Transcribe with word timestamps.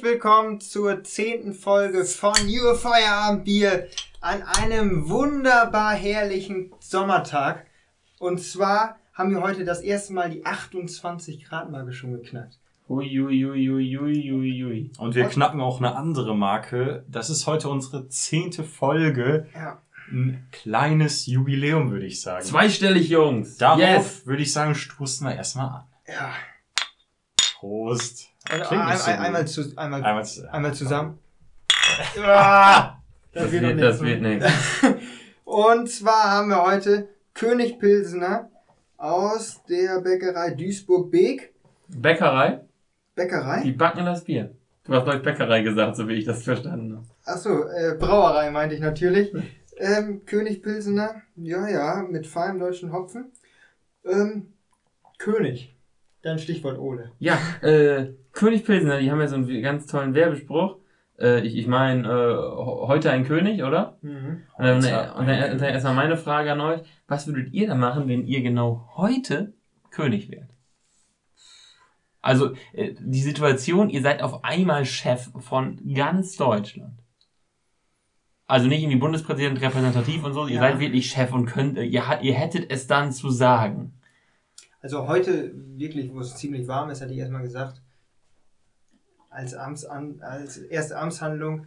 Herzlich 0.00 0.14
willkommen 0.14 0.60
zur 0.62 1.04
zehnten 1.04 1.52
Folge 1.52 2.06
von 2.06 2.32
Your 2.48 2.74
Feierabendbier 2.74 3.86
an 4.22 4.42
einem 4.42 5.10
wunderbar 5.10 5.92
herrlichen 5.92 6.72
Sommertag. 6.80 7.66
Und 8.18 8.40
zwar 8.40 8.96
haben 9.12 9.30
wir 9.30 9.42
heute 9.42 9.66
das 9.66 9.82
erste 9.82 10.14
Mal 10.14 10.30
die 10.30 10.46
28 10.46 11.44
Grad 11.44 11.70
Marke 11.70 11.92
schon 11.92 12.12
geknackt. 12.12 12.58
Uiuiuiuiuiui. 12.88 14.92
Und 14.96 15.14
wir 15.14 15.26
knacken 15.26 15.60
auch 15.60 15.80
eine 15.80 15.94
andere 15.94 16.34
Marke. 16.34 17.04
Das 17.06 17.28
ist 17.28 17.46
heute 17.46 17.68
unsere 17.68 18.08
zehnte 18.08 18.64
Folge. 18.64 19.48
Ja. 19.54 19.82
Ein 20.10 20.46
kleines 20.50 21.26
Jubiläum, 21.26 21.90
würde 21.90 22.06
ich 22.06 22.22
sagen. 22.22 22.42
Zweistellig, 22.42 23.10
Jungs. 23.10 23.58
Darauf 23.58 23.80
Yes. 23.80 24.26
würde 24.26 24.44
ich 24.44 24.52
sagen, 24.52 24.74
stoßen 24.74 25.26
wir 25.26 25.34
erstmal 25.34 25.68
an. 25.68 25.84
Ja. 26.08 26.32
Prost. 27.58 28.29
Also 28.50 28.74
ein, 28.74 28.96
so 28.96 29.10
einmal, 29.10 29.46
zu, 29.46 29.72
einmal, 29.76 30.02
Einmal 30.02 30.26
einmal 30.50 30.74
zusammen. 30.74 31.18
Ah! 32.18 33.00
Das, 33.32 33.52
wird 33.52 33.62
wird, 33.62 33.80
das 33.80 34.00
nichts, 34.00 34.22
wird 34.22 34.22
ne? 34.22 34.36
nichts. 34.36 34.52
Und 35.44 35.88
zwar 35.88 36.30
haben 36.30 36.48
wir 36.48 36.62
heute 36.62 37.08
König 37.34 37.78
Pilsener 37.78 38.50
aus 38.96 39.62
der 39.68 40.00
Bäckerei 40.00 40.50
Duisburg-Beek. 40.50 41.54
Bäckerei, 41.88 42.60
Bäckerei? 43.14 43.62
die 43.62 43.72
backen 43.72 44.04
das 44.04 44.24
Bier. 44.24 44.54
Du 44.84 44.94
hast 44.94 45.06
euch 45.06 45.22
Bäckerei 45.22 45.62
gesagt, 45.62 45.96
so 45.96 46.08
wie 46.08 46.14
ich 46.14 46.24
das 46.24 46.42
verstanden 46.42 46.96
habe. 46.96 47.06
Achso, 47.24 47.64
äh, 47.68 47.96
Brauerei 47.98 48.50
meinte 48.50 48.74
ich 48.74 48.80
natürlich. 48.80 49.32
Ähm, 49.76 50.24
König 50.26 50.62
Pilsener, 50.62 51.22
ja, 51.36 51.68
ja, 51.68 52.04
mit 52.08 52.26
feinem 52.26 52.58
deutschen 52.58 52.92
Hopfen. 52.92 53.32
Ähm, 54.04 54.52
König. 55.18 55.74
Dein 56.22 56.38
Stichwort 56.38 56.78
Ole. 56.78 57.12
Ja, 57.18 57.38
äh, 57.62 58.12
König 58.32 58.64
Pilsener, 58.64 58.98
die 59.00 59.10
haben 59.10 59.20
ja 59.20 59.26
so 59.28 59.36
einen 59.36 59.62
ganz 59.62 59.86
tollen 59.86 60.14
Werbespruch. 60.14 60.76
Äh, 61.18 61.40
ich 61.46 61.56
ich 61.56 61.66
meine, 61.66 62.06
äh, 62.06 62.86
heute 62.86 63.10
ein 63.10 63.24
König, 63.24 63.62
oder? 63.62 63.98
Mhm. 64.02 64.42
Und 64.56 64.64
dann, 64.64 64.76
und 64.76 65.26
dann, 65.26 65.58
dann 65.58 65.62
erstmal 65.62 65.94
meine 65.94 66.16
Frage 66.16 66.52
an 66.52 66.60
euch. 66.60 66.80
Was 67.08 67.26
würdet 67.26 67.52
ihr 67.52 67.68
da 67.68 67.74
machen, 67.74 68.08
wenn 68.08 68.26
ihr 68.26 68.42
genau 68.42 68.88
heute 68.96 69.54
König 69.90 70.30
wärt? 70.30 70.50
Also, 72.22 72.52
äh, 72.74 72.94
die 73.00 73.22
Situation, 73.22 73.88
ihr 73.88 74.02
seid 74.02 74.22
auf 74.22 74.44
einmal 74.44 74.84
Chef 74.84 75.30
von 75.38 75.80
ganz 75.94 76.36
Deutschland. 76.36 76.98
Also 78.46 78.66
nicht 78.66 78.82
irgendwie 78.82 78.98
Bundespräsident 78.98 79.60
repräsentativ 79.60 80.24
und 80.24 80.34
so, 80.34 80.46
ihr 80.46 80.56
Ja. 80.56 80.60
seid 80.60 80.80
wirklich 80.80 81.08
Chef 81.08 81.32
und 81.32 81.46
könnt, 81.46 81.78
ihr, 81.78 82.18
ihr 82.20 82.34
hättet 82.34 82.70
es 82.70 82.86
dann 82.86 83.12
zu 83.12 83.30
sagen. 83.30 83.94
Also 84.82 85.06
heute 85.06 85.52
wirklich, 85.76 86.12
wo 86.12 86.20
es 86.20 86.36
ziemlich 86.36 86.66
warm 86.66 86.90
ist, 86.90 87.02
hatte 87.02 87.12
ich 87.12 87.18
erstmal 87.18 87.42
gesagt, 87.42 87.82
als, 89.28 89.54
Amtsan 89.54 90.20
als 90.22 90.56
erste 90.56 90.98
Amtshandlung 90.98 91.66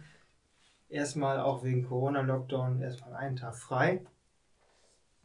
erstmal 0.88 1.40
auch 1.40 1.64
wegen 1.64 1.86
Corona-Lockdown 1.86 2.80
erstmal 2.80 3.14
einen 3.14 3.36
Tag 3.36 3.54
frei. 3.56 4.02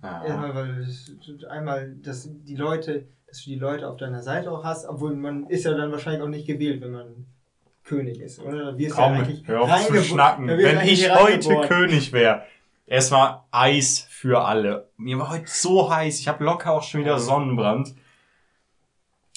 Ja. 0.02 0.24
Erstmal, 0.24 0.56
weil 0.56 0.80
es 0.80 1.12
einmal, 1.50 1.96
dass 2.02 2.30
die 2.30 2.56
Leute, 2.56 3.06
dass 3.28 3.44
du 3.44 3.50
die 3.50 3.60
Leute 3.60 3.88
auf 3.90 3.98
deiner 3.98 4.22
Seite 4.22 4.52
auch 4.52 4.64
hast, 4.64 4.86
obwohl 4.86 5.16
man 5.16 5.48
ist 5.48 5.66
ja 5.66 5.74
dann 5.74 5.92
wahrscheinlich 5.92 6.22
auch 6.22 6.30
nicht 6.30 6.48
gewählt, 6.48 6.82
wenn 6.82 6.92
man 6.92 7.26
König 7.84 8.20
ist, 8.20 8.40
oder? 8.40 8.72
Komm, 8.72 8.80
ja 8.80 9.06
eigentlich 9.06 9.48
hör 9.48 9.62
auf 9.62 9.88
zu 9.88 10.04
schnacken. 10.04 10.48
Wenn 10.48 10.80
ich 10.82 11.12
heute. 11.12 11.68
König 11.68 12.14
wäre, 12.14 12.44
erstmal 12.90 13.44
Eis 13.52 14.06
für 14.10 14.44
alle. 14.46 14.90
Mir 14.98 15.18
war 15.20 15.30
heute 15.30 15.48
so 15.48 15.94
heiß, 15.94 16.20
ich 16.20 16.28
habe 16.28 16.44
locker 16.44 16.72
auch 16.72 16.84
schon 16.84 17.02
wieder 17.02 17.20
Sonnenbrand. 17.20 17.96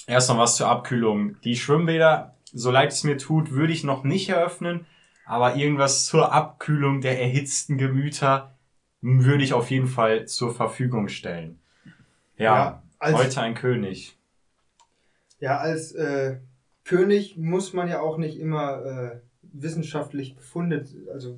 Erst 0.07 0.29
noch 0.29 0.37
was 0.37 0.57
zur 0.57 0.67
Abkühlung. 0.67 1.39
Die 1.41 1.55
Schwimmbäder, 1.55 2.35
so 2.51 2.71
leid 2.71 2.91
es 2.91 3.03
mir 3.03 3.17
tut, 3.17 3.51
würde 3.51 3.71
ich 3.73 3.83
noch 3.83 4.03
nicht 4.03 4.29
eröffnen, 4.29 4.85
aber 5.25 5.55
irgendwas 5.55 6.05
zur 6.05 6.33
Abkühlung 6.33 6.99
der 7.01 7.21
erhitzten 7.21 7.77
Gemüter 7.77 8.55
würde 9.01 9.43
ich 9.43 9.53
auf 9.53 9.71
jeden 9.71 9.87
Fall 9.87 10.27
zur 10.27 10.53
Verfügung 10.53 11.07
stellen. 11.07 11.59
Ja, 12.37 12.55
Ja, 12.55 12.83
als- 12.99 13.15
heute 13.17 13.41
ein 13.41 13.55
König. 13.55 14.17
Ja, 15.39 15.57
als 15.57 15.91
äh, 15.93 16.37
König 16.85 17.37
muss 17.37 17.73
man 17.73 17.87
ja 17.89 17.99
auch 18.01 18.17
nicht 18.17 18.39
immer 18.39 18.83
äh, 18.85 19.19
wissenschaftlich 19.41 20.35
befundet, 20.35 20.89
also 21.13 21.37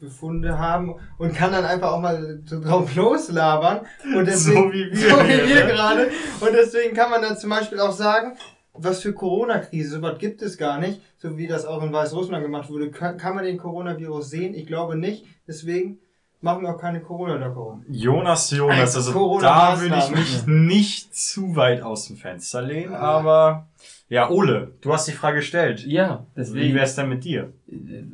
Befunde 0.00 0.58
haben 0.58 0.94
und 1.18 1.34
kann 1.34 1.52
dann 1.52 1.64
einfach 1.64 1.92
auch 1.92 2.00
mal 2.00 2.40
so 2.44 2.60
drauf 2.62 2.94
loslabern. 2.94 3.80
Und 4.14 4.24
deswegen, 4.26 4.56
So 4.64 4.72
wie 4.72 4.90
wir 4.92 5.10
so 5.10 5.16
wie 5.20 5.32
hier, 5.32 5.46
wir 5.48 5.64
ne? 5.64 5.72
gerade. 5.72 6.10
Und 6.40 6.52
deswegen 6.52 6.94
kann 6.94 7.10
man 7.10 7.22
dann 7.22 7.36
zum 7.38 7.50
Beispiel 7.50 7.80
auch 7.80 7.92
sagen, 7.92 8.36
was 8.74 9.00
für 9.00 9.14
Corona-Krise, 9.14 9.96
sowas 9.96 10.18
gibt 10.18 10.42
es 10.42 10.58
gar 10.58 10.78
nicht, 10.78 11.00
so 11.16 11.38
wie 11.38 11.46
das 11.46 11.64
auch 11.64 11.82
in 11.82 11.92
Weißrussland 11.92 12.44
gemacht 12.44 12.68
wurde. 12.68 12.90
Kann, 12.90 13.16
kann 13.16 13.34
man 13.34 13.44
den 13.44 13.56
Coronavirus 13.56 14.28
sehen? 14.30 14.52
Ich 14.54 14.66
glaube 14.66 14.96
nicht. 14.96 15.24
Deswegen 15.48 15.98
machen 16.42 16.62
wir 16.62 16.74
auch 16.74 16.78
keine 16.80 17.00
Corona-Lockerung. 17.00 17.84
Jonas, 17.88 18.50
Jonas, 18.50 18.94
also 18.94 19.12
Corona-Maßnahme. 19.12 19.74
da 19.74 19.80
würde 19.80 19.96
ich 19.96 20.10
mich 20.10 20.46
nicht 20.46 21.16
zu 21.16 21.56
weit 21.56 21.80
aus 21.80 22.06
dem 22.08 22.18
Fenster 22.18 22.60
lehnen, 22.60 22.94
Ah. 22.94 22.98
aber 23.18 23.68
ja, 24.10 24.28
Ole, 24.28 24.72
du 24.82 24.92
hast 24.92 25.08
die 25.08 25.12
Frage 25.12 25.38
gestellt. 25.38 25.84
Ja, 25.86 26.26
Wie 26.34 26.40
deswegen. 26.40 26.74
wär's 26.76 26.94
denn 26.96 27.08
mit 27.08 27.24
dir? 27.24 27.54
Äh, 27.68 28.04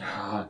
Ja, 0.00 0.48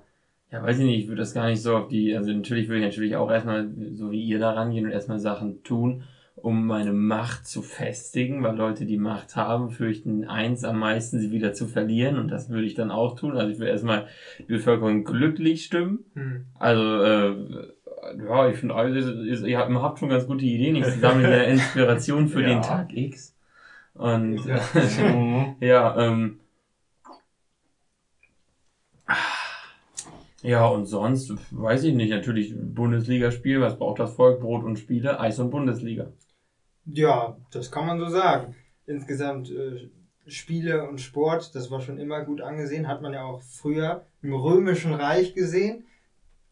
ja, 0.53 0.63
weiß 0.63 0.79
ich 0.79 0.85
nicht, 0.85 0.99
ich 1.05 1.09
würde 1.09 1.23
das 1.23 1.33
gar 1.33 1.49
nicht 1.49 1.63
so 1.63 1.77
auf 1.77 1.89
die, 1.89 2.15
also 2.15 2.31
natürlich 2.31 2.69
würde 2.69 2.81
ich 2.81 2.85
natürlich 2.85 3.17
auch 3.17 3.31
erstmal, 3.31 3.71
so 3.95 4.11
wie 4.11 4.23
ihr 4.23 4.39
da 4.39 4.53
rangehen 4.53 4.85
und 4.85 4.93
erstmal 4.93 5.19
Sachen 5.19 5.63
tun, 5.63 6.03
um 6.37 6.67
meine 6.67 6.93
Macht 6.93 7.47
zu 7.47 7.63
festigen, 7.63 8.43
weil 8.43 8.57
Leute, 8.57 8.85
die 8.85 8.99
Macht 8.99 9.35
haben, 9.37 9.71
fürchten 9.71 10.25
eins 10.25 10.65
am 10.65 10.79
meisten, 10.79 11.21
sie 11.21 11.31
wieder 11.31 11.55
zu 11.55 11.67
verlieren 11.67 12.19
und 12.19 12.29
das 12.29 12.51
würde 12.51 12.67
ich 12.67 12.75
dann 12.75 12.91
auch 12.91 13.19
tun. 13.19 13.37
Also 13.37 13.51
ich 13.51 13.59
würde 13.59 13.71
erstmal 13.71 14.07
die 14.41 14.53
Bevölkerung 14.53 15.05
glücklich 15.05 15.65
stimmen. 15.65 16.01
Hm. 16.15 16.47
Also, 16.59 16.83
äh, 17.03 17.35
ja, 18.27 18.49
ich 18.49 18.57
finde, 18.57 18.75
also, 18.75 19.47
ihr 19.47 19.59
habt, 19.59 19.71
ihr 19.71 19.83
habt 19.83 19.99
schon 20.01 20.09
ganz 20.09 20.27
gute 20.27 20.45
Ideen. 20.45 20.77
Ich 20.77 20.87
sammle 20.87 21.31
ja 21.31 21.43
Inspiration 21.51 22.29
für 22.29 22.43
Ja. 22.43 22.49
den 22.49 22.62
Tag 22.62 22.93
X. 22.93 23.35
Und 23.95 24.45
Ja. 24.45 24.61
ja, 25.61 26.07
ähm. 26.07 26.41
Ja, 30.43 30.67
und 30.67 30.87
sonst, 30.87 31.33
weiß 31.53 31.85
ich 31.85 31.95
nicht, 31.95 32.11
natürlich 32.11 32.55
Bundesligaspiel, 32.57 33.61
was 33.61 33.79
braucht 33.79 34.01
das 34.01 34.15
Volk? 34.15 34.41
Brot 34.41 34.65
und 34.65 34.79
Spiele, 34.79 35.21
Eis 35.21 35.39
und 35.39 35.51
Bundesliga. 35.51 36.09
Ja, 36.85 37.37
das 37.53 37.71
kann 37.71 37.87
man 37.87 38.01
so 38.01 38.09
sagen. 38.09 38.55
Insgesamt 38.87 39.51
äh, 39.51 39.89
Spiele 40.27 40.89
und 40.89 41.01
Sport, 41.01 41.55
das 41.55 41.71
war 41.71 41.81
schon 41.81 41.99
immer 41.99 42.25
gut 42.25 42.41
angesehen, 42.41 42.89
hat 42.89 43.03
man 43.03 43.13
ja 43.13 43.25
auch 43.25 43.41
früher 43.43 44.05
im 44.21 44.35
Römischen 44.35 44.95
Reich 44.95 45.35
gesehen. 45.35 45.85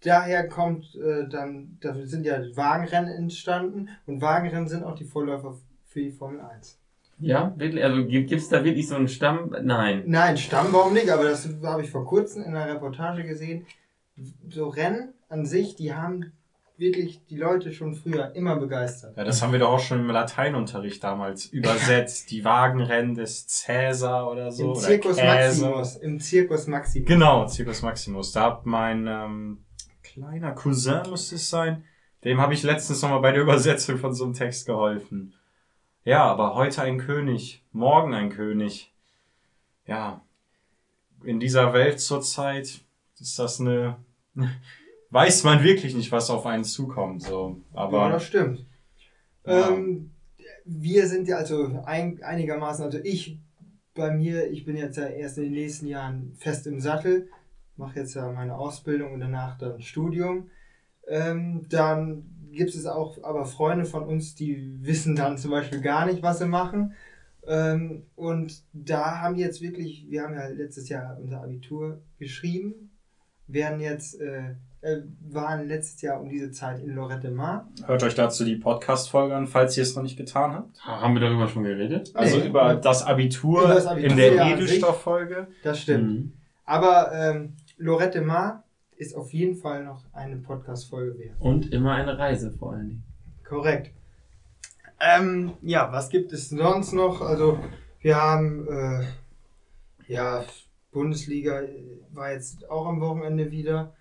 Daher 0.03 0.49
kommt 0.49 0.95
äh, 0.95 1.29
dann, 1.29 1.77
da 1.81 1.95
sind 2.07 2.25
ja 2.25 2.39
Wagenrennen 2.55 3.13
entstanden 3.13 3.91
und 4.07 4.23
Wagenrennen 4.23 4.69
sind 4.69 4.85
auch 4.85 4.95
die 4.95 5.05
Vorläufer 5.05 5.57
für 5.85 6.01
die 6.01 6.13
Formel 6.13 6.41
1. 6.41 6.79
Ja, 7.19 7.53
wirklich, 7.57 7.85
also 7.85 8.07
gibt 8.07 8.31
gibt's 8.31 8.49
da 8.49 8.65
wirklich 8.65 8.89
so 8.89 8.95
einen 8.95 9.09
Stamm? 9.09 9.55
Nein. 9.63 10.05
Nein, 10.07 10.39
Stammbaum 10.39 10.95
nicht, 10.95 11.11
aber 11.11 11.25
das 11.25 11.47
habe 11.63 11.83
ich 11.83 11.91
vor 11.91 12.07
kurzem 12.07 12.43
in 12.45 12.57
einer 12.57 12.73
Reportage 12.73 13.25
gesehen. 13.25 13.67
So 14.49 14.69
Rennen 14.69 15.15
an 15.29 15.47
sich, 15.47 15.77
die 15.77 15.95
haben 15.95 16.33
wirklich 16.77 17.27
die 17.27 17.37
Leute 17.37 17.73
schon 17.73 17.95
früher 17.95 18.35
immer 18.35 18.57
begeistert. 18.57 19.17
Ja, 19.17 19.23
das 19.23 19.43
haben 19.43 19.53
wir 19.53 19.59
doch 19.59 19.71
auch 19.71 19.81
schon 19.81 20.01
im 20.01 20.09
Lateinunterricht 20.09 21.05
damals 21.05 21.47
übersetzt. 21.47 22.31
Die 22.31 22.45
Wagenrennen 22.45 23.15
des 23.15 23.47
Cäsar 23.47 24.31
oder 24.31 24.51
so. 24.51 24.65
Im 24.65 24.71
oder 24.71 24.81
Circus 24.81 25.17
Käse. 25.17 25.27
Maximus. 25.27 25.97
Im 25.97 26.21
Circus 26.21 26.67
Maximus. 26.67 27.09
Genau, 27.09 27.47
Circus 27.47 27.83
Maximus. 27.83 28.33
Da 28.33 28.45
hat 28.45 28.67
mein 28.67 29.07
ähm, 29.07 29.65
kleiner 30.03 30.53
Cousin, 30.53 31.03
müsste 31.11 31.35
es 31.35 31.51
sein, 31.51 31.85
dem 32.25 32.41
habe 32.41 32.55
ich 32.55 32.63
letztens 32.63 33.03
nochmal 33.03 33.21
bei 33.21 33.33
der 33.33 33.43
Übersetzung 33.43 33.99
von 33.99 34.15
so 34.15 34.25
einem 34.25 34.35
Text 34.35 34.67
geholfen. 34.67 35.35
Ja, 36.05 36.25
aber 36.25 36.55
heute 36.55 36.83
ein 36.83 36.99
König, 36.99 37.63
morgen 37.73 38.15
ein 38.15 38.31
König. 38.31 38.93
Ja, 39.87 40.23
in 41.23 41.41
dieser 41.41 41.73
Welt 41.75 42.01
zurzeit 42.01 42.81
ist 43.19 43.39
das 43.39 43.61
eine... 43.61 43.97
Weiß 45.11 45.43
man 45.43 45.65
wirklich 45.65 45.95
nicht, 45.95 46.13
was 46.13 46.31
auf 46.31 46.47
einen 46.47 46.65
zukommt. 46.65 47.23
So. 47.23 47.61
ja, 47.75 47.81
Aber 47.81 48.11
das 48.11 48.25
stimmt. 48.25 48.65
Ja. 49.45 49.71
Ähm, 49.71 50.13
wir 50.65 51.09
sind 51.09 51.27
ja 51.27 51.37
also 51.37 51.83
ein, 51.85 52.23
einigermaßen, 52.23 52.85
also 52.85 52.99
ich 53.03 53.39
bei 53.95 54.11
mir, 54.13 54.51
ich 54.51 54.65
bin 54.65 54.77
jetzt 54.77 54.97
ja 54.97 55.07
erst 55.07 55.39
in 55.39 55.45
den 55.45 55.53
nächsten 55.53 55.87
Jahren 55.87 56.33
fest 56.39 56.67
im 56.67 56.81
Sattel, 56.81 57.29
mache 57.77 57.99
jetzt 57.99 58.15
ja 58.15 58.31
meine 58.31 58.57
Ausbildung 58.57 59.13
und 59.13 59.21
danach 59.21 59.59
dann 59.59 59.83
Studium. 59.83 60.51
Ähm, 61.09 61.67
dann 61.69 62.25
gibt 62.53 62.75
es 62.75 62.87
auch 62.87 63.23
aber 63.23 63.45
Freunde 63.47 63.85
von 63.85 64.05
uns, 64.05 64.35
die 64.35 64.79
wissen 64.81 65.17
dann 65.17 65.39
zum 65.39 65.51
Beispiel 65.51 65.81
gar 65.81 66.07
nicht, 66.07 66.23
was 66.23 66.39
sie 66.39 66.47
machen. 66.47 66.95
Ähm, 67.47 68.05
und 68.17 68.63
da 68.73 69.21
haben 69.21 69.37
jetzt 69.37 69.61
wirklich, 69.61 70.07
wir 70.09 70.23
haben 70.23 70.35
ja 70.35 70.47
letztes 70.49 70.89
Jahr 70.89 71.19
unser 71.21 71.43
Abitur 71.43 72.03
geschrieben, 72.19 72.90
werden 73.53 73.81
jetzt 73.81 74.21
äh, 74.21 74.55
äh, 74.83 75.03
waren 75.29 75.69
letztes 75.69 76.01
Jahr 76.01 76.21
um 76.21 76.29
diese 76.29 76.51
Zeit 76.53 76.83
in 76.83 76.95
Lorette 76.95 77.31
Mar. 77.31 77.69
Hört 77.85 78.03
euch 78.03 78.15
dazu 78.15 78.45
die 78.45 78.57
Podcast-Folge 78.57 79.35
an, 79.37 79.47
falls 79.47 79.77
ihr 79.77 79.83
es 79.83 79.95
noch 79.95 80.03
nicht 80.03 80.17
getan 80.17 80.53
habt. 80.55 80.81
Haben 80.83 81.15
wir 81.15 81.21
darüber 81.21 81.49
schon 81.49 81.65
geredet? 81.65 82.13
Also 82.15 82.39
Nee. 82.39 82.47
über 82.47 82.75
das 82.77 83.03
Abitur, 83.03 83.65
Über 83.65 83.75
das 83.75 83.87
Abitur, 83.87 84.11
in 84.11 84.17
der 84.17 84.35
ja. 84.35 84.49
Edelstoff-Folge. 84.55 85.49
Das 85.63 85.81
stimmt. 85.81 86.11
Mhm. 86.11 86.33
Aber 86.65 87.13
ähm, 87.13 87.57
Lorette 87.77 88.23
Mar 88.23 88.65
ist 88.97 89.15
auf 89.15 89.33
jeden 89.33 89.57
Fall 89.57 89.85
noch 89.85 90.05
eine 90.13 90.37
Podcast-Folge 90.37 91.19
wert. 91.19 91.37
Und 91.41 91.73
immer 91.73 91.95
eine 91.95 92.19
Reise 92.19 92.51
vor 92.51 92.73
allen 92.73 92.89
Dingen. 92.89 93.03
Korrekt. 93.47 93.93
Ähm, 95.01 95.53
ja, 95.63 95.91
was 95.93 96.09
gibt 96.11 96.33
es 96.33 96.51
sonst 96.51 96.93
noch? 96.93 97.21
Also, 97.23 97.59
wir 98.01 98.17
haben, 98.17 98.67
äh, 98.69 99.05
ja, 100.07 100.45
Bundesliga 100.93 101.61
war 102.13 102.33
jetzt 102.33 102.69
auch 102.71 102.87
am 102.87 103.01
Wochenende 103.01 103.51
wieder. 103.51 103.95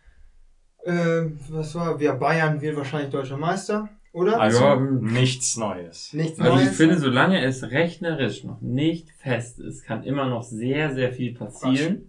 Ähm, 0.86 1.40
was 1.50 1.76
war? 1.76 2.00
Ja, 2.02 2.14
Bayern 2.14 2.62
wird 2.62 2.78
wahrscheinlich 2.78 3.10
deutscher 3.12 3.38
Meister, 3.38 3.90
oder? 4.14 4.40
Also 4.40 4.64
Ja, 4.64 4.76
nichts 4.80 5.58
Neues. 5.58 6.14
Nichts 6.14 6.40
Also 6.40 6.58
ich 6.58 6.66
Neues. 6.66 6.78
finde, 6.78 6.98
solange 6.98 7.44
es 7.44 7.64
rechnerisch 7.70 8.44
noch 8.44 8.62
nicht 8.62 9.10
fest 9.12 9.60
ist, 9.60 9.84
kann 9.84 10.04
immer 10.04 10.28
noch 10.28 10.44
sehr, 10.44 10.94
sehr 10.94 11.12
viel 11.12 11.34
passieren. 11.34 12.08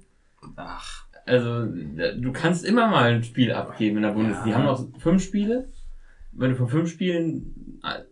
Ach, 0.57 1.05
Also 1.27 1.67
du 1.67 2.33
kannst 2.33 2.65
immer 2.65 2.87
mal 2.89 3.13
ein 3.13 3.25
Spiel 3.25 3.53
abgeben 3.53 3.97
in 3.99 4.03
der 4.05 4.11
Bundesliga. 4.13 4.45
Die 4.45 4.51
Ja. 4.51 4.57
haben 4.57 4.65
noch 4.93 5.01
fünf 5.01 5.23
Spiele. 5.23 5.69
Wenn 6.33 6.51
du 6.51 6.57
von 6.57 6.69
fünf 6.69 6.89
Spielen 6.89 7.60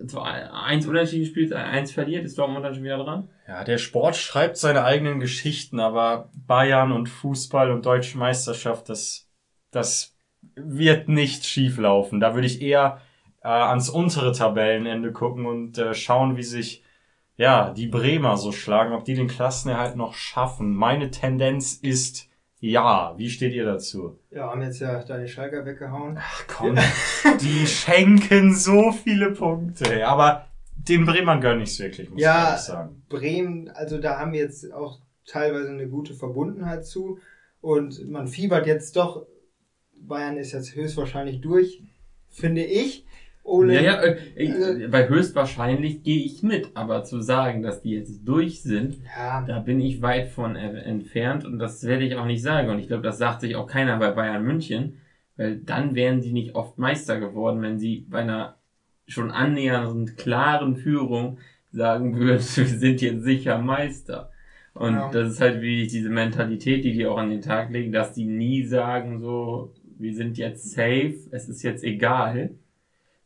zwar 0.06 0.64
eins 0.64 0.86
unentschieden 0.86 1.26
spielst, 1.26 1.52
eins 1.52 1.92
verliert, 1.92 2.24
ist 2.24 2.38
Dortmund 2.38 2.64
dann 2.64 2.74
schon 2.74 2.84
wieder 2.84 2.98
dran. 2.98 3.28
ja, 3.46 3.64
der 3.64 3.78
Sport 3.78 4.16
schreibt 4.16 4.56
seine 4.56 4.84
eigenen 4.84 5.20
Geschichten, 5.20 5.80
aber 5.80 6.30
Bayern 6.34 6.92
und 6.92 7.08
Fußball 7.08 7.70
und 7.70 7.84
Deutsche 7.84 8.18
Meisterschaft, 8.18 8.88
das, 8.88 9.28
das 9.70 10.16
wird 10.54 11.08
nicht 11.08 11.44
schief 11.44 11.78
laufen. 11.78 12.20
Da 12.20 12.34
würde 12.34 12.46
ich 12.46 12.62
eher 12.62 13.00
äh, 13.42 13.48
ans 13.48 13.88
untere 13.88 14.32
Tabellenende 14.32 15.12
gucken 15.12 15.46
und 15.46 15.78
äh, 15.78 15.94
schauen, 15.94 16.36
wie 16.36 16.42
sich 16.42 16.82
ja 17.36 17.70
die 17.70 17.86
Bremer 17.86 18.36
so 18.36 18.52
schlagen, 18.52 18.94
ob 18.94 19.04
die 19.04 19.14
den 19.14 19.28
Klassenerhalt 19.28 19.96
noch 19.96 20.14
schaffen. 20.14 20.74
Meine 20.74 21.10
Tendenz 21.10 21.74
ist 21.74 22.28
ja. 22.60 23.14
Wie 23.16 23.30
steht 23.30 23.54
ihr 23.54 23.64
dazu? 23.64 24.18
Ja, 24.30 24.50
haben 24.50 24.62
jetzt 24.62 24.80
ja 24.80 25.02
deine 25.04 25.28
Schalker 25.28 25.64
weggehauen. 25.64 26.18
Ach 26.20 26.44
komm, 26.46 26.76
die 27.40 27.66
schenken 27.66 28.54
so 28.54 28.92
viele 28.92 29.32
Punkte. 29.32 30.06
Aber 30.06 30.46
den 30.76 31.06
Bremern 31.06 31.40
gönn 31.40 31.60
ich's 31.60 31.78
wirklich, 31.78 32.08
muss 32.10 32.18
ich 32.18 32.24
Ja, 32.24 32.48
ehrlich 32.48 32.60
sagen. 32.60 33.02
Bremen, 33.08 33.68
also 33.70 33.98
da 33.98 34.18
haben 34.18 34.32
wir 34.32 34.40
jetzt 34.40 34.72
auch 34.72 35.00
teilweise 35.26 35.70
eine 35.70 35.88
gute 35.88 36.14
Verbundenheit 36.14 36.86
zu. 36.86 37.18
Und 37.60 38.08
man 38.08 38.28
fiebert 38.28 38.66
jetzt 38.66 38.96
doch, 38.96 39.26
Bayern 39.96 40.36
ist 40.36 40.52
jetzt 40.52 40.74
höchstwahrscheinlich 40.74 41.40
durch, 41.40 41.82
finde 42.28 42.64
ich. 42.64 43.04
Ohne, 43.48 43.74
Ja, 43.74 43.80
ja, 43.82 44.02
äh, 44.02 44.18
Also- 44.52 44.78
äh, 44.84 44.88
bei 44.88 45.08
höchstwahrscheinlich 45.08 46.02
gehe 46.02 46.22
ich 46.24 46.42
mit, 46.42 46.70
aber 46.74 47.04
zu 47.04 47.20
sagen, 47.20 47.62
dass 47.62 47.80
die 47.82 47.92
jetzt 47.92 48.20
durch 48.28 48.62
sind, 48.62 48.98
ja, 49.16 49.42
da 49.46 49.58
bin 49.60 49.80
ich 49.80 50.02
weit 50.02 50.28
von 50.28 50.54
äh, 50.56 50.80
entfernt 50.82 51.44
und 51.44 51.58
das 51.58 51.84
werde 51.84 52.04
ich 52.04 52.14
auch 52.16 52.26
nicht 52.26 52.42
sagen. 52.42 52.68
Und 52.70 52.78
ich 52.78 52.88
glaube, 52.88 53.02
das 53.02 53.18
sagt 53.18 53.40
sich 53.40 53.56
auch 53.56 53.66
keiner 53.66 53.98
bei 53.98 54.10
Bayern 54.10 54.44
München, 54.44 54.98
weil 55.36 55.56
dann 55.56 55.94
wären 55.94 56.20
sie 56.20 56.32
nicht 56.32 56.54
oft 56.54 56.78
Meister 56.78 57.18
geworden, 57.20 57.62
wenn 57.62 57.78
sie 57.78 58.06
bei 58.08 58.18
einer 58.20 58.56
schon 59.06 59.30
annähernd 59.30 60.16
klaren 60.18 60.76
Führung 60.76 61.38
sagen 61.72 62.16
würden, 62.16 62.40
wir 62.56 62.66
sind 62.66 63.00
jetzt 63.00 63.22
sicher 63.24 63.58
Meister. 63.58 64.30
Und 64.74 64.94
Ja. 64.94 65.10
das 65.10 65.32
ist 65.32 65.40
halt 65.40 65.60
wie 65.62 65.86
diese 65.86 66.10
Mentalität, 66.10 66.84
die 66.84 66.92
die 66.92 67.06
auch 67.06 67.16
an 67.18 67.30
den 67.30 67.40
Tag 67.42 67.70
legen, 67.70 67.92
dass 67.92 68.12
die 68.12 68.26
nie 68.26 68.62
sagen 68.64 69.20
so, 69.20 69.72
wir 69.98 70.14
sind 70.14 70.38
jetzt 70.38 70.70
safe, 70.72 71.14
es 71.32 71.48
ist 71.48 71.62
jetzt 71.62 71.82
egal, 71.82 72.50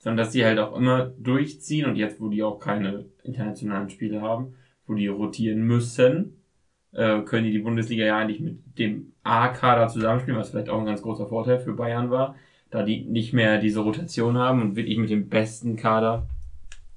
sondern 0.02 0.16
dass 0.24 0.32
die 0.32 0.44
halt 0.44 0.58
auch 0.58 0.76
immer 0.76 1.12
durchziehen 1.16 1.86
und 1.86 1.94
jetzt, 1.94 2.20
wo 2.20 2.28
die 2.28 2.42
auch 2.42 2.58
keine 2.58 3.04
internationalen 3.22 3.88
Spiele 3.88 4.20
haben, 4.20 4.56
wo 4.88 4.94
die 4.94 5.06
rotieren 5.06 5.62
müssen, 5.62 6.42
äh, 6.90 7.20
können 7.20 7.44
die 7.44 7.52
die 7.52 7.60
Bundesliga 7.60 8.04
ja 8.04 8.18
eigentlich 8.18 8.40
mit 8.40 8.78
dem 8.78 9.12
A-Kader 9.22 9.86
zusammenspielen, 9.86 10.40
was 10.40 10.50
vielleicht 10.50 10.70
auch 10.70 10.80
ein 10.80 10.86
ganz 10.86 11.02
großer 11.02 11.28
Vorteil 11.28 11.60
für 11.60 11.74
Bayern 11.74 12.10
war, 12.10 12.34
da 12.70 12.82
die 12.82 13.04
nicht 13.04 13.32
mehr 13.32 13.58
diese 13.58 13.78
Rotation 13.78 14.36
haben 14.36 14.60
und 14.60 14.74
wirklich 14.74 14.98
mit 14.98 15.08
dem 15.08 15.28
besten 15.28 15.76
Kader, 15.76 16.26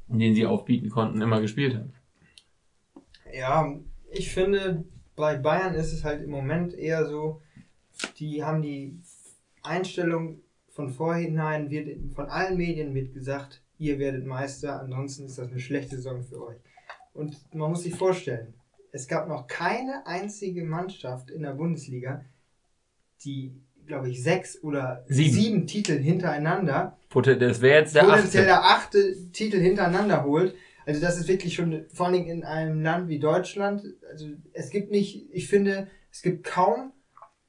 den 0.08 0.34
sie 0.34 0.48
aufbieten 0.48 0.90
konnten, 0.90 1.22
immer 1.22 1.42
gespielt 1.42 1.76
haben. 1.76 1.94
ja, 3.32 3.72
ich 4.10 4.32
finde, 4.32 4.84
bei 5.16 5.38
Bayern 5.38 5.76
ist 5.76 5.94
es 5.94 6.04
halt 6.04 6.24
im 6.24 6.32
Moment 6.32 6.74
eher 6.74 7.06
so, 7.06 7.40
die 8.18 8.44
haben 8.44 8.64
die 8.64 8.98
Einstellung 9.62 10.40
von 10.76 10.90
vorhinein, 10.90 11.70
wird 11.70 11.88
von 12.14 12.28
allen 12.28 12.58
Medien 12.58 12.94
wird 12.94 13.14
gesagt, 13.14 13.62
ihr 13.78 13.98
werdet 13.98 14.26
Meister, 14.26 14.82
ansonsten 14.82 15.26
ist 15.26 15.38
das 15.38 15.50
eine 15.50 15.60
schlechte 15.60 15.96
Saison 15.96 16.22
für 16.22 16.44
euch. 16.44 16.58
Und 17.14 17.38
man 17.56 17.70
muss 17.70 17.84
sich 17.84 17.96
vorstellen, 17.96 18.54
es 18.92 19.08
gab 19.08 19.30
noch 19.30 19.48
keine 19.48 20.06
einzige 20.06 20.66
Mannschaft 20.66 21.32
in 21.32 21.44
der 21.44 21.54
Bundesliga, 21.54 22.26
die, 23.24 23.54
glaube 23.88 24.10
ich, 24.10 24.22
sechs 24.22 24.62
oder 24.62 25.06
Sieben. 25.08 25.34
sieben, 25.34 25.68
Titel 25.68 25.98
hintereinander, 25.98 26.98
Das 27.40 27.62
wäre 27.62 27.80
jetzt 27.80 27.96
der 27.96 28.04
potenziell 28.04 28.44
der 28.44 28.66
achte 28.66 29.32
Titel 29.32 29.58
hintereinander 29.58 30.26
holt. 30.26 30.56
Also 30.86 31.00
das 31.00 31.18
ist 31.18 31.30
wirklich 31.30 31.54
schon, 31.54 31.86
vor 31.94 32.08
allem 32.08 32.26
in 32.26 32.44
einem 32.44 32.82
Land 32.82 33.08
wie 33.08 33.20
Deutschland, 33.20 33.82
also 34.12 34.28
es 34.52 34.70
gibt 34.72 34.92
nicht, 34.92 35.30
ich 35.32 35.48
finde, 35.48 35.88
es 36.12 36.22
gibt 36.22 36.44
kaum 36.44 36.92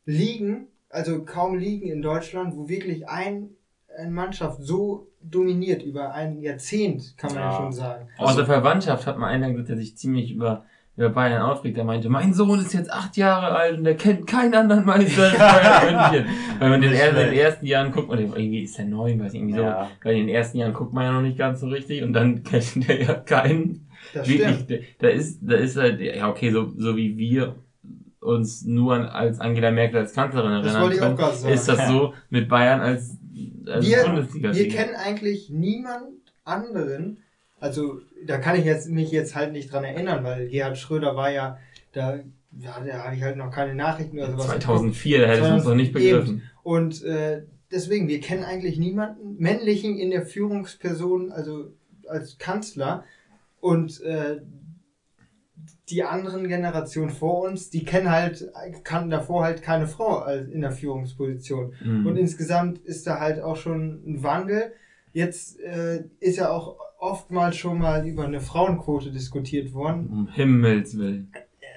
Ligen, 0.05 0.69
also 0.96 1.22
kaum 1.25 1.58
Ligen 1.58 1.88
in 1.88 2.00
Deutschland, 2.02 2.56
wo 2.56 2.69
wirklich 2.69 3.08
ein, 3.08 3.50
eine 3.98 4.10
Mannschaft 4.10 4.58
so 4.62 5.08
dominiert 5.22 5.82
über 5.82 6.12
ein 6.14 6.40
Jahrzehnt, 6.40 7.16
kann 7.19 7.31
man 7.34 7.43
ja, 7.43 7.50
Ja. 7.50 7.56
schon 7.56 7.72
sagen. 7.72 8.08
Aus 8.19 8.28
Also, 8.28 8.40
der 8.40 8.46
Verwandtschaft 8.46 9.06
hat 9.06 9.19
mal 9.19 9.28
einer 9.28 9.50
gesagt, 9.50 9.69
der 9.70 9.76
sich 9.76 9.96
ziemlich 9.96 10.32
über, 10.32 10.64
über 10.96 11.10
Bayern 11.10 11.43
aufregt. 11.43 11.76
Der 11.76 11.84
meinte, 11.84 12.08
mein 12.08 12.32
Sohn 12.32 12.58
ist 12.60 12.72
jetzt 12.72 12.93
acht 12.93 13.16
Jahre 13.16 13.54
alt 13.56 13.78
und 13.78 13.84
der 13.84 13.96
kennt 13.96 14.26
keinen 14.26 14.54
anderen 14.54 14.84
Meister 14.87 15.25
als 15.25 15.38
Bayern 15.38 16.12
München. 16.12 16.26
Weil 16.60 16.70
man 16.70 16.81
den, 16.81 16.90
Nicht 16.93 17.00
er- 17.02 17.10
in 17.10 17.16
den 17.16 17.32
ersten 17.34 17.66
Jahren 17.66 17.90
guckt, 17.92 18.08
oder 18.08 18.20
irgendwie 18.20 18.62
ist 18.62 18.78
der 18.78 18.84
neun, 18.87 19.19
weiß 19.20 19.34
ich, 19.34 19.40
irgendwie 19.40 19.56
so. 19.56 19.62
Ja. 19.62 19.90
Weil 20.02 20.14
in 20.16 20.26
den 20.26 20.34
ersten 20.34 20.58
Jahren 20.58 20.72
guckt 20.72 20.92
man 20.92 21.04
ja 21.04 21.12
noch 21.12 21.22
nicht 21.22 21.37
ganz 21.38 21.60
so 21.60 21.66
richtig 21.69 22.02
und 22.02 22.12
dann 22.12 22.42
kennt 22.44 22.88
der 22.88 23.02
ja 23.02 23.14
keinen. 23.14 23.88
Das 24.14 24.28
Wirklich, 24.28 24.60
stimmt. 24.60 24.70
da- 24.70 25.06
da 25.06 25.08
ist, 25.08 25.40
da 25.42 25.54
ist 25.56 25.76
halt, 25.76 26.00
ja 26.00 26.31
okay, 26.31 26.50
so, 26.50 26.72
so 26.76 26.96
wie 26.96 27.16
wir 27.19 27.56
uns 28.26 28.64
nur 28.64 29.14
als 29.14 29.40
Angela 29.40 29.70
Merkel 29.70 30.00
als 30.00 30.12
Kanzlerin 30.12 30.62
Das 30.62 30.75
erinnern 30.75 30.93
auch 30.93 30.99
können, 30.99 31.17
sagen. 31.17 31.55
ist 31.55 31.69
das 31.69 31.88
so 31.88 32.14
mit 32.28 32.49
Bayern 32.49 32.81
als, 32.81 33.17
als 33.67 33.87
wir, 33.87 34.02
bundesliga 34.05 34.55
wir 34.55 34.69
kennen 34.69 34.94
eigentlich 34.94 35.50
niemand 35.50 36.16
anderen, 36.45 37.18
also 37.61 38.00
da 38.26 38.38
kann 38.38 38.59
ich 38.59 38.64
jetzt 38.64 38.88
mich 38.88 39.11
jetzt 39.11 39.35
halt 39.35 39.52
nicht 39.52 39.73
dran 39.73 39.85
erinnern, 39.85 40.25
weil 40.25 40.49
Gerhard 40.49 40.76
Schröder 40.76 41.16
war 41.16 41.30
ja, 41.30 41.59
da, 41.92 42.16
ja, 42.59 42.80
da 42.85 43.04
habe 43.04 43.16
ich 43.16 43.23
halt 43.23 43.37
noch 43.37 43.50
keine 43.50 43.75
Nachrichten 43.75 44.18
oder 44.18 44.33
sowas. 44.33 44.47
2004, 44.47 45.21
da 45.21 45.26
hätte 45.26 45.47
ich 45.47 45.52
uns 45.52 45.64
noch 45.64 45.75
nicht 45.75 45.92
begriffen. 45.92 46.42
Und 46.62 47.02
äh, 47.04 47.42
deswegen, 47.71 48.09
wir 48.09 48.21
kennen 48.21 48.45
eigentlich 48.45 48.78
niemanden 48.78 49.37
männlichen 49.38 49.97
in 49.97 50.11
der 50.11 50.26
Führungsperson, 50.26 51.33
also 51.33 51.73
als 52.09 52.38
Kanzler. 52.38 53.04
Und 53.61 54.00
äh, 54.02 54.40
die 55.88 56.02
anderen 56.02 56.49
Generationen 56.49 57.11
vor 57.11 57.43
uns, 57.43 57.71
die 57.71 57.85
kennen 57.85 58.11
halt, 58.11 58.50
kannten 58.83 59.11
davor 59.11 59.45
halt 59.45 59.62
keine 59.62 59.87
Frau 59.87 60.19
als 60.19 60.49
in 60.49 60.61
der 60.61 60.73
Führungsposition. 60.73 61.75
Mhm. 61.85 62.07
Und 62.07 62.16
insgesamt 62.16 62.78
ist 62.78 63.07
da 63.07 63.21
halt 63.21 63.40
auch 63.40 63.57
schon 63.57 64.02
ein 64.05 64.23
Wandel. 64.23 64.73
Jetzt 65.12 65.61
äh, 65.61 66.05
ist 66.19 66.37
ja 66.38 66.50
auch 66.50 66.76
oftmals 66.99 67.57
schon 67.57 67.78
mal 67.78 68.07
über 68.07 68.25
eine 68.25 68.40
Frauenquote 68.40 69.12
diskutiert 69.12 69.73
worden. 69.75 70.09
Um 70.11 70.28
Himmels 70.28 70.99
Willen. 70.99 71.33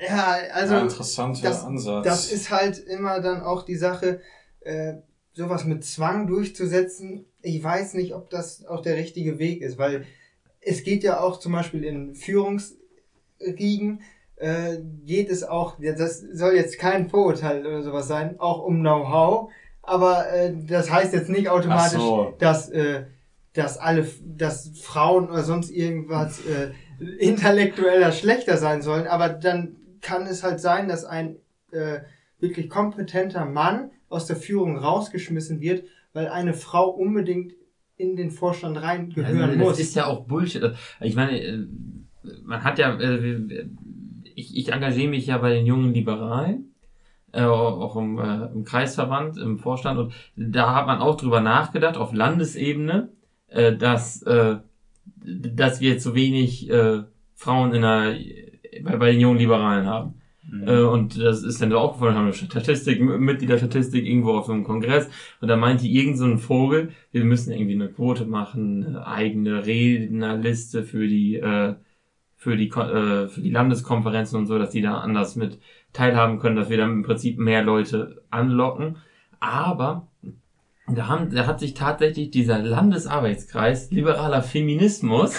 Ja, 0.08 0.38
also 0.54 0.76
ja, 0.76 0.82
interessanter 0.82 1.42
das- 1.44 1.64
Ansatz. 1.64 2.06
das 2.06 2.32
ist 2.32 2.52
halt 2.52 2.80
immer 2.80 3.22
dann 3.22 3.42
auch 3.42 3.64
die 3.64 3.76
Sache, 3.76 4.22
äh, 4.62 4.94
sowas 5.34 5.66
mit 5.66 5.84
Zwang 5.84 6.26
durchzusetzen. 6.26 7.26
Ich 7.42 7.64
weiß 7.64 7.94
nicht, 7.94 8.16
ob 8.16 8.30
das 8.30 8.66
auch 8.66 8.82
der 8.82 8.96
richtige 8.96 9.40
Weg 9.40 9.62
ist, 9.62 9.78
weil 9.78 10.06
es 10.62 10.84
geht 10.84 11.04
ja 11.04 11.20
auch 11.20 11.40
zum 11.40 11.52
Beispiel 11.52 11.84
in 11.84 12.16
Führungsriegen, 13.40 14.02
äh, 14.38 14.78
geht 15.06 15.30
es 15.30 15.44
auch, 15.44 15.78
das 15.80 16.22
soll 16.22 16.54
jetzt 16.54 16.80
kein 16.80 17.10
Vorurteil 17.10 17.66
oder 17.66 17.82
sowas 17.82 18.08
sein, 18.08 18.40
auch 18.40 18.64
um 18.64 18.80
Know-how, 18.80 19.52
aber 19.82 20.32
äh, 20.32 20.54
das 20.68 20.92
heißt 20.92 21.14
jetzt 21.14 21.30
nicht 21.30 21.50
automatisch, 21.50 22.00
so. 22.00 22.36
dass, 22.40 22.70
äh, 22.70 23.04
dass 23.54 23.78
alle, 23.78 24.08
dass 24.24 24.72
Frauen 24.82 25.30
oder 25.30 25.44
sonst 25.44 25.72
irgendwas 25.72 26.40
äh, 26.46 26.72
intellektueller 27.18 28.12
schlechter 28.12 28.58
sein 28.58 28.82
sollen, 28.82 29.08
aber 29.08 29.30
dann 29.30 29.76
kann 30.02 30.26
es 30.26 30.44
halt 30.44 30.62
sein, 30.62 30.88
dass 30.88 31.04
ein 31.04 31.36
äh, 31.72 32.00
wirklich 32.40 32.70
kompetenter 32.70 33.46
Mann 33.46 33.92
aus 34.08 34.26
der 34.26 34.38
Führung 34.38 34.78
rausgeschmissen 34.78 35.60
wird, 35.60 35.84
weil 36.14 36.30
eine 36.30 36.54
Frau 36.54 36.90
unbedingt 36.90 37.54
in 37.98 38.16
den 38.16 38.32
Vorstand 38.32 38.82
reingehören 38.82 39.42
Also, 39.42 39.58
muss. 39.58 39.70
das 39.72 39.80
ist 39.80 39.96
ja 39.96 40.06
auch 40.06 40.22
Bullshit. 40.22 40.72
Ich 41.02 41.16
meine, 41.16 41.38
äh, 41.42 41.66
man 42.44 42.64
hat 42.64 42.80
ja, 42.80 42.98
äh, 43.00 43.68
ich, 44.36 44.58
ich 44.58 44.72
engagiere 44.72 45.10
mich 45.10 45.28
ja 45.28 45.38
bei 45.38 45.54
den 45.54 45.66
jungen 45.66 45.94
Liberalen. 45.94 46.74
äh, 47.32 47.44
auch 47.44 47.96
im, 47.96 48.18
äh, 48.20 48.46
im 48.54 48.64
Kreisverband, 48.64 49.38
im 49.38 49.60
Vorstand. 49.60 50.00
Und 50.00 50.14
da 50.36 50.76
hat 50.76 50.88
man 50.88 51.00
auch 51.00 51.18
drüber 51.18 51.42
nachgedacht, 51.42 51.98
auf 51.98 52.14
Landesebene, 52.14 53.10
äh, 53.48 53.76
dass, 53.76 54.22
äh, 54.24 54.58
dass 55.16 55.82
wir 55.82 56.00
zu 56.00 56.16
wenig 56.16 56.70
äh, 56.70 57.04
Frauen 57.36 57.74
in 57.74 57.82
der, 57.82 58.16
bei, 58.84 58.98
bei 58.98 59.12
den 59.12 59.20
jungen 59.22 59.40
Liberalen 59.40 59.86
haben. 59.86 60.16
Mhm. 60.50 60.68
Äh, 60.68 60.82
und 60.82 61.20
das 61.22 61.44
ist 61.44 61.62
dann 61.62 61.74
auch 61.74 62.00
von 62.00 62.16
einer 62.16 62.34
Statistik, 62.34 63.00
Mitgliederstatistik 63.02 64.06
irgendwo 64.06 64.32
auf 64.32 64.50
einem 64.50 64.64
Kongress. 64.64 65.10
Und 65.42 65.48
da 65.50 65.56
meinte 65.56 65.86
irgend 65.88 66.18
so 66.18 66.26
ein 66.26 66.40
Vogel, 66.40 66.90
wir 67.12 67.26
müssen 67.26 67.54
irgendwie 67.54 67.76
eine 67.76 67.90
Quote 67.90 68.26
machen, 68.26 68.86
eine 68.86 69.06
eigene 69.06 69.66
Rednerliste 69.66 70.84
für 70.84 71.08
die, 71.08 71.36
äh, 71.36 71.76
für 72.40 72.56
die, 72.56 72.70
äh, 72.70 73.28
für 73.28 73.42
die 73.42 73.52
Landeskonferenzen 73.52 74.40
und 74.40 74.48
so, 74.48 74.58
dass 74.58 74.72
die 74.72 74.82
da 74.82 75.00
anders 75.00 75.36
mit 75.36 75.60
teilhaben 75.92 76.40
können, 76.40 76.56
dass 76.56 76.70
wir 76.70 76.78
dann 76.78 76.92
im 76.92 77.04
Prinzip 77.04 77.38
mehr 77.38 77.64
Leute 77.64 78.24
anlocken. 78.30 78.96
Aber 79.42 80.08
da, 80.88 81.08
haben, 81.08 81.36
da 81.36 81.46
hat 81.46 81.60
sich 81.60 81.74
tatsächlich 81.74 82.32
dieser 82.32 82.60
Landesarbeitskreis 82.60 83.92
liberaler 83.92 84.42
Feminismus, 84.42 85.36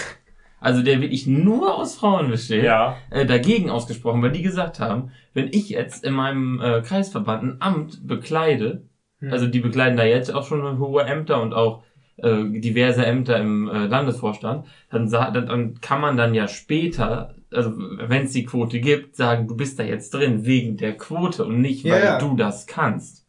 also 0.59 0.83
der 0.83 1.01
wirklich 1.01 1.25
nur 1.25 1.75
aus 1.75 1.95
Frauen 1.95 2.29
besteht, 2.29 2.65
ja. 2.65 2.97
äh, 3.09 3.25
dagegen 3.25 3.71
ausgesprochen, 3.71 4.21
weil 4.21 4.31
die 4.31 4.43
gesagt 4.43 4.79
haben, 4.79 5.11
wenn 5.33 5.47
ich 5.47 5.69
jetzt 5.69 6.05
in 6.05 6.13
meinem 6.13 6.61
äh, 6.61 6.81
Kreisverband 6.83 7.43
ein 7.43 7.61
Amt 7.61 8.07
bekleide, 8.07 8.83
Hm. 9.21 9.31
also 9.31 9.47
die 9.47 9.59
bekleiden 9.59 9.97
da 9.97 10.03
jetzt 10.03 10.33
auch 10.33 10.45
schon 10.45 10.79
hohe 10.79 11.03
Ämter 11.03 11.41
und 11.41 11.53
auch 11.53 11.83
äh, 12.17 12.43
diverse 12.59 13.05
Ämter 13.05 13.39
im 13.39 13.67
äh, 13.67 13.85
Landesvorstand, 13.87 14.65
dann, 14.89 15.09
dann, 15.09 15.33
dann 15.33 15.81
kann 15.81 16.01
man 16.01 16.17
dann 16.17 16.33
ja 16.33 16.47
später, 16.47 17.35
also 17.51 17.73
wenn 17.77 18.25
es 18.25 18.31
die 18.31 18.45
Quote 18.45 18.79
gibt, 18.79 19.15
sagen, 19.15 19.47
du 19.47 19.55
bist 19.55 19.79
da 19.79 19.83
jetzt 19.83 20.13
drin 20.13 20.45
wegen 20.45 20.77
der 20.77 20.97
Quote 20.97 21.45
und 21.45 21.61
nicht, 21.61 21.85
weil 21.85 22.03
ja. 22.03 22.19
du 22.19 22.35
das 22.35 22.67
kannst. 22.67 23.27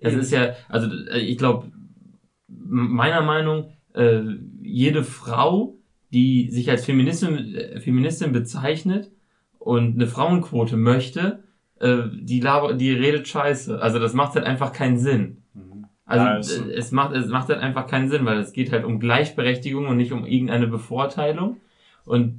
Das 0.00 0.12
Eben. 0.12 0.22
ist 0.22 0.32
ja, 0.32 0.54
also 0.68 0.88
äh, 1.10 1.18
ich 1.18 1.38
glaube, 1.38 1.70
meiner 2.46 3.22
Meinung, 3.22 3.72
äh, 3.94 4.20
jede 4.62 5.04
Frau, 5.04 5.78
die 6.12 6.50
sich 6.50 6.70
als 6.70 6.84
Feministin, 6.84 7.54
äh, 7.54 7.80
Feministin 7.80 8.32
bezeichnet 8.32 9.10
und 9.58 9.94
eine 9.94 10.06
Frauenquote 10.06 10.76
möchte, 10.76 11.44
äh, 11.80 12.02
die, 12.12 12.40
laber, 12.40 12.74
die 12.74 12.92
redet 12.92 13.28
scheiße. 13.28 13.80
Also 13.80 13.98
das 13.98 14.14
macht 14.14 14.34
halt 14.34 14.46
einfach 14.46 14.72
keinen 14.72 14.98
Sinn. 14.98 15.37
Mhm. 16.08 16.12
Also 16.12 16.26
Ja, 16.26 16.38
es- 16.78 16.92
macht 16.92 17.14
es 17.14 17.28
macht 17.28 17.48
halt 17.48 17.60
einfach 17.60 17.86
keinen 17.86 18.08
Sinn, 18.08 18.24
weil 18.24 18.38
es 18.38 18.52
geht 18.52 18.72
halt 18.72 18.84
um 18.84 18.98
Gleichberechtigung 19.00 19.86
und 19.86 19.96
nicht 19.96 20.12
um 20.12 20.24
irgendeine 20.26 20.66
Bevorteilung. 20.66 21.60
Und, 22.04 22.38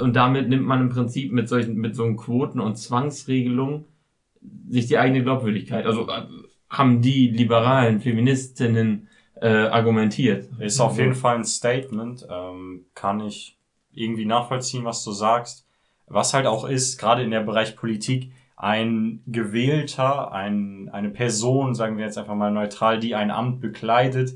und 0.00 0.14
damit 0.14 0.48
nimmt 0.48 0.66
man 0.66 0.82
im 0.82 0.88
Prinzip 0.90 1.32
mit 1.32 1.48
solchen, 1.48 1.76
mit 1.76 1.96
so 1.96 2.04
einem 2.04 2.16
Quoten 2.18 2.60
und 2.60 2.76
Zwangsregelungen 2.76 3.86
sich 4.68 4.86
die 4.86 4.98
eigene 4.98 5.22
Glaubwürdigkeit. 5.22 5.86
Also 5.86 6.08
äh, 6.08 6.22
haben 6.68 7.00
die 7.00 7.28
liberalen 7.28 8.00
Feministinnen 8.00 9.08
äh, 9.40 9.48
argumentiert. 9.48 10.48
Ist 10.60 10.80
auf 10.80 10.98
jeden 10.98 11.14
Fall 11.14 11.36
ein 11.36 11.44
Statement. 11.44 12.26
Ähm, 12.30 12.86
kann 12.94 13.20
ich 13.20 13.56
irgendwie 13.92 14.26
nachvollziehen, 14.26 14.84
was 14.84 15.04
du 15.04 15.12
sagst. 15.12 15.66
Was 16.08 16.34
halt 16.34 16.46
auch 16.46 16.68
ist, 16.68 16.98
gerade 16.98 17.22
in 17.22 17.30
der 17.30 17.40
Bereich 17.40 17.76
Politik, 17.76 18.32
ein 18.56 19.22
Gewählter, 19.26 20.32
ein, 20.32 20.88
eine 20.90 21.10
Person, 21.10 21.74
sagen 21.74 21.98
wir 21.98 22.06
jetzt 22.06 22.16
einfach 22.16 22.34
mal 22.34 22.50
neutral, 22.50 22.98
die 22.98 23.14
ein 23.14 23.30
Amt 23.30 23.60
bekleidet, 23.60 24.34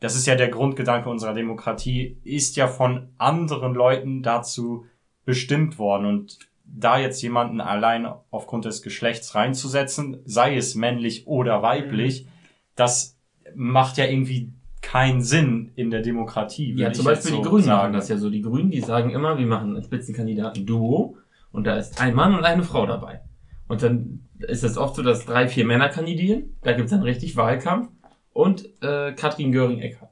das 0.00 0.14
ist 0.14 0.26
ja 0.26 0.36
der 0.36 0.48
Grundgedanke 0.48 1.08
unserer 1.08 1.34
Demokratie, 1.34 2.18
ist 2.22 2.56
ja 2.56 2.68
von 2.68 3.08
anderen 3.18 3.74
Leuten 3.74 4.22
dazu 4.22 4.86
bestimmt 5.24 5.78
worden. 5.78 6.06
Und 6.06 6.38
da 6.64 6.98
jetzt 6.98 7.20
jemanden 7.20 7.60
allein 7.60 8.06
aufgrund 8.30 8.64
des 8.64 8.82
Geschlechts 8.82 9.34
reinzusetzen, 9.34 10.18
sei 10.24 10.56
es 10.56 10.76
männlich 10.76 11.26
oder 11.26 11.62
weiblich, 11.62 12.28
das 12.76 13.18
macht 13.56 13.96
ja 13.96 14.04
irgendwie 14.04 14.52
keinen 14.82 15.20
Sinn 15.20 15.72
in 15.74 15.90
der 15.90 16.02
Demokratie. 16.02 16.74
Ja, 16.74 16.92
zum 16.92 17.06
Beispiel 17.06 17.32
die 17.32 17.36
so 17.38 17.42
Grünen 17.42 17.64
sagen. 17.64 17.78
machen 17.78 17.92
das 17.94 18.08
ja 18.08 18.18
so. 18.18 18.30
Die 18.30 18.42
Grünen, 18.42 18.70
die 18.70 18.80
sagen 18.80 19.10
immer, 19.10 19.36
wir 19.36 19.46
machen 19.46 19.74
einen 19.74 19.82
Spitzenkandidaten 19.82 20.64
Duo 20.64 21.16
und 21.50 21.66
da 21.66 21.76
ist 21.76 22.00
ein 22.00 22.14
Mann 22.14 22.36
und 22.36 22.44
eine 22.44 22.62
Frau 22.62 22.86
dabei. 22.86 23.22
Und 23.68 23.82
dann 23.82 24.26
ist 24.38 24.64
es 24.64 24.76
oft 24.78 24.96
so, 24.96 25.02
dass 25.02 25.26
drei, 25.26 25.46
vier 25.48 25.64
Männer 25.66 25.88
kandidieren. 25.88 26.56
Da 26.62 26.72
gibt's 26.72 26.90
dann 26.90 27.02
richtig 27.02 27.36
Wahlkampf. 27.36 27.90
Und 28.32 28.66
äh, 28.82 29.12
Katrin 29.12 29.52
Göring-Eckardt. 29.52 30.10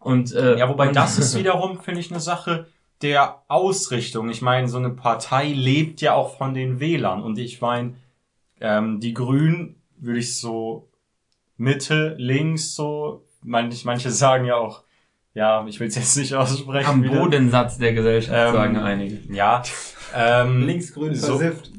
Und, 0.00 0.32
äh, 0.34 0.56
Ja, 0.58 0.68
wobei 0.68 0.88
und, 0.88 0.96
das 0.96 1.18
ist 1.18 1.36
wiederum, 1.36 1.80
finde 1.80 2.00
ich, 2.00 2.10
eine 2.10 2.20
Sache 2.20 2.66
der 3.02 3.42
Ausrichtung. 3.48 4.30
Ich 4.30 4.40
meine, 4.40 4.68
so 4.68 4.78
eine 4.78 4.90
Partei 4.90 5.48
lebt 5.52 6.00
ja 6.00 6.14
auch 6.14 6.36
von 6.38 6.54
den 6.54 6.80
Wählern. 6.80 7.22
Und 7.22 7.38
ich 7.38 7.60
meine, 7.60 7.94
ähm, 8.60 9.00
die 9.00 9.12
Grünen 9.14 9.76
würde 9.98 10.20
ich 10.20 10.38
so 10.38 10.88
Mitte, 11.58 12.14
links 12.18 12.74
so, 12.74 13.24
manch, 13.42 13.84
manche 13.84 14.10
sagen 14.10 14.44
ja 14.46 14.56
auch, 14.56 14.84
ja, 15.34 15.66
ich 15.66 15.80
will 15.80 15.88
es 15.88 15.96
jetzt 15.96 16.16
nicht 16.16 16.34
aussprechen. 16.34 16.88
am 16.88 17.02
wieder. 17.02 17.18
Bodensatz 17.20 17.76
der 17.78 17.92
Gesellschaft, 17.92 18.34
Ähm, 18.48 18.52
sagen 18.54 18.76
einige. 18.78 19.34
Ja. 19.34 19.62
Ähm, 20.14 20.62
Linksgrün 20.66 21.14
so- 21.14 21.38
versifft. 21.38 21.70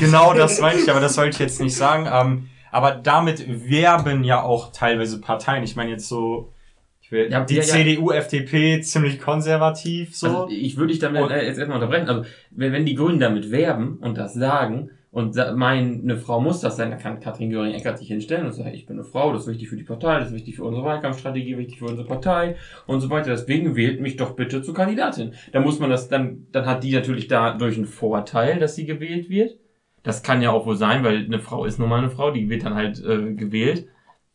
Genau 0.00 0.34
das 0.34 0.60
meine 0.60 0.80
ich, 0.80 0.90
aber 0.90 1.00
das 1.00 1.14
sollte 1.14 1.30
ich 1.30 1.38
jetzt 1.38 1.60
nicht 1.60 1.74
sagen. 1.76 2.08
Ähm, 2.12 2.48
aber 2.70 2.92
damit 2.92 3.44
werben 3.70 4.24
ja 4.24 4.42
auch 4.42 4.72
teilweise 4.72 5.20
Parteien. 5.20 5.62
Ich 5.62 5.76
meine 5.76 5.90
jetzt 5.90 6.08
so, 6.08 6.52
ich 7.00 7.12
will, 7.12 7.30
Ja, 7.30 7.44
die 7.44 7.54
ja, 7.54 7.60
ja. 7.62 7.66
CDU, 7.66 8.10
FDP 8.10 8.80
ziemlich 8.80 9.20
konservativ 9.20 10.16
so. 10.16 10.26
Also 10.26 10.48
ich 10.50 10.76
würde 10.76 10.92
dich 10.92 10.98
damit 11.00 11.22
Und- 11.22 11.30
äh, 11.30 11.44
jetzt 11.46 11.58
erstmal 11.58 11.76
unterbrechen. 11.78 12.08
Also 12.08 12.24
wenn, 12.50 12.72
wenn 12.72 12.86
die 12.86 12.94
Grünen 12.94 13.20
damit 13.20 13.50
werben 13.50 13.98
und 14.00 14.16
das 14.18 14.34
sagen 14.34 14.90
und 15.12 15.36
meinen, 15.54 16.02
eine 16.02 16.16
Frau 16.16 16.40
muss 16.40 16.58
das 16.60 16.76
sein, 16.76 16.90
dann 16.90 16.98
kann 16.98 17.20
Katrin 17.20 17.50
Göring-Eckardt 17.50 17.98
sich 17.98 18.08
hinstellen 18.08 18.46
und 18.46 18.52
sagen, 18.52 18.74
ich 18.74 18.86
bin 18.86 18.96
eine 18.96 19.04
Frau, 19.04 19.32
das 19.32 19.42
ist 19.42 19.48
wichtig 19.52 19.68
für 19.68 19.76
die 19.76 19.84
Partei, 19.84 20.18
das 20.18 20.28
ist 20.30 20.34
wichtig 20.34 20.56
für 20.56 20.64
unsere 20.64 20.84
Wahlkampfstrategie, 20.84 21.56
wichtig 21.56 21.78
für 21.78 21.84
unsere 21.84 22.08
Partei 22.08 22.56
und 22.88 23.00
so 23.00 23.10
weiter. 23.10 23.30
Deswegen 23.30 23.76
wählt 23.76 24.00
mich 24.00 24.16
doch 24.16 24.32
bitte 24.34 24.62
zur 24.62 24.74
Kandidatin. 24.74 25.34
Da 25.52 25.60
muss 25.60 25.78
man 25.78 25.90
das, 25.90 26.08
dann, 26.08 26.48
dann 26.50 26.66
hat 26.66 26.82
die 26.82 26.92
natürlich 26.92 27.28
dadurch 27.28 27.76
einen 27.76 27.86
Vorteil, 27.86 28.58
dass 28.58 28.74
sie 28.74 28.86
gewählt 28.86 29.28
wird. 29.30 29.56
Das 30.04 30.22
kann 30.22 30.42
ja 30.42 30.52
auch 30.52 30.66
wohl 30.66 30.76
sein, 30.76 31.02
weil 31.02 31.24
eine 31.24 31.40
Frau 31.40 31.64
ist 31.64 31.80
nun 31.80 31.88
mal 31.88 31.98
eine 31.98 32.10
Frau, 32.10 32.30
die 32.30 32.48
wird 32.48 32.64
dann 32.64 32.74
halt 32.74 33.02
äh, 33.04 33.32
gewählt. 33.32 33.88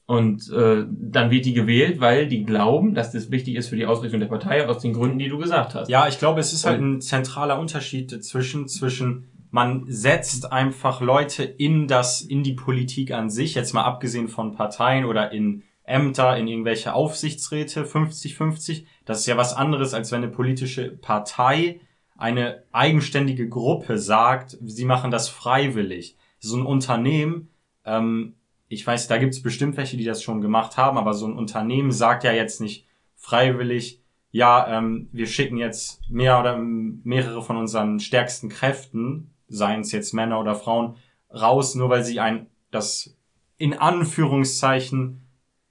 Und 0.06 0.52
äh, 0.52 0.86
dann 0.90 1.30
wird 1.30 1.46
die 1.46 1.54
gewählt, 1.54 2.02
weil 2.02 2.28
die 2.28 2.44
glauben, 2.44 2.96
dass 2.96 3.12
das 3.12 3.30
wichtig 3.30 3.56
ist 3.56 3.70
für 3.70 3.76
die 3.76 3.86
Ausrichtung 3.86 4.20
der 4.20 4.28
Partei, 4.28 4.68
aus 4.68 4.80
den 4.82 4.94
Gründen, 4.94 5.20
die 5.20 5.30
du 5.30 5.38
gesagt 5.38 5.76
hast. 5.76 5.88
Ja, 5.88 6.08
ich 6.08 6.18
glaube, 6.18 6.40
es 6.40 6.52
ist 6.52 6.66
halt 6.66 6.82
ein 6.82 7.00
zentraler 7.00 7.60
Unterschied 7.60 8.12
dazwischen, 8.12 8.68
zwischen 8.68 9.30
man 9.52 9.86
setzt 9.88 10.52
einfach 10.52 11.02
Leute 11.02 11.44
in 11.44 11.88
das, 11.88 12.22
in 12.22 12.44
die 12.44 12.54
Politik 12.54 13.12
an 13.12 13.30
sich, 13.30 13.56
jetzt 13.56 13.74
mal 13.74 13.84
abgesehen 13.84 14.28
von 14.28 14.56
Parteien 14.56 15.06
oder 15.06 15.32
in 15.32 15.64
Ämter, 15.84 16.38
in 16.38 16.48
irgendwelche 16.48 16.94
Aufsichtsräte, 16.94 17.84
50-50. 17.84 18.86
Das 19.06 19.20
ist 19.20 19.26
ja 19.26 19.38
was 19.38 19.56
anderes, 19.56 19.94
als 19.94 20.12
wenn 20.12 20.24
eine 20.24 20.32
politische 20.32 20.90
Partei 20.90 21.82
eine 22.20 22.64
eigenständige 22.74 23.48
Gruppe 23.48 23.98
sagt, 23.98 24.58
sie 24.62 24.84
machen 24.84 25.10
das 25.10 25.30
freiwillig. 25.30 26.18
So 26.40 26.58
ein 26.58 26.66
Unternehmen, 26.66 27.48
ähm, 27.86 28.36
ich 28.68 28.86
weiß, 28.86 29.08
da 29.08 29.18
gibt's 29.18 29.42
bestimmt 29.42 29.78
welche, 29.78 29.96
die 29.96 30.04
das 30.04 30.22
schon 30.22 30.42
gemacht 30.42 30.76
haben, 30.76 30.98
aber 30.98 31.14
so 31.14 31.26
ein 31.26 31.38
Unternehmen 31.38 31.94
sagt 31.94 32.26
ja 32.26 32.34
jetzt 32.34 32.60
nicht 32.60 32.86
freiwillig, 33.16 34.02
ja, 34.32 34.78
ähm, 34.78 35.08
wir 35.14 35.28
schicken 35.28 35.58
jetzt 35.58 36.02
mehr 36.10 36.40
oder 36.40 36.58
mehrere 36.58 37.42
von 37.42 37.56
unseren 37.56 38.02
stärksten 38.02 38.50
Kräften, 38.50 39.32
seien 39.48 39.82
es 39.82 39.94
jetzt 39.94 40.14
Männer 40.14 40.42
oder 40.42 40.56
Frauen, 40.56 40.98
raus, 41.34 41.74
nur 41.76 41.90
weil 41.90 42.04
sie 42.04 42.20
ein 42.20 42.48
das 42.70 43.18
in 43.58 43.74
Anführungszeichen 43.74 45.22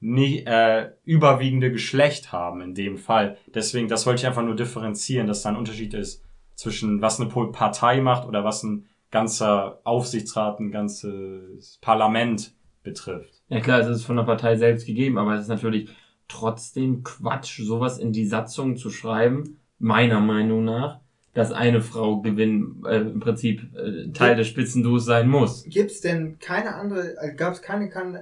nie, 0.00 0.44
äh, 0.46 0.92
überwiegende 1.04 1.70
Geschlecht 1.70 2.32
haben 2.32 2.62
in 2.62 2.74
dem 2.74 2.96
Fall. 2.96 3.36
Deswegen, 3.54 3.88
das 3.88 4.06
wollte 4.06 4.20
ich 4.20 4.26
einfach 4.26 4.42
nur 4.42 4.56
differenzieren, 4.56 5.26
dass 5.26 5.42
da 5.42 5.50
ein 5.50 5.56
Unterschied 5.56 5.94
ist 5.94 6.24
zwischen 6.58 7.00
was 7.00 7.20
eine 7.20 7.30
Partei 7.30 8.00
macht 8.00 8.26
oder 8.26 8.44
was 8.44 8.64
ein 8.64 8.86
ganzer 9.12 9.80
Aufsichtsrat, 9.84 10.58
ein 10.58 10.72
ganzes 10.72 11.78
Parlament 11.80 12.52
betrifft. 12.82 13.32
Ja 13.48 13.60
klar, 13.60 13.80
es 13.80 13.86
ist 13.86 14.04
von 14.04 14.16
der 14.16 14.24
Partei 14.24 14.56
selbst 14.56 14.84
gegeben, 14.84 15.18
aber 15.18 15.34
es 15.34 15.42
ist 15.42 15.48
natürlich 15.48 15.88
trotzdem 16.26 17.04
Quatsch, 17.04 17.60
sowas 17.62 17.98
in 17.98 18.12
die 18.12 18.26
Satzung 18.26 18.76
zu 18.76 18.90
schreiben, 18.90 19.60
meiner 19.78 20.20
Meinung 20.20 20.64
nach, 20.64 21.00
dass 21.32 21.52
eine 21.52 21.80
Frau 21.80 22.20
gewinnen, 22.20 22.82
äh, 22.84 22.98
im 22.98 23.20
Prinzip 23.20 23.62
äh, 23.76 24.10
Teil 24.10 24.34
des 24.34 24.48
Spitzenduos 24.48 25.04
sein 25.04 25.28
muss. 25.28 25.64
Gibt's 25.64 26.00
denn 26.00 26.40
keine 26.40 26.74
andere, 26.74 27.16
äh, 27.22 27.34
gab's 27.34 27.62
keine, 27.62 27.88
kann, 27.88 28.18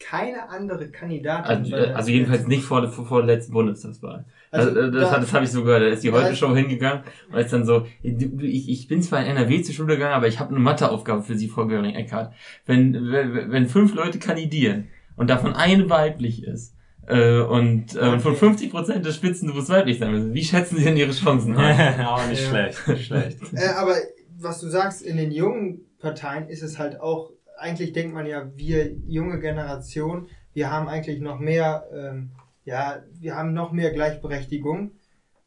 keine 0.00 0.48
andere 0.48 0.88
Kandidatin? 0.90 1.44
Also, 1.58 1.70
bei 1.70 1.76
äh, 1.78 1.86
der- 1.88 1.96
also 1.96 2.10
jedenfalls 2.10 2.46
nicht 2.46 2.62
vor, 2.64 2.80
der- 2.82 2.90
vor, 2.90 3.04
vor 3.06 3.22
der 3.24 3.34
letzten 3.36 3.52
Bundestagswahl. 3.52 4.24
Also, 4.50 4.68
Also, 4.70 4.90
das 4.90 5.02
da- 5.02 5.10
hat- 5.16 5.22
das 5.22 5.32
habe 5.32 5.44
ich 5.44 5.50
so 5.50 5.64
gehört. 5.64 5.82
Da 5.82 5.86
ist 5.88 6.02
die 6.04 6.12
Heute-Show 6.12 6.54
hingegangen 6.54 7.02
und 7.32 7.38
ist 7.38 7.52
dann 7.52 7.64
so, 7.66 7.86
du- 8.02 8.44
ich, 8.44 8.68
ich 8.68 8.88
bin 8.88 9.02
zwar 9.02 9.20
in 9.20 9.26
NRW 9.26 9.62
zur 9.62 9.74
Schule 9.74 9.94
gegangen, 9.94 10.14
aber 10.14 10.28
ich 10.28 10.38
habe 10.40 10.50
eine 10.50 10.60
Matheaufgabe 10.60 11.22
für 11.22 11.34
Sie, 11.36 11.48
Frau 11.48 11.66
Göring-Eckardt. 11.66 12.32
Wenn, 12.66 12.94
wenn, 12.94 13.50
wenn 13.50 13.66
fünf 13.66 13.94
Leute 13.94 14.18
kandidieren 14.18 14.88
und 15.16 15.28
davon 15.30 15.54
eine 15.54 15.90
weiblich 15.90 16.44
ist, 16.44 16.74
äh, 17.06 17.40
und, 17.40 17.96
äh, 17.96 18.00
und 18.08 18.20
von 18.20 18.36
50 18.36 18.70
Prozent 18.70 19.04
des 19.04 19.16
Spitzenduos 19.16 19.68
weiblich 19.70 19.98
sein 19.98 20.12
müssen, 20.12 20.34
wie 20.34 20.44
schätzen 20.44 20.76
Sie 20.76 20.84
denn 20.84 20.96
Ihre 20.96 21.12
Chancen 21.12 21.56
ein? 21.56 21.98
Aber 22.06 22.26
nicht 22.26 22.42
Ja. 22.44 22.48
schlecht, 22.50 22.86
nicht 22.88 23.06
schlecht. 23.06 23.38
Äh, 23.54 23.68
aber 23.76 23.94
was 24.38 24.60
du 24.60 24.68
sagst, 24.68 25.02
in 25.02 25.16
den 25.16 25.32
jungen 25.32 25.80
Parteien 26.00 26.48
ist 26.48 26.62
es 26.62 26.78
halt 26.78 27.00
auch 27.00 27.30
eigentlich 27.58 27.92
denkt 27.92 28.14
man 28.14 28.26
ja, 28.26 28.50
wir 28.56 28.92
junge 29.06 29.40
Generation, 29.40 30.28
wir 30.52 30.70
haben 30.70 30.88
eigentlich 30.88 31.20
noch 31.20 31.38
mehr, 31.38 31.88
ähm, 31.92 32.30
ja, 32.64 33.02
wir 33.18 33.36
haben 33.36 33.52
noch 33.52 33.72
mehr 33.72 33.92
Gleichberechtigung. 33.92 34.92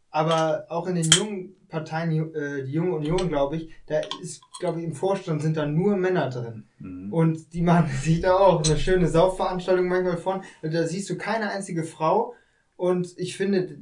Aber 0.10 0.66
auch 0.70 0.88
in 0.88 0.96
den 0.96 1.10
jungen 1.10 1.56
Parteien, 1.70 2.36
äh, 2.36 2.64
die 2.64 2.74
Junge 2.74 2.96
Union, 2.96 3.30
glaube 3.30 3.56
ich, 3.56 3.70
da 3.88 4.02
ist, 4.22 4.42
glaube 4.60 4.80
ich, 4.80 4.86
im 4.86 4.94
Vorstand 4.94 5.42
sind 5.42 5.56
da 5.56 5.66
nur 5.66 5.96
Männer 5.96 6.30
drin. 6.30 6.66
Mhm. 6.80 7.14
Und 7.14 7.54
die 7.54 7.62
machen 7.62 7.90
sich 8.02 8.22
da 8.22 8.36
auch 8.36 8.64
eine 8.64 8.78
schöne 8.78 9.08
Saufveranstaltung 9.08 9.88
manchmal 9.88 10.18
von. 10.18 10.44
Da 10.62 10.86
siehst 10.86 11.10
du 11.10 11.18
keine 11.18 11.50
einzige 11.50 11.84
Frau. 11.84 12.36
Und 12.76 13.18
ich 13.18 13.38
finde 13.38 13.80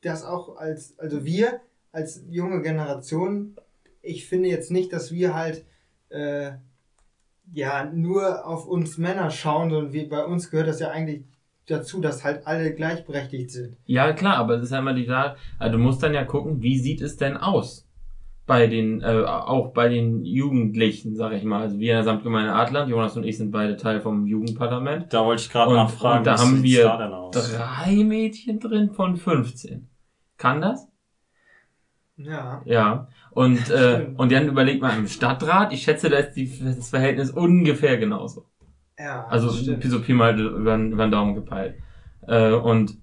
das 0.00 0.24
auch 0.24 0.56
als, 0.56 0.98
also 0.98 1.24
wir 1.24 1.60
als 1.92 2.24
junge 2.28 2.62
Generation, 2.62 3.56
ich 4.02 4.28
finde 4.28 4.48
jetzt 4.48 4.70
nicht, 4.70 4.92
dass 4.92 5.12
wir 5.12 5.34
halt 5.34 5.64
äh, 6.10 6.52
ja 7.52 7.84
nur 7.84 8.46
auf 8.46 8.66
uns 8.66 8.98
Männer 8.98 9.30
schauen, 9.30 9.70
sondern 9.70 9.92
wie, 9.92 10.06
bei 10.06 10.24
uns 10.24 10.50
gehört 10.50 10.68
das 10.68 10.80
ja 10.80 10.90
eigentlich 10.90 11.24
dazu, 11.66 12.00
dass 12.00 12.24
halt 12.24 12.46
alle 12.46 12.74
gleichberechtigt 12.74 13.50
sind. 13.50 13.76
Ja, 13.86 14.12
klar, 14.12 14.36
aber 14.36 14.56
es 14.56 14.64
ist 14.64 14.72
ja 14.72 14.78
immer 14.78 14.94
die 14.94 15.06
Frage, 15.06 15.36
also 15.58 15.76
du 15.76 15.82
musst 15.82 16.02
dann 16.02 16.14
ja 16.14 16.24
gucken, 16.24 16.62
wie 16.62 16.78
sieht 16.78 17.00
es 17.00 17.16
denn 17.16 17.36
aus? 17.36 17.88
Bei 18.46 18.66
den, 18.66 19.00
äh, 19.00 19.24
auch 19.24 19.72
bei 19.72 19.88
den 19.88 20.22
Jugendlichen, 20.22 21.16
sag 21.16 21.32
ich 21.32 21.44
mal. 21.44 21.62
Also 21.62 21.78
wir 21.78 21.92
in 21.92 21.96
der 21.96 22.04
Samtgemeinde 22.04 22.52
Adland, 22.52 22.90
Jonas 22.90 23.16
und 23.16 23.24
ich 23.24 23.38
sind 23.38 23.50
beide 23.50 23.78
Teil 23.78 24.02
vom 24.02 24.26
Jugendparlament. 24.26 25.14
Da 25.14 25.24
wollte 25.24 25.42
ich 25.42 25.50
gerade 25.50 25.72
nachfragen. 25.72 26.18
Und 26.18 26.26
da 26.26 26.38
haben 26.38 26.62
wir 26.62 26.84
da 26.84 27.30
drei 27.32 28.04
Mädchen 28.04 28.60
drin 28.60 28.90
von 28.90 29.16
15. 29.16 29.88
Kann 30.36 30.60
das? 30.60 30.86
Ja. 32.16 32.60
Ja. 32.66 33.08
Und, 33.34 33.68
äh, 33.70 34.06
und 34.16 34.30
dann 34.30 34.48
überlegt 34.48 34.80
man 34.80 34.96
im 34.96 35.08
Stadtrat, 35.08 35.72
ich 35.72 35.82
schätze, 35.82 36.08
da 36.08 36.18
ist 36.18 36.34
die, 36.34 36.50
das 36.64 36.90
Verhältnis 36.90 37.30
ungefähr 37.30 37.98
genauso. 37.98 38.46
Ja. 38.96 39.26
Also 39.26 39.48
so 39.48 40.00
Pi 40.00 40.12
mal 40.12 40.38
über, 40.38 40.76
über 40.76 41.06
den 41.06 41.10
Daumen 41.10 41.34
gepeilt. 41.34 41.76
Äh, 42.28 42.52
und 42.52 42.96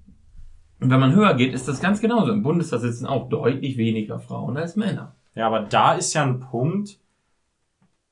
wenn 0.79 0.99
man 1.01 1.13
höher 1.13 1.33
geht, 1.33 1.53
ist 1.53 1.67
das 1.67 1.81
ganz 1.81 1.99
genauso. 1.99 2.31
Im 2.31 2.43
Bundestag 2.43 2.79
sitzen 2.79 3.05
auch 3.05 3.27
deutlich 3.27 3.75
weniger 3.75 4.19
Frauen 4.19 4.55
als 4.55 4.77
Männer. 4.77 5.15
Ja, 5.35 5.47
aber 5.47 5.61
da 5.61 5.93
ist 5.93 6.13
ja 6.13 6.23
ein 6.23 6.39
Punkt, 6.39 6.97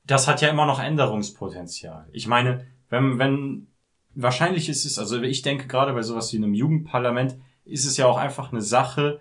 das 0.04 0.28
hat 0.28 0.42
ja 0.42 0.48
immer 0.48 0.66
noch 0.66 0.78
Änderungspotenzial. 0.78 2.06
Ich 2.12 2.26
meine, 2.26 2.66
wenn, 2.90 3.18
wenn, 3.18 3.66
wahrscheinlich 4.14 4.68
ist 4.68 4.84
es, 4.84 4.98
also 4.98 5.22
ich 5.22 5.40
denke 5.40 5.68
gerade 5.68 5.94
bei 5.94 6.02
sowas 6.02 6.32
wie 6.32 6.36
einem 6.36 6.52
Jugendparlament, 6.52 7.38
ist 7.64 7.86
es 7.86 7.96
ja 7.96 8.06
auch 8.06 8.18
einfach 8.18 8.52
eine 8.52 8.62
Sache, 8.62 9.20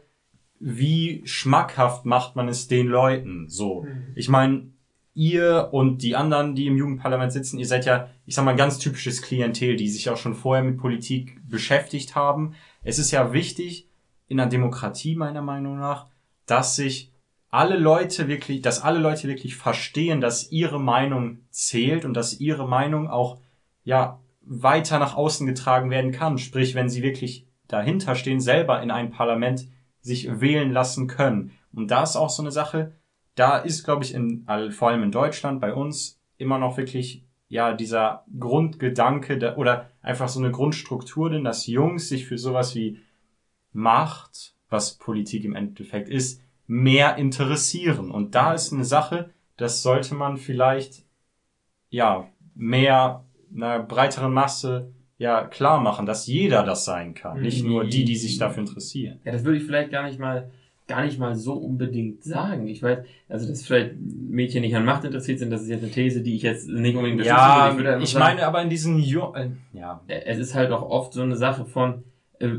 wie 0.59 1.21
schmackhaft 1.25 2.05
macht 2.05 2.35
man 2.35 2.47
es 2.49 2.67
den 2.67 2.87
Leuten? 2.87 3.47
So. 3.47 3.83
Mhm. 3.83 4.13
Ich 4.15 4.29
meine, 4.29 4.71
ihr 5.13 5.69
und 5.71 6.01
die 6.01 6.15
anderen, 6.15 6.55
die 6.55 6.67
im 6.67 6.77
Jugendparlament 6.77 7.31
sitzen, 7.31 7.59
ihr 7.59 7.67
seid 7.67 7.85
ja, 7.85 8.09
ich 8.25 8.35
sag 8.35 8.45
mal, 8.45 8.51
ein 8.51 8.57
ganz 8.57 8.77
typisches 8.77 9.21
Klientel, 9.21 9.75
die 9.75 9.89
sich 9.89 10.09
auch 10.09 10.17
schon 10.17 10.35
vorher 10.35 10.63
mit 10.63 10.77
Politik 10.77 11.39
beschäftigt 11.47 12.15
haben. 12.15 12.53
Es 12.83 12.99
ist 12.99 13.11
ja 13.11 13.33
wichtig 13.33 13.87
in 14.27 14.37
der 14.37 14.45
Demokratie, 14.45 15.15
meiner 15.15 15.41
Meinung 15.41 15.77
nach, 15.77 16.07
dass 16.45 16.75
sich 16.75 17.11
alle 17.49 17.77
Leute 17.77 18.27
wirklich, 18.27 18.61
dass 18.61 18.81
alle 18.81 18.99
Leute 18.99 19.27
wirklich 19.27 19.55
verstehen, 19.55 20.21
dass 20.21 20.51
ihre 20.51 20.79
Meinung 20.79 21.39
zählt 21.49 22.05
und 22.05 22.13
dass 22.13 22.39
ihre 22.39 22.67
Meinung 22.67 23.07
auch, 23.07 23.39
ja, 23.83 24.19
weiter 24.41 24.99
nach 24.99 25.15
außen 25.15 25.45
getragen 25.47 25.89
werden 25.89 26.11
kann. 26.11 26.37
Sprich, 26.37 26.75
wenn 26.75 26.89
sie 26.89 27.03
wirklich 27.03 27.45
dahinter 27.67 28.15
stehen, 28.15 28.39
selber 28.39 28.81
in 28.81 28.91
ein 28.91 29.11
Parlament 29.11 29.67
sich 30.01 30.39
wählen 30.39 30.71
lassen 30.71 31.07
können. 31.07 31.51
Und 31.73 31.91
da 31.91 32.03
ist 32.03 32.15
auch 32.15 32.29
so 32.29 32.41
eine 32.41 32.51
Sache, 32.51 32.93
da 33.35 33.57
ist, 33.57 33.83
glaube 33.83 34.03
ich, 34.03 34.13
in, 34.13 34.45
vor 34.71 34.89
allem 34.89 35.03
in 35.03 35.11
Deutschland, 35.11 35.61
bei 35.61 35.73
uns, 35.73 36.19
immer 36.37 36.57
noch 36.57 36.77
wirklich, 36.77 37.23
ja, 37.47 37.73
dieser 37.73 38.25
Grundgedanke 38.37 39.37
da, 39.37 39.55
oder 39.55 39.89
einfach 40.01 40.29
so 40.29 40.39
eine 40.39 40.51
Grundstruktur, 40.51 41.29
denn 41.29 41.43
dass 41.43 41.67
Jungs 41.67 42.09
sich 42.09 42.27
für 42.27 42.37
sowas 42.37 42.75
wie 42.75 42.99
Macht, 43.71 44.55
was 44.69 44.95
Politik 44.97 45.43
im 45.45 45.55
Endeffekt 45.55 46.09
ist, 46.09 46.41
mehr 46.67 47.15
interessieren. 47.17 48.11
Und 48.11 48.35
da 48.35 48.53
ist 48.53 48.73
eine 48.73 48.85
Sache, 48.85 49.31
das 49.57 49.81
sollte 49.83 50.15
man 50.15 50.37
vielleicht, 50.37 51.03
ja, 51.89 52.29
mehr 52.55 53.25
einer 53.53 53.79
breiteren 53.79 54.33
Masse 54.33 54.93
ja 55.19 55.45
klar 55.45 55.79
machen, 55.81 56.07
dass 56.07 56.25
jeder 56.25 56.63
das 56.63 56.85
sein 56.85 57.13
kann, 57.13 57.41
nicht 57.41 57.63
nur 57.63 57.85
die, 57.85 58.05
die 58.05 58.15
sich 58.15 58.39
dafür 58.39 58.61
interessieren. 58.61 59.19
Ja, 59.25 59.33
das 59.33 59.43
würde 59.43 59.59
ich 59.59 59.65
vielleicht 59.65 59.91
gar 59.91 60.07
nicht 60.07 60.17
mal 60.17 60.49
gar 60.87 61.03
nicht 61.05 61.19
mal 61.19 61.35
so 61.35 61.53
unbedingt 61.53 62.23
sagen. 62.23 62.67
Ich 62.67 62.81
weiß, 62.81 63.05
also 63.27 63.47
dass 63.47 63.63
vielleicht 63.63 63.93
Mädchen 63.99 64.61
nicht 64.61 64.75
an 64.75 64.85
Macht 64.85 65.03
interessiert 65.03 65.37
sind, 65.37 65.51
das 65.51 65.61
ist 65.61 65.69
jetzt 65.69 65.83
eine 65.83 65.91
These, 65.91 66.23
die 66.23 66.35
ich 66.35 66.41
jetzt 66.41 66.67
nicht 66.67 66.95
unbedingt 66.95 67.23
Ja, 67.23 67.71
ich, 67.71 68.03
ich 68.03 68.09
sagen, 68.09 68.23
meine 68.25 68.47
aber 68.47 68.63
in 68.63 68.69
diesen 68.69 68.97
jo 68.97 69.33
äh, 69.35 69.51
ja. 69.71 70.01
Es 70.07 70.39
ist 70.39 70.55
halt 70.55 70.71
auch 70.71 70.81
oft 70.81 71.13
so 71.13 71.21
eine 71.21 71.35
Sache 71.35 71.65
von, 71.65 72.03
äh, 72.39 72.55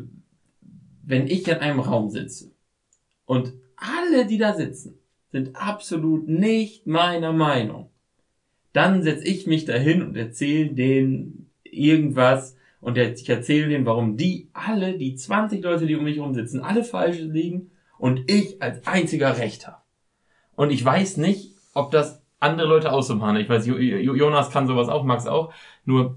wenn 1.02 1.26
ich 1.26 1.48
in 1.48 1.56
einem 1.56 1.80
Raum 1.80 2.08
sitze 2.10 2.52
und 3.24 3.52
alle, 3.76 4.26
die 4.26 4.38
da 4.38 4.54
sitzen, 4.54 4.98
sind 5.32 5.56
absolut 5.56 6.28
nicht 6.28 6.86
meiner 6.86 7.32
Meinung, 7.32 7.90
dann 8.72 9.02
setze 9.02 9.26
ich 9.26 9.46
mich 9.46 9.64
dahin 9.64 10.02
und 10.02 10.16
erzähle 10.16 10.70
denen 10.70 11.49
irgendwas 11.72 12.56
und 12.80 12.96
ich 12.96 13.28
erzähle 13.28 13.68
denen, 13.68 13.86
warum 13.86 14.16
die 14.16 14.48
alle, 14.52 14.96
die 14.96 15.14
20 15.14 15.62
Leute, 15.62 15.86
die 15.86 15.96
um 15.96 16.04
mich 16.04 16.16
herum 16.16 16.34
sitzen, 16.34 16.62
alle 16.62 16.82
falsch 16.82 17.18
liegen 17.18 17.70
und 17.98 18.30
ich 18.30 18.62
als 18.62 18.86
einziger 18.86 19.38
Recht 19.38 19.66
habe. 19.66 19.76
Und 20.56 20.70
ich 20.70 20.84
weiß 20.84 21.18
nicht, 21.18 21.52
ob 21.74 21.90
das 21.90 22.22
andere 22.40 22.66
Leute 22.66 22.92
auch 22.92 23.02
so 23.02 23.14
machen. 23.14 23.36
Ich 23.36 23.48
weiß, 23.48 23.66
Jonas 23.66 24.50
kann 24.50 24.66
sowas 24.66 24.88
auch, 24.88 25.04
Max 25.04 25.26
auch. 25.26 25.52
Nur, 25.84 26.16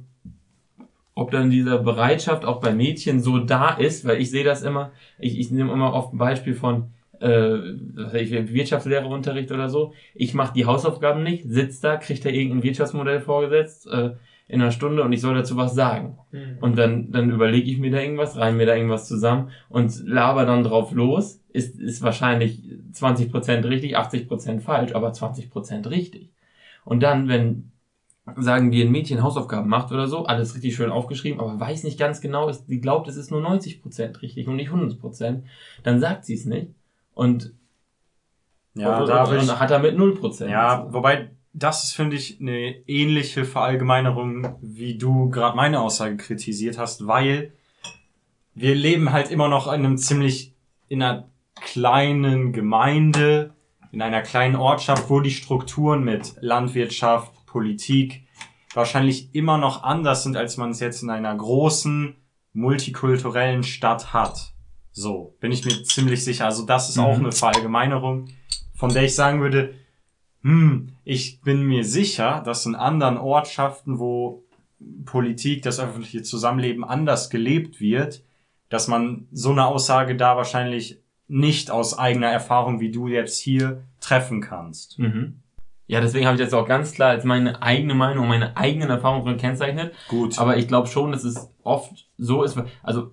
ob 1.15 1.31
dann 1.31 1.49
diese 1.49 1.79
Bereitschaft 1.79 2.45
auch 2.45 2.59
bei 2.59 2.73
Mädchen 2.73 3.21
so 3.21 3.39
da 3.39 3.71
ist, 3.71 4.05
weil 4.05 4.21
ich 4.21 4.31
sehe 4.31 4.43
das 4.43 4.63
immer, 4.63 4.91
ich, 5.19 5.37
ich 5.37 5.51
nehme 5.51 5.71
immer 5.71 5.93
oft 5.93 6.13
ein 6.13 6.17
Beispiel 6.17 6.55
von 6.55 6.91
äh, 7.19 7.27
Wirtschaftslehreunterricht 7.27 9.51
oder 9.51 9.69
so. 9.69 9.93
Ich 10.15 10.33
mache 10.33 10.53
die 10.53 10.65
Hausaufgaben 10.65 11.23
nicht, 11.23 11.43
sitz 11.47 11.79
da, 11.79 11.97
kriegt 11.97 12.25
da 12.25 12.29
irgendein 12.29 12.63
Wirtschaftsmodell 12.63 13.21
vorgesetzt, 13.21 13.87
äh, 13.87 14.11
in 14.47 14.61
einer 14.61 14.71
Stunde 14.71 15.03
und 15.03 15.13
ich 15.13 15.21
soll 15.21 15.35
dazu 15.35 15.55
was 15.55 15.73
sagen. 15.73 16.17
Mhm. 16.31 16.57
Und 16.61 16.77
dann, 16.77 17.11
dann 17.11 17.29
überlege 17.29 17.71
ich 17.71 17.79
mir 17.79 17.91
da 17.91 17.99
irgendwas, 17.99 18.37
rein 18.37 18.57
mir 18.57 18.65
da 18.65 18.75
irgendwas 18.75 19.07
zusammen 19.07 19.51
und 19.69 20.05
laber 20.05 20.45
dann 20.45 20.63
drauf 20.63 20.91
los. 20.91 21.41
Ist, 21.53 21.79
ist 21.79 22.01
wahrscheinlich 22.01 22.63
20% 22.93 23.67
richtig, 23.67 23.97
80% 23.97 24.59
falsch, 24.59 24.93
aber 24.95 25.11
20% 25.11 25.89
richtig. 25.89 26.31
Und 26.83 27.01
dann, 27.01 27.27
wenn, 27.29 27.71
sagen 28.37 28.71
wir, 28.71 28.85
ein 28.85 28.91
Mädchen 28.91 29.23
Hausaufgaben 29.23 29.69
macht 29.69 29.91
oder 29.91 30.07
so, 30.07 30.25
alles 30.25 30.55
richtig 30.55 30.75
schön 30.75 30.91
aufgeschrieben, 30.91 31.39
aber 31.39 31.59
weiß 31.59 31.83
nicht 31.83 31.99
ganz 31.99 32.21
genau, 32.21 32.49
ist, 32.49 32.67
sie 32.67 32.81
glaubt, 32.81 33.07
es 33.07 33.17
ist 33.17 33.31
nur 33.31 33.41
90% 33.41 34.21
richtig 34.21 34.47
und 34.47 34.55
nicht 34.55 34.71
100%, 34.71 35.43
dann 35.83 35.99
sagt 35.99 36.25
sie 36.25 36.33
es 36.33 36.45
nicht. 36.45 36.67
Und 37.13 37.53
ja, 38.75 39.05
da 39.05 39.23
und, 39.25 39.59
hat 39.59 39.71
er 39.71 39.79
mit 39.79 39.95
0%. 39.95 40.47
Ja, 40.49 40.91
wobei 40.91 41.29
das 41.53 41.83
ist, 41.83 41.93
finde 41.93 42.15
ich, 42.15 42.39
eine 42.41 42.75
ähnliche 42.87 43.45
Verallgemeinerung, 43.45 44.55
wie 44.61 44.97
du 44.97 45.29
gerade 45.29 45.55
meine 45.55 45.81
Aussage 45.81 46.17
kritisiert 46.17 46.77
hast, 46.77 47.05
weil 47.05 47.53
wir 48.55 48.75
leben 48.75 49.11
halt 49.11 49.31
immer 49.31 49.47
noch 49.47 49.67
in 49.67 49.85
einem 49.85 49.97
ziemlich, 49.97 50.53
in 50.89 51.01
einer 51.01 51.29
kleinen 51.55 52.53
Gemeinde, 52.53 53.53
in 53.91 54.01
einer 54.01 54.23
kleinen 54.23 54.55
Ortschaft, 54.55 55.09
wo 55.09 55.19
die 55.19 55.31
Strukturen 55.31 56.03
mit 56.03 56.35
Landwirtschaft, 56.41 57.31
Politik 57.45 58.23
wahrscheinlich 58.73 59.33
immer 59.35 59.59
noch 59.59 59.83
anders 59.83 60.23
sind, 60.23 60.35
als 60.35 60.57
man 60.57 60.71
es 60.71 60.79
jetzt 60.79 61.03
in 61.03 61.11
einer 61.11 61.35
großen, 61.35 62.15
multikulturellen 62.53 63.63
Stadt 63.63 64.13
hat. 64.13 64.53
So, 64.91 65.35
bin 65.39 65.51
ich 65.51 65.63
mir 65.65 65.83
ziemlich 65.83 66.23
sicher. 66.23 66.45
Also 66.45 66.65
das 66.65 66.89
ist 66.89 66.97
mhm. 66.97 67.03
auch 67.03 67.17
eine 67.17 67.31
Verallgemeinerung, 67.31 68.29
von 68.73 68.91
der 68.91 69.03
ich 69.03 69.13
sagen 69.13 69.41
würde, 69.41 69.75
hm, 70.41 70.92
ich 71.03 71.41
bin 71.41 71.63
mir 71.63 71.83
sicher, 71.83 72.41
dass 72.45 72.65
in 72.65 72.75
anderen 72.75 73.17
Ortschaften, 73.17 73.99
wo 73.99 74.43
Politik, 75.05 75.61
das 75.61 75.79
öffentliche 75.79 76.23
Zusammenleben 76.23 76.83
anders 76.83 77.29
gelebt 77.29 77.79
wird, 77.79 78.23
dass 78.69 78.87
man 78.87 79.27
so 79.31 79.51
eine 79.51 79.65
Aussage 79.65 80.15
da 80.15 80.35
wahrscheinlich 80.35 80.99
nicht 81.27 81.71
aus 81.71 81.97
eigener 81.97 82.27
Erfahrung 82.27 82.79
wie 82.79 82.91
du 82.91 83.07
jetzt 83.07 83.39
hier 83.39 83.83
treffen 83.99 84.41
kannst. 84.41 84.99
Mhm. 84.99 85.39
Ja, 85.87 86.01
deswegen 86.01 86.25
habe 86.25 86.35
ich 86.35 86.41
jetzt 86.41 86.53
auch 86.53 86.67
ganz 86.67 86.93
klar 86.93 87.09
als 87.09 87.23
meine 87.23 87.61
eigene 87.61 87.93
Meinung, 87.93 88.27
meine 88.27 88.55
eigenen 88.57 88.89
Erfahrungen 88.89 89.25
gekennzeichnet. 89.25 89.93
Gut. 90.07 90.39
Aber 90.39 90.57
ich 90.57 90.67
glaube 90.67 90.87
schon, 90.87 91.11
dass 91.11 91.23
es 91.23 91.49
oft 91.63 92.07
so 92.17 92.43
ist, 92.43 92.57
also 92.81 93.11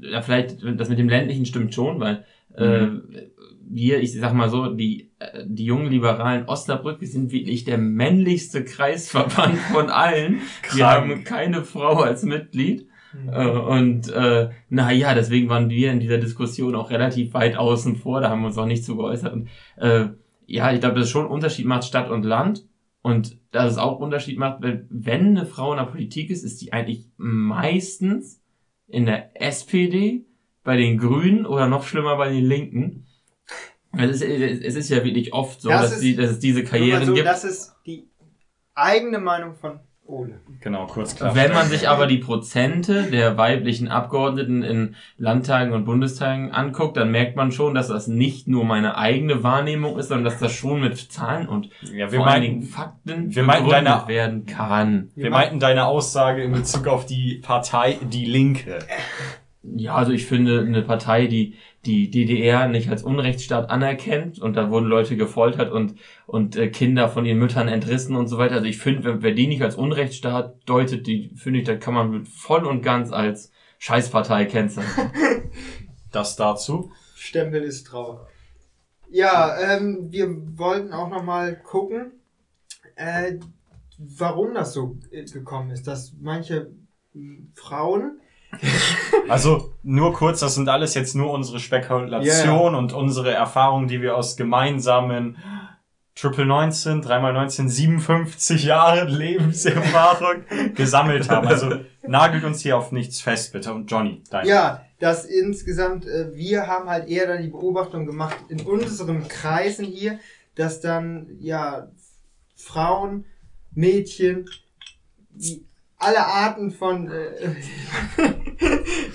ja, 0.00 0.22
vielleicht 0.22 0.62
das 0.62 0.88
mit 0.88 0.98
dem 0.98 1.08
ländlichen 1.08 1.46
stimmt 1.46 1.74
schon, 1.74 2.00
weil 2.00 2.24
mhm. 2.58 3.02
äh, 3.14 3.28
wir, 3.74 4.00
ich 4.00 4.12
sag 4.12 4.34
mal 4.34 4.50
so, 4.50 4.68
die, 4.68 5.10
äh, 5.18 5.44
die 5.46 5.64
jungen 5.64 5.90
Liberalen 5.90 6.46
Osnabrück, 6.46 7.00
wir 7.00 7.08
sind 7.08 7.32
wirklich 7.32 7.64
der 7.64 7.78
männlichste 7.78 8.64
Kreisverband 8.64 9.58
von 9.72 9.88
allen. 9.88 10.40
wir 10.74 10.86
haben 10.86 11.24
keine 11.24 11.64
Frau 11.64 12.00
als 12.00 12.22
Mitglied. 12.22 12.88
Mhm. 13.12 13.28
Äh, 13.32 13.48
und 13.48 14.10
äh, 14.10 14.50
naja, 14.68 15.14
deswegen 15.14 15.48
waren 15.48 15.70
wir 15.70 15.92
in 15.92 16.00
dieser 16.00 16.18
Diskussion 16.18 16.74
auch 16.74 16.90
relativ 16.90 17.34
weit 17.34 17.56
außen 17.56 17.96
vor, 17.96 18.20
da 18.20 18.30
haben 18.30 18.40
wir 18.40 18.48
uns 18.48 18.58
auch 18.58 18.66
nicht 18.66 18.84
zu 18.84 18.96
geäußert. 18.96 19.32
Und, 19.32 19.48
äh, 19.76 20.08
ja, 20.46 20.72
ich 20.72 20.80
glaube, 20.80 20.98
das 20.98 21.08
schon 21.08 21.22
einen 21.22 21.32
Unterschied 21.32 21.66
macht 21.66 21.84
Stadt 21.84 22.10
und 22.10 22.24
Land. 22.24 22.66
Und 23.02 23.36
dass 23.50 23.72
es 23.72 23.78
auch 23.78 23.98
Unterschied 23.98 24.38
macht, 24.38 24.62
weil 24.62 24.86
wenn 24.88 25.36
eine 25.36 25.44
Frau 25.44 25.72
in 25.72 25.78
der 25.78 25.86
Politik 25.86 26.30
ist, 26.30 26.44
ist 26.44 26.62
die 26.62 26.72
eigentlich 26.72 27.08
meistens 27.16 28.40
in 28.86 29.06
der 29.06 29.42
SPD, 29.42 30.24
bei 30.64 30.76
den 30.76 30.98
Grünen 30.98 31.46
oder 31.46 31.66
noch 31.66 31.84
schlimmer 31.84 32.16
bei 32.16 32.28
den 32.30 32.44
Linken. 32.44 33.06
Es 33.96 34.22
ist, 34.22 34.22
es 34.22 34.74
ist 34.74 34.88
ja 34.88 35.04
wirklich 35.04 35.32
oft 35.34 35.60
so, 35.60 35.68
Das 35.68 35.82
dass, 35.82 35.92
ist- 35.94 36.02
die, 36.02 36.16
dass 36.16 36.30
es 36.30 36.38
diese 36.38 36.64
Karrieren 36.64 37.04
so, 37.04 37.14
gibt. 37.14 37.26
Das 37.26 37.44
ist 37.44 37.74
die 37.86 38.08
eigene 38.74 39.18
Meinung 39.18 39.54
von 39.54 39.80
Ole. 40.06 40.40
Genau, 40.60 40.86
kurz 40.86 41.14
klar. 41.14 41.34
Wenn 41.34 41.52
man 41.52 41.68
sich 41.68 41.88
aber 41.88 42.06
die 42.06 42.18
Prozente 42.18 43.04
der 43.04 43.36
weiblichen 43.38 43.88
Abgeordneten 43.88 44.62
in 44.62 44.96
Landtagen 45.16 45.72
und 45.72 45.84
Bundestagen 45.84 46.50
anguckt, 46.52 46.96
dann 46.96 47.10
merkt 47.10 47.36
man 47.36 47.52
schon, 47.52 47.74
dass 47.74 47.88
das 47.88 48.08
nicht 48.08 48.48
nur 48.48 48.64
meine 48.64 48.96
eigene 48.96 49.42
Wahrnehmung 49.42 49.98
ist, 49.98 50.08
sondern 50.08 50.24
dass 50.24 50.38
das 50.38 50.52
schon 50.52 50.80
mit 50.80 50.96
Zahlen 50.98 51.46
und 51.48 51.68
ja, 51.82 52.10
wir 52.10 52.18
vor 52.18 52.26
allen 52.26 52.42
Dingen 52.42 52.54
meinten, 52.60 52.72
Fakten 52.72 53.34
wir 53.34 53.42
meinten 53.42 53.64
begründet 53.66 53.92
deine- 53.94 54.08
werden 54.08 54.46
kann. 54.46 55.10
wir 55.14 55.30
meinten 55.30 55.60
deine 55.60 55.86
Aussage 55.86 56.42
in 56.42 56.52
Bezug 56.52 56.86
auf 56.88 57.06
die 57.06 57.36
Partei 57.42 57.98
Die 58.10 58.24
Linke. 58.26 58.80
Ja, 59.64 59.94
also 59.94 60.12
ich 60.12 60.26
finde 60.26 60.60
eine 60.60 60.82
Partei, 60.82 61.26
die 61.26 61.56
die 61.84 62.10
DDR 62.10 62.68
nicht 62.68 62.90
als 62.90 63.02
Unrechtsstaat 63.02 63.70
anerkennt 63.70 64.40
und 64.40 64.54
da 64.56 64.70
wurden 64.70 64.86
Leute 64.86 65.16
gefoltert 65.16 65.72
und 65.72 65.94
und 66.26 66.56
äh, 66.56 66.68
Kinder 66.68 67.08
von 67.08 67.24
ihren 67.24 67.38
Müttern 67.38 67.68
entrissen 67.68 68.16
und 68.16 68.28
so 68.28 68.38
weiter. 68.38 68.56
Also 68.56 68.66
ich 68.66 68.78
finde, 68.78 69.04
wer, 69.04 69.22
wer 69.22 69.32
die 69.32 69.46
nicht 69.46 69.62
als 69.62 69.76
Unrechtsstaat 69.76 70.56
deutet, 70.66 71.06
die 71.06 71.30
finde 71.36 71.60
ich, 71.60 71.64
da 71.66 71.76
kann 71.76 71.94
man 71.94 72.10
mit 72.10 72.28
voll 72.28 72.64
und 72.64 72.82
ganz 72.82 73.12
als 73.12 73.52
Scheißpartei 73.78 74.44
kennzeichnen. 74.46 75.10
Das 76.12 76.36
dazu. 76.36 76.92
Stempel 77.14 77.62
ist 77.62 77.84
drauf. 77.84 78.20
Ja, 79.10 79.58
ähm, 79.58 80.08
wir 80.10 80.28
wollten 80.58 80.92
auch 80.92 81.08
nochmal 81.08 81.56
gucken, 81.56 82.12
äh, 82.96 83.38
warum 83.98 84.52
das 84.52 84.74
so 84.74 84.98
äh, 85.10 85.24
gekommen 85.24 85.70
ist, 85.70 85.86
dass 85.86 86.14
manche 86.20 86.70
mh, 87.14 87.46
Frauen 87.54 88.20
Also 89.28 89.72
nur 89.82 90.12
kurz, 90.12 90.40
das 90.40 90.54
sind 90.54 90.68
alles 90.68 90.94
jetzt 90.94 91.14
nur 91.14 91.30
unsere 91.30 91.58
Spekulationen 91.58 92.74
und 92.74 92.92
unsere 92.92 93.32
Erfahrungen, 93.32 93.88
die 93.88 94.02
wir 94.02 94.16
aus 94.16 94.36
gemeinsamen 94.36 95.38
Triple 96.14 96.44
19, 96.44 97.02
3x19, 97.02 97.68
57 97.68 98.64
Jahre 98.64 99.06
Lebenserfahrung 99.06 100.44
gesammelt 100.74 101.30
haben. 101.30 101.48
Also 101.48 101.80
nagelt 102.02 102.44
uns 102.44 102.60
hier 102.60 102.76
auf 102.76 102.92
nichts 102.92 103.20
fest, 103.20 103.52
bitte. 103.52 103.72
Und 103.72 103.90
Johnny, 103.90 104.22
dein. 104.30 104.46
Ja, 104.46 104.84
dass 104.98 105.24
insgesamt, 105.24 106.06
äh, 106.06 106.34
wir 106.34 106.66
haben 106.66 106.88
halt 106.88 107.08
eher 107.08 107.26
dann 107.26 107.42
die 107.42 107.48
Beobachtung 107.48 108.04
gemacht 108.06 108.36
in 108.48 108.60
unseren 108.60 109.26
Kreisen 109.26 109.86
hier, 109.86 110.18
dass 110.54 110.80
dann, 110.80 111.28
ja, 111.40 111.88
Frauen, 112.54 113.24
Mädchen, 113.74 114.46
alle 116.02 116.26
Arten 116.26 116.70
von, 116.70 117.10
äh, 117.10 117.54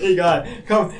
egal, 0.00 0.46
komm. 0.66 0.90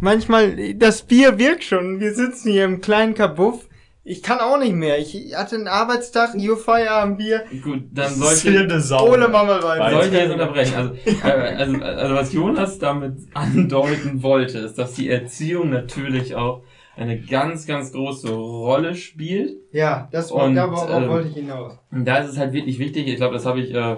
Manchmal, 0.00 0.74
das 0.74 1.02
Bier 1.02 1.38
wirkt 1.38 1.64
schon, 1.64 1.98
wir 1.98 2.14
sitzen 2.14 2.52
hier 2.52 2.64
im 2.64 2.80
kleinen 2.80 3.14
Kabuff. 3.14 3.66
Ich 4.04 4.22
kann 4.22 4.38
auch 4.38 4.58
nicht 4.58 4.72
mehr. 4.72 4.98
Ich 4.98 5.34
hatte 5.36 5.56
einen 5.56 5.68
Arbeitstag, 5.68 6.30
hier 6.34 6.56
Feierabendbier. 6.56 7.44
Gut, 7.62 7.82
dann 7.92 8.14
sollte 8.14 8.80
Sau. 8.80 9.12
Ohne 9.12 9.28
Mama 9.28 9.56
rein. 9.56 9.92
sollte 9.92 10.08
ich 10.08 10.22
jetzt 10.22 10.32
unterbrechen. 10.32 10.74
Also, 10.76 10.94
äh, 11.04 11.30
also, 11.30 11.76
also 11.82 12.14
was 12.14 12.32
Jonas 12.32 12.78
damit 12.78 13.18
andeuten 13.34 14.22
wollte, 14.22 14.60
ist, 14.60 14.78
dass 14.78 14.94
die 14.94 15.10
Erziehung 15.10 15.68
natürlich 15.68 16.34
auch 16.34 16.62
eine 16.96 17.20
ganz, 17.20 17.66
ganz 17.66 17.92
große 17.92 18.30
Rolle 18.30 18.94
spielt. 18.94 19.56
Ja, 19.72 20.08
das 20.10 20.32
Und, 20.32 20.54
darauf 20.54 20.88
ähm, 20.90 21.08
wollte 21.08 21.28
ich 21.28 21.34
hinaus. 21.34 21.78
Und 21.90 22.04
da 22.04 22.18
ist 22.18 22.30
es 22.30 22.38
halt 22.38 22.52
wirklich 22.52 22.78
wichtig, 22.78 23.06
ich 23.08 23.16
glaube, 23.16 23.34
das 23.34 23.46
habe 23.46 23.60
ich 23.60 23.74
äh, 23.74 23.96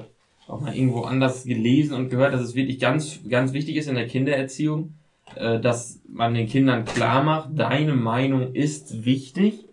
auch 0.50 0.60
mal 0.60 0.74
irgendwo 0.74 1.02
anders 1.02 1.44
gelesen 1.44 1.94
und 1.94 2.08
gehört, 2.08 2.34
dass 2.34 2.40
es 2.40 2.54
wirklich 2.54 2.78
ganz, 2.78 3.20
ganz 3.28 3.52
wichtig 3.52 3.76
ist 3.76 3.88
in 3.88 3.94
der 3.94 4.06
Kindererziehung, 4.06 4.94
äh, 5.36 5.60
dass 5.60 6.00
man 6.08 6.34
den 6.34 6.48
Kindern 6.48 6.84
klar 6.84 7.22
macht, 7.22 7.50
deine 7.54 7.94
Meinung 7.94 8.54
ist 8.54 9.04
wichtig, 9.04 9.64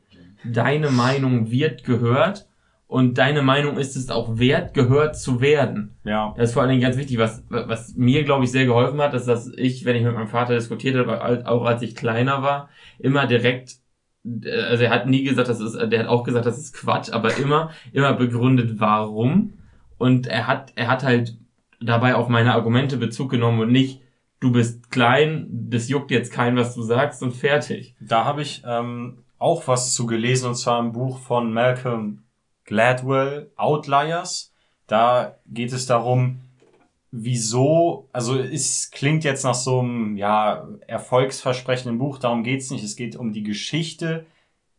deine 0.43 0.91
Meinung 0.91 1.51
wird 1.51 1.83
gehört 1.83 2.47
und 2.87 3.17
deine 3.17 3.41
Meinung 3.41 3.77
ist 3.77 3.95
es 3.97 4.09
auch 4.09 4.37
wert, 4.39 4.73
gehört 4.73 5.17
zu 5.17 5.41
werden. 5.41 5.97
Ja. 6.05 6.33
Das 6.37 6.49
ist 6.49 6.53
vor 6.53 6.61
allen 6.61 6.71
Dingen 6.71 6.81
ganz 6.81 6.95
wichtig, 6.97 7.17
was, 7.17 7.43
was 7.49 7.95
mir, 7.95 8.23
glaube 8.23 8.45
ich, 8.45 8.51
sehr 8.51 8.65
geholfen 8.65 9.01
hat, 9.01 9.13
ist, 9.13 9.27
dass 9.27 9.51
ich, 9.57 9.83
wenn 9.83 9.95
ich 9.95 10.03
mit 10.03 10.13
meinem 10.13 10.29
Vater 10.29 10.53
diskutiert 10.53 10.95
habe, 10.95 11.47
auch 11.47 11.65
als 11.65 11.81
ich 11.81 11.95
kleiner 11.95 12.43
war, 12.43 12.69
immer 12.99 13.27
direkt, 13.27 13.77
äh, 14.23 14.51
also 14.51 14.83
er 14.83 14.91
hat 14.91 15.07
nie 15.07 15.23
gesagt, 15.23 15.49
das 15.49 15.59
ist, 15.59 15.75
der 15.75 15.99
hat 15.99 16.07
auch 16.07 16.23
gesagt, 16.23 16.45
das 16.45 16.57
ist 16.57 16.73
Quatsch, 16.73 17.11
aber 17.11 17.35
immer, 17.37 17.71
immer 17.91 18.13
begründet, 18.13 18.79
warum. 18.79 19.53
Und 19.97 20.27
er 20.27 20.47
hat, 20.47 20.73
er 20.75 20.87
hat 20.87 21.03
halt 21.03 21.37
dabei 21.79 22.15
auf 22.15 22.27
meine 22.27 22.53
Argumente 22.53 22.97
Bezug 22.97 23.31
genommen 23.31 23.59
und 23.59 23.71
nicht, 23.71 24.01
du 24.39 24.51
bist 24.51 24.91
klein, 24.91 25.47
das 25.49 25.89
juckt 25.89 26.11
jetzt 26.11 26.31
keinen, 26.31 26.57
was 26.57 26.75
du 26.75 26.83
sagst 26.83 27.23
und 27.23 27.33
fertig. 27.33 27.95
Da 27.99 28.25
habe 28.25 28.41
ich 28.41 28.63
ähm, 28.65 29.23
auch 29.39 29.67
was 29.67 29.93
zu 29.93 30.05
gelesen, 30.05 30.49
und 30.49 30.55
zwar 30.55 30.79
im 30.79 30.91
Buch 30.91 31.19
von 31.19 31.53
Malcolm 31.53 32.23
Gladwell, 32.65 33.51
Outliers. 33.55 34.53
Da 34.87 35.37
geht 35.47 35.73
es 35.73 35.85
darum, 35.85 36.41
wieso, 37.11 38.07
also 38.13 38.37
es 38.39 38.91
klingt 38.91 39.23
jetzt 39.23 39.43
nach 39.43 39.55
so 39.55 39.79
einem, 39.79 40.17
ja, 40.17 40.67
erfolgsversprechenden 40.87 41.97
Buch, 41.97 42.19
darum 42.19 42.43
geht's 42.43 42.69
nicht. 42.69 42.83
Es 42.83 42.95
geht 42.95 43.15
um 43.15 43.33
die 43.33 43.43
Geschichte, 43.43 44.25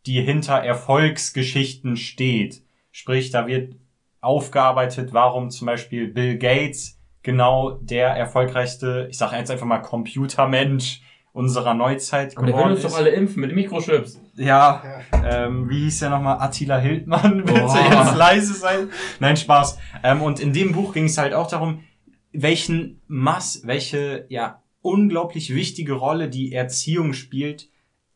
die 0.07 0.21
hinter 0.21 0.55
Erfolgsgeschichten 0.55 1.97
steht. 1.97 2.63
Sprich, 2.93 3.31
da 3.31 3.47
wird 3.47 3.75
aufgearbeitet, 4.21 5.13
warum 5.13 5.51
zum 5.51 5.67
Beispiel 5.67 6.09
Bill 6.09 6.39
Gates 6.39 6.99
genau 7.23 7.73
der 7.83 8.09
erfolgreichste, 8.09 9.09
ich 9.11 9.19
sage 9.19 9.37
jetzt 9.37 9.51
einfach 9.51 9.67
mal 9.67 9.79
Computermensch 9.79 11.03
unserer 11.33 11.75
Neuzeit 11.75 12.37
Aber 12.37 12.47
der 12.47 12.57
will 12.57 12.73
uns 12.73 12.83
doch 12.83 12.97
alle 12.97 13.11
impfen 13.11 13.41
mit 13.41 13.55
Mikrochips. 13.55 14.21
ja, 14.35 14.83
ähm, 15.25 15.69
wie 15.69 15.85
hieß 15.85 16.01
der 16.01 16.11
nochmal? 16.11 16.39
Attila 16.41 16.79
Hildmann, 16.79 17.39
bitte 17.45 17.61
Boah. 17.61 17.79
jetzt 17.79 18.17
leise 18.17 18.55
sein. 18.55 18.89
Nein, 19.21 19.37
Spaß. 19.37 19.79
Ähm, 20.03 20.23
und 20.23 20.41
in 20.41 20.53
dem 20.53 20.73
Buch 20.73 20.95
ging 20.95 21.05
es 21.05 21.19
halt 21.19 21.35
auch 21.35 21.49
darum, 21.49 21.85
welchen 22.33 23.01
Mass, 23.07 23.63
welche, 23.65 24.27
ja, 24.29 24.63
unglaublich 24.81 25.55
wichtige 25.55 25.93
Rolle 25.95 26.29
die 26.29 26.53
Erziehung 26.53 27.13
spielt 27.13 27.69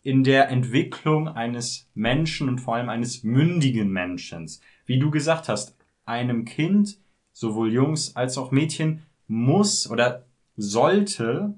in 0.02 0.24
der 0.24 0.48
Entwicklung 0.48 1.28
eines 1.28 1.88
Menschen 1.94 2.48
und 2.48 2.58
vor 2.58 2.76
allem 2.76 2.88
eines 2.88 3.22
mündigen 3.22 3.90
Menschen. 3.90 4.50
Wie 4.84 4.98
du 4.98 5.10
gesagt 5.10 5.48
hast, 5.48 5.76
einem 6.04 6.44
Kind, 6.44 6.98
sowohl 7.32 7.72
Jungs 7.72 8.16
als 8.16 8.38
auch 8.38 8.50
Mädchen, 8.50 9.02
muss 9.28 9.90
oder 9.90 10.24
sollte, 10.56 11.54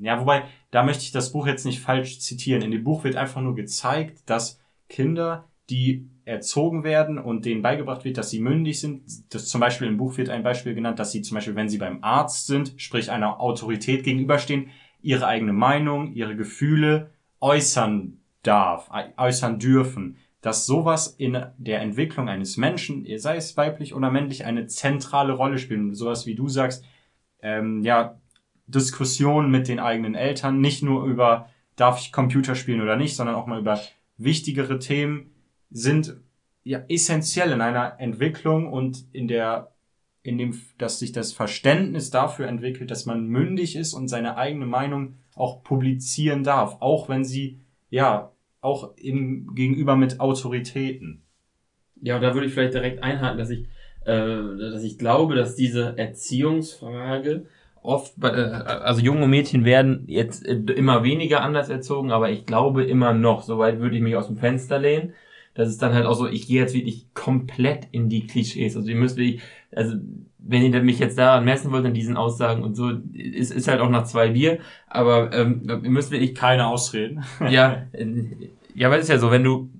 ja, 0.00 0.20
wobei, 0.20 0.44
da 0.70 0.82
möchte 0.82 1.04
ich 1.04 1.12
das 1.12 1.32
Buch 1.32 1.46
jetzt 1.46 1.64
nicht 1.64 1.80
falsch 1.80 2.20
zitieren. 2.20 2.62
In 2.62 2.70
dem 2.70 2.84
Buch 2.84 3.04
wird 3.04 3.16
einfach 3.16 3.40
nur 3.40 3.54
gezeigt, 3.54 4.22
dass 4.26 4.60
Kinder, 4.88 5.44
die 5.70 6.08
erzogen 6.24 6.84
werden 6.84 7.18
und 7.18 7.44
denen 7.44 7.62
beigebracht 7.62 8.04
wird, 8.04 8.18
dass 8.18 8.30
sie 8.30 8.40
mündig 8.40 8.80
sind, 8.80 9.02
das 9.30 9.48
zum 9.48 9.60
Beispiel 9.60 9.88
im 9.88 9.96
Buch 9.96 10.18
wird 10.18 10.28
ein 10.28 10.42
Beispiel 10.42 10.74
genannt, 10.74 10.98
dass 10.98 11.12
sie 11.12 11.22
zum 11.22 11.36
Beispiel, 11.36 11.54
wenn 11.54 11.68
sie 11.68 11.78
beim 11.78 12.02
Arzt 12.02 12.46
sind, 12.46 12.74
sprich 12.76 13.10
einer 13.10 13.40
Autorität 13.40 14.04
gegenüberstehen, 14.04 14.68
ihre 15.00 15.26
eigene 15.26 15.52
Meinung, 15.52 16.12
ihre 16.12 16.36
Gefühle 16.36 17.10
äußern 17.40 18.18
darf, 18.42 18.90
äu- 18.90 19.12
äußern 19.16 19.58
dürfen, 19.58 20.16
dass 20.40 20.66
sowas 20.66 21.08
in 21.08 21.36
der 21.58 21.80
Entwicklung 21.80 22.28
eines 22.28 22.56
Menschen, 22.56 23.06
sei 23.18 23.36
es 23.36 23.56
weiblich 23.56 23.94
oder 23.94 24.10
männlich, 24.10 24.44
eine 24.44 24.66
zentrale 24.66 25.32
Rolle 25.32 25.58
spielt. 25.58 25.96
Sowas 25.96 26.26
wie 26.26 26.34
du 26.34 26.48
sagst, 26.48 26.84
ähm, 27.42 27.82
ja, 27.82 28.20
Diskussionen 28.66 29.50
mit 29.50 29.66
den 29.66 29.80
eigenen 29.80 30.14
Eltern, 30.14 30.60
nicht 30.60 30.82
nur 30.82 31.04
über 31.04 31.48
darf 31.74 32.00
ich 32.00 32.12
Computer 32.12 32.54
spielen 32.54 32.82
oder 32.82 32.96
nicht, 32.96 33.16
sondern 33.16 33.36
auch 33.36 33.46
mal 33.46 33.60
über 33.60 33.80
wichtigere 34.16 34.78
Themen 34.78 35.30
sind 35.70 36.16
ja 36.64 36.82
essentiell 36.88 37.52
in 37.52 37.60
einer 37.60 37.98
Entwicklung 37.98 38.70
und 38.70 39.06
in 39.12 39.28
der 39.28 39.72
in 40.22 40.36
dem 40.36 40.60
dass 40.76 40.98
sich 40.98 41.12
das 41.12 41.32
Verständnis 41.32 42.10
dafür 42.10 42.48
entwickelt, 42.48 42.90
dass 42.90 43.06
man 43.06 43.26
mündig 43.28 43.76
ist 43.76 43.94
und 43.94 44.08
seine 44.08 44.36
eigene 44.36 44.66
Meinung 44.66 45.14
auch 45.34 45.62
publizieren 45.62 46.42
darf, 46.42 46.76
auch 46.80 47.08
wenn 47.08 47.24
sie 47.24 47.60
ja 47.88 48.32
auch 48.60 48.96
im 48.96 49.54
gegenüber 49.54 49.96
mit 49.96 50.20
Autoritäten. 50.20 51.22
Ja, 52.00 52.16
und 52.16 52.22
da 52.22 52.34
würde 52.34 52.46
ich 52.46 52.52
vielleicht 52.52 52.74
direkt 52.74 53.02
einhaken, 53.02 53.38
dass 53.38 53.50
ich, 53.50 53.66
äh, 54.04 54.58
dass 54.58 54.82
ich 54.82 54.98
glaube, 54.98 55.34
dass 55.34 55.56
diese 55.56 55.96
Erziehungsfrage 55.96 57.46
oft, 57.82 58.14
bei, 58.16 58.30
äh, 58.30 58.50
also 58.50 59.00
junge 59.00 59.26
Mädchen 59.26 59.64
werden 59.64 60.04
jetzt 60.06 60.46
äh, 60.46 60.54
immer 60.54 61.02
weniger 61.02 61.42
anders 61.42 61.68
erzogen, 61.68 62.12
aber 62.12 62.30
ich 62.30 62.46
glaube 62.46 62.84
immer 62.84 63.12
noch, 63.12 63.42
soweit 63.42 63.80
würde 63.80 63.96
ich 63.96 64.02
mich 64.02 64.16
aus 64.16 64.26
dem 64.26 64.36
Fenster 64.36 64.78
lehnen. 64.78 65.14
Das 65.54 65.68
ist 65.68 65.82
dann 65.82 65.92
halt 65.92 66.06
auch 66.06 66.14
so, 66.14 66.28
ich 66.28 66.46
gehe 66.46 66.60
jetzt 66.60 66.74
wirklich 66.74 67.12
komplett 67.14 67.88
in 67.90 68.08
die 68.08 68.26
Klischees. 68.26 68.76
Also 68.76 68.88
ihr 68.88 68.96
müsst 68.96 69.16
wirklich, 69.16 69.42
also 69.74 69.96
wenn 70.48 70.72
ihr 70.72 70.82
mich 70.82 70.98
jetzt 70.98 71.18
daran 71.18 71.44
messen 71.44 71.70
wollt, 71.70 71.84
an 71.84 71.94
diesen 71.94 72.16
Aussagen 72.16 72.62
und 72.62 72.74
so, 72.74 72.90
ist, 73.12 73.52
ist 73.52 73.68
halt 73.68 73.80
auch 73.80 73.90
nach 73.90 74.04
zwei 74.04 74.28
Bier, 74.28 74.58
aber 74.88 75.30
ähm, 75.32 75.62
ihr 75.66 75.90
müsst 75.90 76.10
wirklich 76.10 76.34
Keine 76.34 76.66
Ausreden. 76.66 77.22
ja, 77.50 77.86
ja, 78.74 78.86
aber 78.86 78.96
es 78.96 79.02
ist 79.04 79.10
ja 79.10 79.18
so, 79.18 79.30
wenn 79.30 79.44
du 79.44 79.70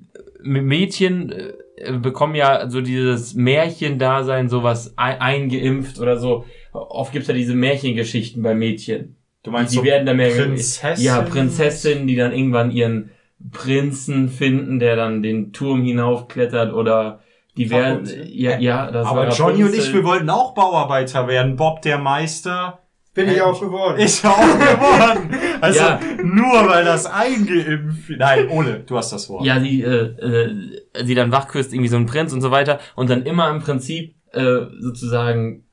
Mädchen 0.43 1.33
äh, 1.33 1.93
bekommen 1.93 2.35
ja 2.35 2.69
so 2.69 2.81
dieses 2.81 3.35
Märchendasein, 3.35 4.49
sowas 4.49 4.93
ein, 4.97 5.21
eingeimpft 5.21 5.99
oder 6.01 6.19
so. 6.19 6.45
Oft 6.73 7.13
gibt's 7.13 7.29
ja 7.29 7.35
diese 7.35 7.55
Märchengeschichten 7.55 8.43
bei 8.43 8.55
Mädchen. 8.55 9.17
Du 9.43 9.51
Die, 9.51 9.55
meinst 9.57 9.73
die 9.73 9.77
so 9.79 9.85
werden 9.85 10.05
dann 10.05 10.17
mehr 10.17 10.31
Prinzessin? 10.31 11.05
Ja, 11.05 11.23
Prinzessinnen, 11.23 12.07
die 12.07 12.17
dann 12.17 12.33
irgendwann 12.33 12.71
ihren 12.71 13.11
Prinzen 13.53 14.29
finden, 14.29 14.79
der 14.79 14.97
dann 14.97 15.23
den 15.23 15.53
Turm 15.53 15.83
hinaufklettert 15.83 16.75
oder 16.75 17.21
die 17.59 17.71
werden 17.71 17.93
Rapunzel? 17.93 18.27
ja 18.31 18.59
ja 18.59 18.91
das 18.91 19.07
Aber 19.07 19.27
war 19.27 19.33
Johnny 19.35 19.65
und 19.65 19.75
ich, 19.75 19.93
wir 19.93 20.05
wollten 20.05 20.31
auch 20.31 20.55
Bauarbeiter 20.55 21.27
werden. 21.29 21.57
Bob 21.57 21.83
der 21.83 21.99
Meister 21.99 22.81
Bin 23.15 23.29
ich 23.29 23.43
auch 23.43 23.61
geworden. 23.61 23.99
ist 24.07 24.25
auch 24.25 24.37
geworden. 24.39 25.31
Also 25.61 25.81
Ja. 25.81 25.99
nur 26.23 26.69
weil 26.69 26.85
das 26.85 27.05
eingeimpft. 27.07 28.11
Nein, 28.17 28.49
Ole, 28.49 28.79
du 28.87 28.97
hast 28.97 29.11
das 29.13 29.29
Wort. 29.29 29.45
ja, 29.45 29.59
sie, 29.59 29.83
äh, 29.83 29.89
äh, 29.89 31.05
sie 31.05 31.17
dann 31.17 31.33
wachküsst, 31.33 31.73
irgendwie 31.73 31.89
so 31.89 31.97
ein 31.97 32.07
Prinz 32.07 32.33
und 32.33 32.41
so 32.43 32.53
weiter 32.53 32.79
und 32.95 33.11
dann 33.11 33.25
immer 33.25 33.51
im 33.51 33.59
Prinzip 33.61 34.15
äh, 34.33 34.61
sozusagen 34.79 35.65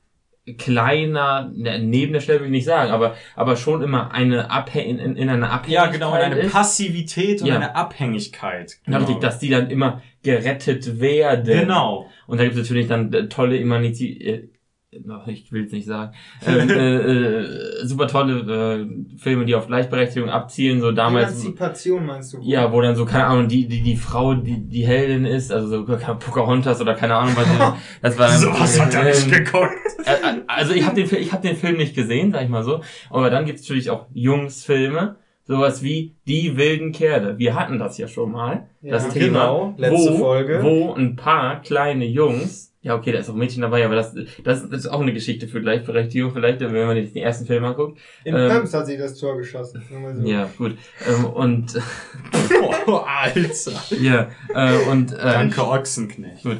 kleiner, 0.58 1.50
ne, 1.54 1.78
neben 1.80 2.12
der 2.12 2.20
Stelle 2.20 2.40
will 2.40 2.46
ich 2.46 2.52
nicht 2.52 2.64
sagen, 2.66 2.90
aber, 2.92 3.14
aber 3.34 3.56
schon 3.56 3.82
immer 3.82 4.12
eine 4.12 4.50
Abhä 4.50 4.80
in, 4.80 4.98
in, 4.98 5.16
in 5.16 5.28
einer 5.28 5.50
Abhängigkeit 5.50 5.86
Ja, 5.86 5.90
genau, 5.92 6.12
eine 6.12 6.38
ist. 6.38 6.52
Passivität 6.52 7.42
und 7.42 7.48
Ja. 7.48 7.56
eine 7.56 7.74
Abhängigkeit. 7.74 8.76
Ja, 8.86 8.98
richtig, 8.98 9.18
dass 9.20 9.38
die 9.40 9.50
dann 9.50 9.70
immer 9.70 10.02
gerettet 10.26 11.00
werden. 11.00 11.60
Genau. 11.60 12.10
Und 12.26 12.38
da 12.38 12.44
gibt 12.44 12.56
es 12.56 12.62
natürlich 12.62 12.88
dann 12.88 13.12
äh, 13.12 13.28
tolle 13.28 13.56
Immaniti 13.56 14.20
äh, 14.20 14.48
ich 15.26 15.52
will 15.52 15.66
es 15.66 15.72
nicht 15.72 15.86
sagen, 15.86 16.12
ähm, 16.46 16.70
äh, 16.70 16.96
äh, 16.96 17.84
super 17.84 18.08
tolle 18.08 18.86
äh, 18.86 19.18
Filme, 19.18 19.44
die 19.44 19.54
auf 19.54 19.66
Gleichberechtigung 19.66 20.30
abzielen, 20.30 20.80
so 20.80 20.90
damals, 20.92 21.32
Emanzipation 21.32 22.06
meinst 22.06 22.32
du? 22.32 22.38
ja, 22.40 22.72
wo 22.72 22.80
dann 22.80 22.96
so, 22.96 23.04
keine 23.04 23.26
Ahnung, 23.26 23.48
die, 23.48 23.68
die, 23.68 23.82
die 23.82 23.96
Frau, 23.96 24.34
die, 24.34 24.66
die 24.66 24.86
Heldin 24.86 25.26
ist, 25.26 25.52
also 25.52 25.68
so 25.68 25.84
keine 25.84 26.18
Pocahontas 26.18 26.80
oder 26.80 26.94
keine 26.94 27.14
Ahnung, 27.16 27.34
was 27.36 27.46
das 28.00 28.18
war 28.18 28.28
dann, 28.28 28.38
Sowas 28.40 28.80
hat 28.80 28.94
er 28.94 29.04
nicht 29.04 29.26
ähm, 29.26 29.44
geguckt. 29.44 29.74
äh, 30.04 30.40
also 30.46 30.72
ich 30.72 30.86
habe 30.86 31.02
den, 31.02 31.20
ich 31.20 31.32
hab 31.32 31.42
den 31.42 31.56
Film 31.56 31.76
nicht 31.76 31.94
gesehen, 31.94 32.32
sag 32.32 32.44
ich 32.44 32.48
mal 32.48 32.62
so. 32.62 32.80
Aber 33.10 33.28
dann 33.28 33.44
gibt's 33.44 33.62
natürlich 33.62 33.90
auch 33.90 34.06
Jungsfilme, 34.14 35.16
sowas 35.46 35.82
wie 35.82 36.14
Die 36.26 36.56
wilden 36.56 36.92
Kerle. 36.92 37.38
Wir 37.38 37.54
hatten 37.54 37.78
das 37.78 37.98
ja 37.98 38.08
schon 38.08 38.32
mal, 38.32 38.68
Ja, 38.82 38.92
das 38.92 39.08
Thema, 39.10 39.26
genau, 39.46 39.74
letzte 39.76 40.12
wo, 40.14 40.16
Folge. 40.18 40.60
wo 40.62 40.94
ein 40.94 41.16
paar 41.16 41.62
kleine 41.62 42.04
Jungs, 42.04 42.74
ja 42.86 42.94
okay, 42.94 43.10
da 43.10 43.18
ist 43.18 43.28
auch 43.28 43.34
ein 43.34 43.40
Mädchen 43.40 43.62
dabei, 43.62 43.84
aber 43.84 43.96
das, 43.96 44.14
das 44.44 44.62
ist 44.62 44.86
auch 44.86 45.00
eine 45.00 45.12
Geschichte 45.12 45.48
für 45.48 45.60
Gleichberechtigung, 45.60 46.32
vielleicht, 46.32 46.60
wenn 46.60 46.86
man 46.86 46.94
den 46.94 47.16
ersten 47.16 47.44
Film 47.44 47.64
anguckt. 47.64 47.98
In 48.22 48.36
ähm, 48.36 48.48
Pumps 48.48 48.72
hat 48.74 48.86
sie 48.86 48.96
das 48.96 49.18
Tor 49.18 49.36
geschossen. 49.36 49.82
Nur 49.90 50.00
mal 50.00 50.16
so. 50.16 50.24
Ja, 50.24 50.48
gut. 50.56 50.76
Ähm, 51.04 51.24
und 51.24 51.74
Oh, 52.86 53.02
Alter. 53.04 53.72
ja, 54.00 54.28
äh, 54.54 54.88
und 54.88 55.12
äh, 55.12 55.16
Danke, 55.16 55.66
Ochsenknecht. 55.66 56.44
Gut, 56.44 56.58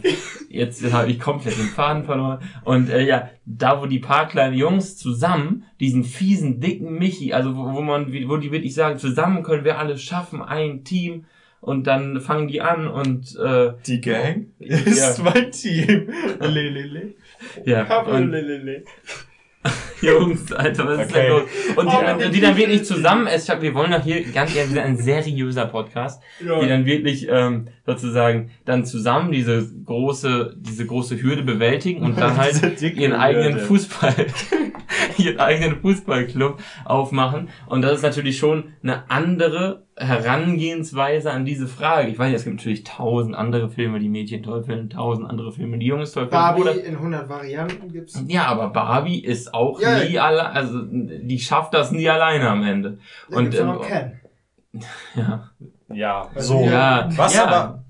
jetzt 0.48 0.92
habe 0.92 1.08
ich 1.08 1.20
komplett 1.20 1.56
den 1.58 1.66
Faden 1.66 2.02
verloren. 2.02 2.40
Und 2.64 2.90
äh, 2.90 3.06
ja, 3.06 3.30
da 3.44 3.80
wo 3.80 3.86
die 3.86 4.00
paar 4.00 4.26
kleine 4.26 4.56
Jungs 4.56 4.96
zusammen 4.96 5.64
diesen 5.78 6.02
fiesen, 6.02 6.58
dicken 6.58 6.98
Michi, 6.98 7.32
also 7.32 7.56
wo, 7.56 7.72
wo 7.72 7.82
man, 7.82 8.12
wo 8.28 8.36
die 8.36 8.50
wirklich 8.50 8.74
sagen, 8.74 8.98
zusammen 8.98 9.44
können 9.44 9.64
wir 9.64 9.78
alles 9.78 10.02
schaffen, 10.02 10.42
ein 10.42 10.82
Team. 10.82 11.26
Und 11.66 11.86
dann 11.88 12.20
fangen 12.20 12.46
die 12.46 12.60
an 12.60 12.86
und 12.86 13.36
äh, 13.38 13.72
Die 13.86 14.00
Gang 14.00 14.46
ist 14.60 15.22
mein 15.22 15.50
Team. 15.50 16.08
Lelele. 16.40 17.14
ja, 17.64 18.02
und 18.02 18.30
Lelele. 18.30 18.84
Jungs, 20.00 20.52
Alter, 20.52 20.86
was 20.86 21.00
ist 21.00 21.10
Okay. 21.10 21.22
denn 21.22 21.30
los? 21.30 21.42
Und 21.76 21.90
die, 21.90 21.96
Oh, 21.96 22.02
dann- 22.04 22.32
die 22.32 22.40
dann 22.40 22.56
wirklich 22.56 22.84
zusammen, 22.84 23.26
es, 23.26 23.48
wir 23.48 23.74
wollen 23.74 23.90
doch 23.90 24.04
hier 24.04 24.22
ganz 24.30 24.54
ehrlich, 24.54 24.74
wir 24.74 24.80
sind 24.82 24.90
ein 24.90 24.96
seriöser 24.96 25.66
Podcast, 25.66 26.22
Ja. 26.46 26.60
die 26.60 26.68
dann 26.68 26.84
wirklich 26.86 27.26
ähm, 27.28 27.66
sozusagen 27.84 28.50
dann 28.64 28.84
zusammen 28.84 29.32
diese 29.32 29.68
große, 29.84 30.54
diese 30.60 30.86
große 30.86 31.20
Hürde 31.20 31.42
bewältigen 31.42 32.02
und 32.02 32.16
dann 32.20 32.36
halt 32.40 32.80
ihren 32.80 33.12
eigenen 33.14 33.54
Hürde. 33.54 33.66
Fußball, 33.66 34.26
ihren 35.18 35.40
eigenen 35.40 35.80
Fußballclub 35.80 36.60
aufmachen. 36.84 37.48
Und 37.66 37.82
das 37.82 37.94
ist 37.96 38.02
natürlich 38.02 38.38
schon 38.38 38.74
eine 38.84 39.10
andere 39.10 39.85
Herangehensweise 39.96 41.30
an 41.30 41.44
diese 41.44 41.66
Frage. 41.66 42.08
Ich 42.10 42.18
weiß, 42.18 42.34
es 42.34 42.44
gibt 42.44 42.56
natürlich 42.56 42.84
tausend 42.84 43.34
andere 43.34 43.70
Filme, 43.70 43.98
die 43.98 44.08
Mädchen 44.10 44.42
toll 44.42 44.62
finden, 44.62 44.90
tausend 44.90 45.28
andere 45.28 45.52
Filme, 45.52 45.78
die 45.78 45.86
Jungs 45.86 46.12
toll 46.12 46.24
finden. 46.24 46.32
Barbie 46.36 46.60
Oder- 46.62 46.84
in 46.84 46.98
100 46.98 47.28
Varianten 47.28 47.90
gibt's. 47.92 48.22
ja, 48.28 48.44
aber 48.46 48.68
Barbie 48.68 49.24
ist 49.24 49.54
auch 49.54 49.80
Ja. 49.80 50.04
nie 50.04 50.18
alle, 50.18 50.50
also 50.50 50.80
die 50.84 51.38
schafft 51.38 51.72
das 51.74 51.92
nie 51.92 52.08
alleine 52.08 52.48
am 52.50 52.62
Ende. 52.62 52.98
Da 53.30 53.36
Und, 53.38 53.44
gibt's 53.44 53.60
auch 53.60 53.66
noch 53.66 53.82
ähm, 53.84 53.88
Ken. 53.88 54.20
Ja, 55.14 55.50
Ja, 55.88 56.30
so. 56.36 56.60
ja, 56.60 57.08
Was 57.16 57.34
ja. 57.34 57.46
aber- 57.46 57.84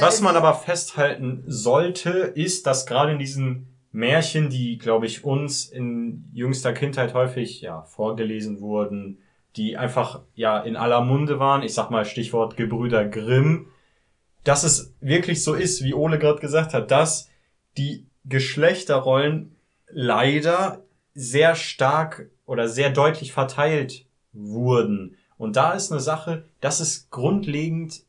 Was 0.00 0.20
man 0.20 0.34
aber 0.36 0.54
festhalten 0.54 1.44
sollte, 1.46 2.10
ist, 2.34 2.66
dass 2.66 2.86
gerade 2.86 3.12
in 3.12 3.18
diesen 3.20 3.68
Märchen, 3.92 4.48
die, 4.48 4.78
glaube 4.78 5.06
ich, 5.06 5.22
uns 5.22 5.66
in 5.66 6.24
jüngster 6.32 6.72
Kindheit 6.72 7.14
häufig 7.14 7.60
ja 7.60 7.82
vorgelesen 7.82 8.60
wurden, 8.60 9.18
die 9.56 9.76
einfach 9.76 10.22
ja 10.34 10.60
in 10.60 10.76
aller 10.76 11.02
Munde 11.02 11.38
waren, 11.38 11.62
ich 11.62 11.74
sag 11.74 11.90
mal 11.90 12.04
Stichwort 12.04 12.56
Gebrüder 12.56 13.04
Grimm, 13.04 13.66
dass 14.44 14.64
es 14.64 14.94
wirklich 15.00 15.44
so 15.44 15.54
ist, 15.54 15.84
wie 15.84 15.94
Ole 15.94 16.18
gerade 16.18 16.40
gesagt 16.40 16.74
hat, 16.74 16.90
dass 16.90 17.28
die 17.76 18.06
Geschlechterrollen 18.24 19.56
leider 19.88 20.82
sehr 21.14 21.54
stark 21.54 22.30
oder 22.46 22.68
sehr 22.68 22.90
deutlich 22.90 23.32
verteilt 23.32 24.06
wurden. 24.32 25.16
Und 25.36 25.56
da 25.56 25.72
ist 25.72 25.92
eine 25.92 26.00
Sache, 26.00 26.44
das 26.60 26.80
ist 26.80 27.10
grundlegend 27.10 28.02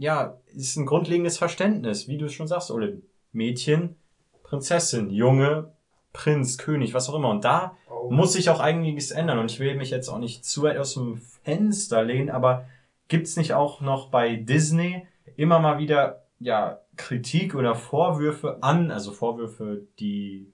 ja, 0.00 0.40
ist 0.54 0.76
ein 0.76 0.86
grundlegendes 0.86 1.36
Verständnis, 1.36 2.08
wie 2.08 2.16
du 2.16 2.24
es 2.24 2.32
schon 2.32 2.48
sagst, 2.48 2.70
Ole. 2.70 3.02
Mädchen, 3.32 3.96
Prinzessin, 4.42 5.10
Junge, 5.10 5.74
Prinz, 6.12 6.58
König, 6.58 6.94
was 6.94 7.08
auch 7.08 7.14
immer. 7.14 7.30
Und 7.30 7.44
da 7.44 7.76
Oh. 7.88 8.10
muss 8.10 8.32
sich 8.32 8.48
auch 8.50 8.60
einiges 8.60 9.10
ändern. 9.10 9.38
Und 9.38 9.50
ich 9.50 9.60
will 9.60 9.74
mich 9.76 9.90
jetzt 9.90 10.08
auch 10.08 10.18
nicht 10.18 10.44
zu 10.44 10.62
weit 10.62 10.78
aus 10.78 10.94
dem 10.94 11.18
Fenster 11.18 12.02
lehnen, 12.02 12.30
aber 12.30 12.66
gibt's 13.08 13.36
nicht 13.36 13.54
auch 13.54 13.80
noch 13.80 14.08
bei 14.10 14.36
Disney 14.36 15.06
immer 15.36 15.58
mal 15.58 15.78
wieder, 15.78 16.24
ja, 16.38 16.80
Kritik 16.96 17.54
oder 17.54 17.74
Vorwürfe 17.74 18.62
an, 18.62 18.90
also 18.90 19.12
Vorwürfe, 19.12 19.86
die, 19.98 20.52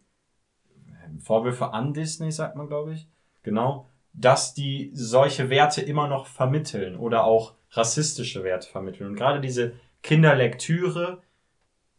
Vorwürfe 1.20 1.72
an 1.72 1.92
Disney, 1.94 2.30
sagt 2.32 2.56
man, 2.56 2.66
glaube 2.68 2.94
ich. 2.94 3.08
Genau. 3.42 3.88
Dass 4.12 4.54
die 4.54 4.90
solche 4.94 5.50
Werte 5.50 5.80
immer 5.82 6.08
noch 6.08 6.26
vermitteln 6.26 6.96
oder 6.96 7.24
auch 7.24 7.54
rassistische 7.70 8.42
Werte 8.44 8.68
vermitteln. 8.68 9.10
Und 9.10 9.16
gerade 9.16 9.40
diese 9.40 9.74
Kinderlektüre, 10.02 11.22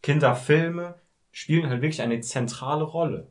Kinderfilme 0.02 0.96
spielen 1.32 1.70
halt 1.70 1.82
wirklich 1.82 2.02
eine 2.02 2.20
zentrale 2.22 2.84
Rolle. 2.84 3.28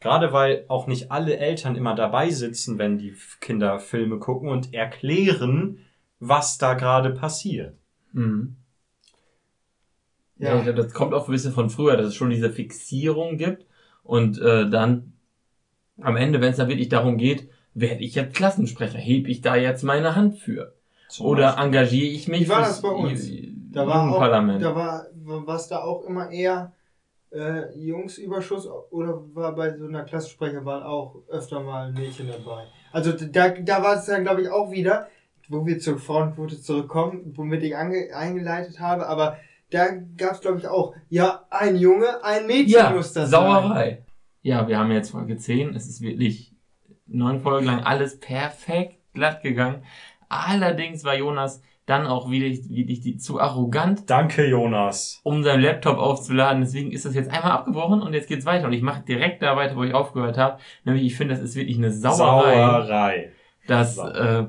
Gerade 0.00 0.32
weil 0.32 0.64
auch 0.68 0.86
nicht 0.86 1.12
alle 1.12 1.36
Eltern 1.36 1.76
immer 1.76 1.94
dabei 1.94 2.30
sitzen, 2.30 2.78
wenn 2.78 2.96
die 2.98 3.14
Kinder 3.40 3.78
Filme 3.78 4.18
gucken 4.18 4.48
und 4.48 4.72
erklären, 4.72 5.78
was 6.18 6.58
da 6.58 6.74
gerade 6.74 7.10
passiert. 7.10 7.76
Mhm. 8.12 8.56
Ja. 10.38 10.50
Ja. 10.50 10.56
ich 10.56 10.64
glaube, 10.64 10.82
das 10.82 10.94
kommt 10.94 11.12
auch 11.12 11.28
ein 11.28 11.32
bisschen 11.32 11.52
von 11.52 11.68
früher, 11.68 11.98
dass 11.98 12.08
es 12.08 12.14
schon 12.14 12.30
diese 12.30 12.50
Fixierung 12.50 13.36
gibt 13.36 13.66
und 14.02 14.40
äh, 14.40 14.68
dann 14.70 15.12
am 16.00 16.16
Ende, 16.16 16.40
wenn 16.40 16.50
es 16.50 16.56
da 16.56 16.66
wirklich 16.66 16.88
darum 16.88 17.18
geht, 17.18 17.50
werde 17.74 18.02
ich 18.02 18.14
jetzt 18.14 18.34
Klassensprecher, 18.34 18.98
heb 18.98 19.28
ich 19.28 19.42
da 19.42 19.54
jetzt 19.54 19.82
meine 19.82 20.16
Hand 20.16 20.38
für? 20.38 20.74
Zum 21.08 21.26
Oder 21.26 21.42
Beispiel. 21.42 21.62
Wie 21.62 21.66
engagiere 21.66 22.06
ich 22.06 22.28
mich 22.28 22.48
war 22.48 22.64
fürs 22.64 22.68
das 22.68 22.82
bei 22.82 22.88
uns? 22.88 23.30
Da 23.72 23.86
war 23.86 24.10
auch, 24.10 24.20
da 24.58 24.74
war, 24.74 25.06
was 25.12 25.68
da 25.68 25.82
auch 25.82 26.04
immer 26.04 26.30
eher 26.30 26.72
äh, 27.32 27.76
Jungsüberschuss 27.78 28.68
oder 28.90 29.22
war 29.34 29.54
bei 29.54 29.76
so 29.76 29.86
einer 29.86 30.04
Klassensprecherwahl 30.04 30.82
auch 30.82 31.16
öfter 31.28 31.60
mal 31.60 31.88
ein 31.88 31.94
Mädchen 31.94 32.28
dabei? 32.28 32.66
Also 32.92 33.12
da, 33.12 33.48
da 33.48 33.82
war 33.82 33.96
es 33.96 34.06
dann 34.06 34.24
glaube 34.24 34.42
ich 34.42 34.48
auch 34.48 34.70
wieder, 34.70 35.08
wo 35.48 35.66
wir 35.66 35.78
zur 35.78 35.98
Frauenquote 35.98 36.60
zurückkommen, 36.60 37.32
womit 37.36 37.62
ich 37.62 37.76
ange, 37.76 38.14
eingeleitet 38.14 38.80
habe, 38.80 39.06
aber 39.06 39.38
da 39.70 39.88
gab 40.16 40.32
es 40.32 40.40
glaube 40.40 40.58
ich 40.58 40.66
auch, 40.66 40.94
ja, 41.08 41.44
ein 41.50 41.76
Junge, 41.76 42.24
ein 42.24 42.46
Mädchen 42.46 42.70
ja, 42.70 42.90
muss 42.90 43.12
das 43.12 43.30
sein. 43.30 43.40
Sauerei. 43.40 44.04
Ja, 44.42 44.66
wir 44.66 44.78
haben 44.78 44.90
jetzt 44.90 45.10
Folge 45.10 45.36
10. 45.36 45.74
Es 45.74 45.86
ist 45.86 46.00
wirklich 46.00 46.54
neun 47.06 47.40
Folgen 47.40 47.66
lang 47.66 47.80
alles 47.80 48.18
perfekt 48.18 48.98
glatt 49.12 49.42
gegangen. 49.42 49.84
Allerdings 50.28 51.04
war 51.04 51.14
Jonas 51.14 51.60
dann 51.90 52.06
auch 52.06 52.30
wirklich, 52.30 52.70
wirklich 52.70 53.00
die, 53.00 53.16
zu 53.16 53.40
arrogant, 53.40 54.08
Danke, 54.08 54.46
Jonas. 54.46 55.20
um 55.24 55.42
seinen 55.42 55.62
Laptop 55.62 55.98
aufzuladen. 55.98 56.62
Deswegen 56.62 56.92
ist 56.92 57.04
das 57.04 57.14
jetzt 57.14 57.30
einmal 57.30 57.50
abgebrochen 57.50 58.00
und 58.00 58.14
jetzt 58.14 58.28
geht's 58.28 58.46
weiter. 58.46 58.66
Und 58.66 58.72
ich 58.72 58.82
mache 58.82 59.02
direkt 59.02 59.42
da 59.42 59.56
weiter, 59.56 59.76
wo 59.76 59.82
ich 59.82 59.92
aufgehört 59.92 60.38
habe. 60.38 60.58
Nämlich, 60.84 61.04
ich 61.04 61.16
finde, 61.16 61.34
das 61.34 61.42
ist 61.42 61.56
wirklich 61.56 61.76
eine 61.78 61.90
Sauerei, 61.90 62.54
Sauerei. 62.54 63.32
dass, 63.66 63.98
äh, 63.98 64.44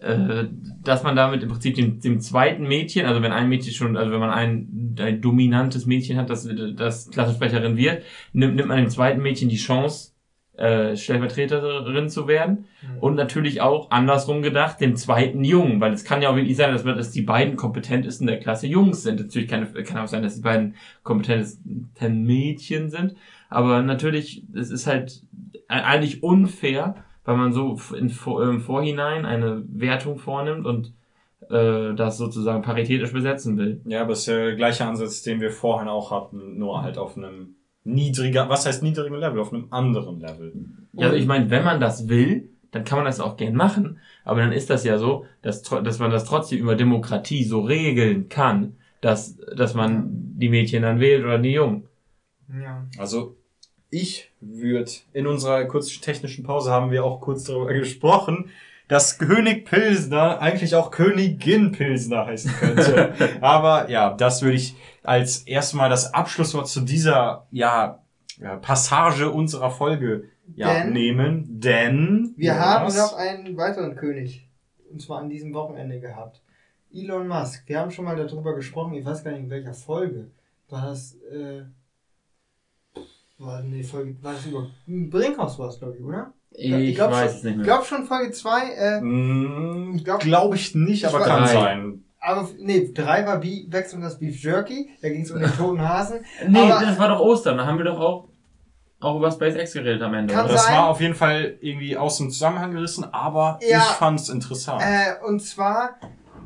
äh, 0.00 0.48
dass 0.82 1.04
man 1.04 1.14
damit 1.14 1.44
im 1.44 1.48
Prinzip 1.50 1.76
dem, 1.76 2.00
dem 2.00 2.20
zweiten 2.20 2.64
Mädchen, 2.66 3.06
also 3.06 3.22
wenn 3.22 3.32
ein 3.32 3.48
Mädchen 3.48 3.72
schon, 3.72 3.96
also 3.96 4.10
wenn 4.10 4.20
man 4.20 4.30
ein, 4.30 4.96
ein 4.98 5.20
dominantes 5.20 5.86
Mädchen 5.86 6.16
hat, 6.16 6.28
das, 6.28 6.48
das 6.76 7.10
Klassensprecherin 7.10 7.76
wird, 7.76 8.02
nimmt, 8.32 8.56
nimmt 8.56 8.68
man 8.68 8.78
dem 8.78 8.88
zweiten 8.88 9.22
Mädchen 9.22 9.48
die 9.48 9.56
Chance, 9.56 10.09
äh, 10.60 10.94
Stellvertreterin 10.96 12.08
zu 12.10 12.28
werden. 12.28 12.66
Mhm. 12.82 12.98
Und 12.98 13.14
natürlich 13.14 13.60
auch 13.62 13.90
andersrum 13.90 14.42
gedacht, 14.42 14.80
dem 14.80 14.94
zweiten 14.94 15.42
Jungen, 15.42 15.80
weil 15.80 15.92
es 15.92 16.04
kann 16.04 16.20
ja 16.22 16.28
auch 16.30 16.36
wirklich 16.36 16.56
sein, 16.56 16.72
dass, 16.72 16.84
wir- 16.84 16.94
dass 16.94 17.10
die 17.10 17.22
beiden 17.22 17.56
kompetentesten 17.56 18.26
der 18.26 18.38
Klasse 18.38 18.66
Jungs 18.66 19.02
sind. 19.02 19.20
Natürlich 19.20 19.48
kann, 19.48 19.72
kann 19.84 19.98
auch 19.98 20.06
sein, 20.08 20.22
dass 20.22 20.36
die 20.36 20.42
beiden 20.42 20.74
kompetentesten 21.02 22.24
Mädchen 22.24 22.90
sind. 22.90 23.14
Aber 23.48 23.82
natürlich, 23.82 24.44
es 24.54 24.70
ist 24.70 24.86
halt 24.86 25.22
eigentlich 25.68 26.22
unfair, 26.22 26.94
weil 27.24 27.36
man 27.36 27.52
so 27.52 27.78
in, 27.96 28.12
im 28.42 28.60
Vorhinein 28.60 29.24
eine 29.24 29.62
Wertung 29.68 30.18
vornimmt 30.18 30.66
und 30.66 30.92
äh, 31.48 31.94
das 31.94 32.18
sozusagen 32.18 32.62
paritätisch 32.62 33.12
besetzen 33.12 33.56
will. 33.56 33.80
Ja, 33.86 34.02
aber 34.02 34.12
es 34.12 34.20
ist 34.20 34.28
der 34.28 34.54
gleiche 34.56 34.84
Ansatz, 34.84 35.22
den 35.22 35.40
wir 35.40 35.50
vorhin 35.50 35.88
auch 35.88 36.10
hatten, 36.10 36.58
nur 36.58 36.82
halt 36.82 36.98
auf 36.98 37.16
einem 37.16 37.54
niedriger, 37.92 38.48
was 38.48 38.66
heißt 38.66 38.82
niedrigen 38.82 39.16
Level? 39.16 39.40
Auf 39.40 39.52
einem 39.52 39.66
anderen 39.70 40.20
Level. 40.20 40.52
Ja, 40.92 41.06
also 41.06 41.16
ich 41.16 41.26
meine, 41.26 41.50
wenn 41.50 41.64
man 41.64 41.80
das 41.80 42.08
will, 42.08 42.48
dann 42.70 42.84
kann 42.84 42.98
man 42.98 43.06
das 43.06 43.20
auch 43.20 43.36
gern 43.36 43.54
machen. 43.54 43.98
Aber 44.24 44.40
dann 44.40 44.52
ist 44.52 44.70
das 44.70 44.84
ja 44.84 44.98
so, 44.98 45.26
dass, 45.42 45.62
dass 45.62 45.98
man 45.98 46.10
das 46.10 46.24
trotzdem 46.24 46.58
über 46.58 46.76
Demokratie 46.76 47.44
so 47.44 47.60
regeln 47.60 48.28
kann, 48.28 48.76
dass, 49.00 49.36
dass 49.56 49.74
man 49.74 50.08
die 50.36 50.48
Mädchen 50.48 50.82
dann 50.82 51.00
wählt 51.00 51.24
oder 51.24 51.38
die 51.38 51.52
Jungen. 51.52 51.88
Ja. 52.62 52.86
Also 52.98 53.36
ich 53.90 54.30
würde, 54.40 54.90
in 55.12 55.26
unserer 55.26 55.64
kurzen 55.64 56.00
technischen 56.00 56.44
Pause 56.44 56.70
haben 56.70 56.90
wir 56.90 57.04
auch 57.04 57.20
kurz 57.20 57.44
darüber 57.44 57.72
gesprochen, 57.72 58.50
dass 58.90 59.18
König 59.18 59.66
Pilsner 59.66 60.40
eigentlich 60.40 60.74
auch 60.74 60.90
Königin 60.90 61.70
Pilsner 61.70 62.26
heißen 62.26 62.50
könnte. 62.50 63.14
Aber 63.40 63.88
ja, 63.88 64.12
das 64.14 64.42
würde 64.42 64.56
ich 64.56 64.74
als 65.04 65.42
erstmal 65.42 65.88
das 65.88 66.12
Abschlusswort 66.12 66.66
zu 66.66 66.80
dieser 66.80 67.46
ja, 67.52 68.02
Passage 68.62 69.30
unserer 69.30 69.70
Folge 69.70 70.24
ja, 70.56 70.74
Denn- 70.74 70.92
nehmen. 70.92 71.60
Denn 71.60 72.34
Wir 72.36 72.54
ja, 72.54 72.58
haben 72.58 72.86
was? 72.86 72.96
noch 72.96 73.16
einen 73.16 73.56
weiteren 73.56 73.94
König. 73.94 74.48
Und 74.90 75.00
zwar 75.00 75.20
an 75.20 75.28
diesem 75.28 75.54
Wochenende 75.54 76.00
gehabt. 76.00 76.42
Elon 76.92 77.28
Musk. 77.28 77.68
Wir 77.68 77.78
haben 77.78 77.92
schon 77.92 78.04
mal 78.04 78.16
darüber 78.16 78.56
gesprochen. 78.56 78.94
Ich 78.94 79.04
weiß 79.04 79.22
gar 79.22 79.30
nicht 79.30 79.44
in 79.44 79.50
welcher 79.50 79.72
Folge. 79.72 80.32
War 80.68 80.86
das, 80.86 81.14
äh, 81.30 81.62
war, 83.38 83.62
nee, 83.62 83.84
Folge, 83.84 84.16
war 84.20 84.32
das 84.32 84.46
über, 84.46 84.68
Brinkhaus 84.88 85.60
war 85.60 85.68
es, 85.68 85.78
glaube 85.78 85.94
ich, 85.96 86.02
oder? 86.02 86.32
Ich, 86.62 86.72
Ich 86.90 86.94
glaub 86.96 87.10
weiß 87.10 87.30
schon- 87.30 87.36
es 87.38 87.42
nicht 87.44 87.50
Ich 87.52 87.56
mehr. 87.58 87.64
glaube 87.66 87.84
schon 87.84 88.04
Folge 88.04 88.30
2, 88.32 88.60
äh, 88.74 89.00
Mm, 89.00 89.94
Ich 89.96 90.04
glaub- 90.04 90.20
glaube 90.20 90.56
ich 90.56 90.74
nicht, 90.74 91.02
Ich 91.04 91.08
aber 91.08 91.24
kann 91.24 91.42
Drei. 91.44 91.52
sein. 91.52 92.04
aber, 92.20 92.48
nee, 92.58 92.90
3 92.92 93.26
war 93.26 93.38
Be 93.40 93.64
Bex 93.68 93.94
und 93.94 94.02
das 94.02 94.18
Beef 94.18 94.42
Jerky. 94.42 94.90
Da 95.00 95.08
ging 95.08 95.22
es 95.22 95.30
um 95.30 95.40
den 95.40 95.50
toten 95.56 95.88
Hasen. 95.88 96.20
Nee, 96.46 96.58
aber- 96.70 96.84
das 96.84 96.98
war 96.98 97.08
doch 97.08 97.20
Ostern, 97.20 97.56
da 97.58 97.66
haben 97.66 97.78
wir 97.78 97.84
doch 97.86 97.98
auch, 97.98 98.28
auch 99.00 99.16
über 99.16 99.30
SpaceX 99.30 99.72
geredet 99.72 100.02
am 100.02 100.12
Ende. 100.12 100.34
Kann 100.34 100.44
oder? 100.44 100.52
Das 100.54 100.66
sein. 100.66 100.74
war 100.76 100.88
auf 100.88 101.00
jeden 101.00 101.14
Fall 101.14 101.56
irgendwie 101.62 101.96
aus 101.96 102.18
dem 102.18 102.28
Zusammenhang 102.30 102.72
gerissen, 102.72 103.04
aber 103.04 103.58
Ja. 103.62 103.78
ich 103.78 103.84
fand 103.96 104.20
es 104.20 104.28
interessant. 104.28 104.82
Äh, 104.84 105.24
und 105.26 105.40
zwar, 105.40 105.96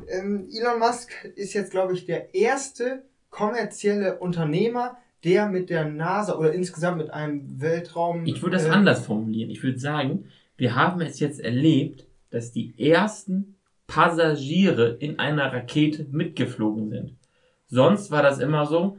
ähm, 0.07 0.47
Elon 0.49 0.79
Musk 0.79 1.11
ist 1.35 1.53
jetzt, 1.53 1.71
glaube 1.71 1.93
ich, 1.93 2.05
der 2.05 2.33
erste 2.33 3.03
kommerzielle 3.29 4.17
Unternehmer, 4.19 4.95
der 5.25 5.47
mit 5.47 5.69
der 5.69 5.85
NASA 5.85 6.37
oder 6.37 6.53
insgesamt 6.53 6.97
mit 6.97 7.11
einem 7.11 7.59
Weltraum. 7.59 8.25
Ich 8.25 8.41
würde 8.41 8.57
das 8.57 8.67
äh, 8.67 8.69
anders 8.69 9.05
formulieren. 9.05 9.49
Ich 9.49 9.63
würde 9.63 9.79
sagen, 9.79 10.25
wir 10.55 10.75
haben 10.75 11.01
es 11.01 11.19
jetzt 11.19 11.39
erlebt, 11.39 12.05
dass 12.29 12.51
die 12.51 12.73
ersten 12.77 13.55
Passagiere 13.87 14.97
in 14.99 15.19
einer 15.19 15.51
Rakete 15.51 16.05
mitgeflogen 16.11 16.89
sind. 16.89 17.15
Sonst 17.67 18.11
war 18.11 18.23
das 18.23 18.39
immer 18.39 18.65
so, 18.65 18.97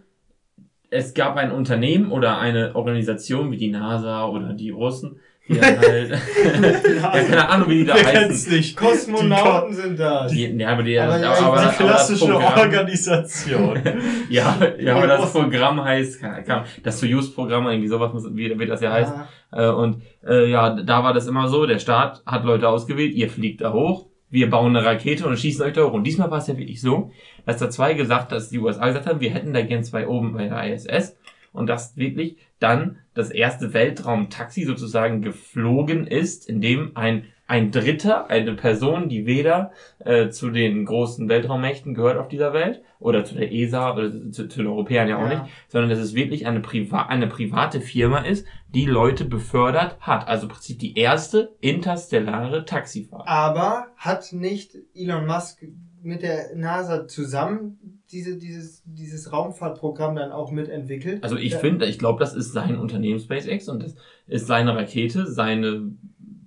es 0.90 1.14
gab 1.14 1.36
ein 1.36 1.50
Unternehmen 1.50 2.12
oder 2.12 2.38
eine 2.38 2.74
Organisation 2.74 3.50
wie 3.50 3.56
die 3.56 3.70
NASA 3.70 4.26
oder 4.28 4.52
die 4.52 4.70
Russen, 4.70 5.20
die 5.48 5.58
dann 5.60 5.78
halt, 5.80 6.10
ja, 6.10 7.08
keine 7.10 7.48
Ahnung, 7.48 7.68
wie 7.68 7.78
die 7.78 7.84
da 7.84 7.94
heißen. 7.94 8.52
nicht? 8.52 8.76
Kosmonauten 8.76 9.72
sind 9.74 9.98
das. 9.98 10.32
Die, 10.32 10.44
ja, 10.46 10.68
aber 10.70 10.82
die, 10.82 10.98
Aber 10.98 11.14
aber, 11.14 11.22
ja, 11.22 11.34
die 11.38 11.44
aber 11.44 11.56
das 11.56 11.76
klassische 11.76 12.26
Programm- 12.26 12.58
Organisation. 12.58 13.80
Ja, 14.28 14.58
ja, 14.78 14.96
aber 14.96 15.06
Ja, 15.06 15.18
das 15.18 15.32
Programm 15.32 15.82
heißt, 15.84 16.20
keine 16.20 16.46
Ahnung, 16.54 16.64
das 16.82 16.98
Soyuz-Programm, 17.00 17.66
irgendwie 17.68 17.88
sowas 17.88 18.12
muss, 18.12 18.24
wie, 18.34 18.58
wie 18.58 18.66
das 18.66 18.80
ja 18.80 18.92
heißt. 18.92 19.12
Ja, 19.52 19.70
Äh, 19.70 19.72
und 19.72 20.02
äh, 20.26 20.50
ja, 20.50 20.70
da 20.82 21.04
war 21.04 21.12
das 21.14 21.26
immer 21.28 21.48
so, 21.48 21.66
der 21.66 21.78
Staat 21.78 22.22
hat 22.26 22.44
Leute 22.44 22.68
ausgewählt, 22.68 23.14
ihr 23.14 23.30
fliegt 23.30 23.60
da 23.60 23.72
hoch, 23.72 24.06
wir 24.28 24.50
bauen 24.50 24.76
eine 24.76 24.84
Rakete 24.84 25.24
und 25.26 25.38
schießen 25.38 25.64
euch 25.64 25.72
da 25.74 25.82
hoch. 25.84 25.92
Und 25.92 26.02
diesmal 26.04 26.30
war 26.32 26.38
es 26.38 26.48
ja 26.48 26.56
wirklich 26.58 26.80
so, 26.80 27.12
dass 27.46 27.58
da 27.58 27.70
zwei 27.70 27.94
gesagt, 27.94 28.32
dass 28.32 28.48
die 28.50 28.58
USA 28.58 28.86
gesagt 28.88 29.06
haben, 29.06 29.20
wir 29.20 29.30
hätten 29.30 29.52
da 29.54 29.62
gern 29.62 29.84
zwei 29.84 30.08
oben 30.08 30.32
bei 30.34 30.48
der 30.48 30.74
ISS 30.74 31.16
und 31.52 31.68
dass 31.68 31.96
wirklich 31.96 32.36
dann 32.58 32.98
das 33.14 33.30
erste 33.30 33.72
Weltraumtaxi 33.74 34.64
sozusagen 34.64 35.22
geflogen 35.22 36.06
ist, 36.06 36.48
in 36.48 36.60
dem 36.60 36.92
ein 36.96 37.24
ein 37.48 37.70
Dritter, 37.70 38.28
eine 38.28 38.54
Person, 38.54 39.08
die 39.08 39.24
weder 39.24 39.70
äh, 40.00 40.30
zu 40.30 40.50
den 40.50 40.84
großen 40.84 41.28
Weltraummächten 41.28 41.94
gehört 41.94 42.18
auf 42.18 42.26
dieser 42.26 42.52
Welt 42.52 42.82
oder 42.98 43.24
zu 43.24 43.36
der 43.36 43.52
ESA 43.52 43.94
oder 43.94 44.10
zu, 44.32 44.48
zu 44.48 44.58
den 44.58 44.66
Europäern 44.66 45.08
ja 45.08 45.16
auch 45.18 45.30
Ja. 45.30 45.42
nicht, 45.42 45.52
sondern 45.68 45.90
dass 45.90 46.00
es 46.00 46.14
wirklich 46.14 46.46
eine, 46.48 46.58
Priva 46.58 47.06
eine 47.06 47.28
private 47.28 47.80
Firma 47.80 48.18
ist, 48.18 48.46
die 48.74 48.86
Leute 48.86 49.24
befördert 49.24 49.96
hat. 50.00 50.26
Also 50.26 50.46
im 50.46 50.52
Prinzip 50.54 50.80
die 50.80 50.98
erste 50.98 51.54
interstellare 51.60 52.64
Taxifahrt. 52.64 53.28
Aber 53.28 53.86
hat 53.96 54.32
nicht 54.32 54.76
Elon 54.94 55.26
Musk 55.26 55.64
mit 56.02 56.22
der 56.22 56.56
NASA 56.56 57.06
zusammen 57.06 57.78
diese, 58.10 58.36
dieses, 58.36 58.82
dieses 58.84 59.32
Raumfahrtprogramm 59.32 60.16
dann 60.16 60.32
auch 60.32 60.50
mitentwickelt? 60.50 61.22
Also 61.24 61.36
ich 61.36 61.52
Ja. 61.52 61.58
finde, 61.58 61.86
ich 61.86 61.98
glaube, 61.98 62.20
das 62.20 62.34
ist 62.34 62.52
sein 62.52 62.76
Unternehmen 62.78 63.18
SpaceX 63.18 63.68
und 63.68 63.82
das 63.82 63.96
ist 64.26 64.46
seine 64.46 64.74
Rakete, 64.74 65.26
seine 65.26 65.90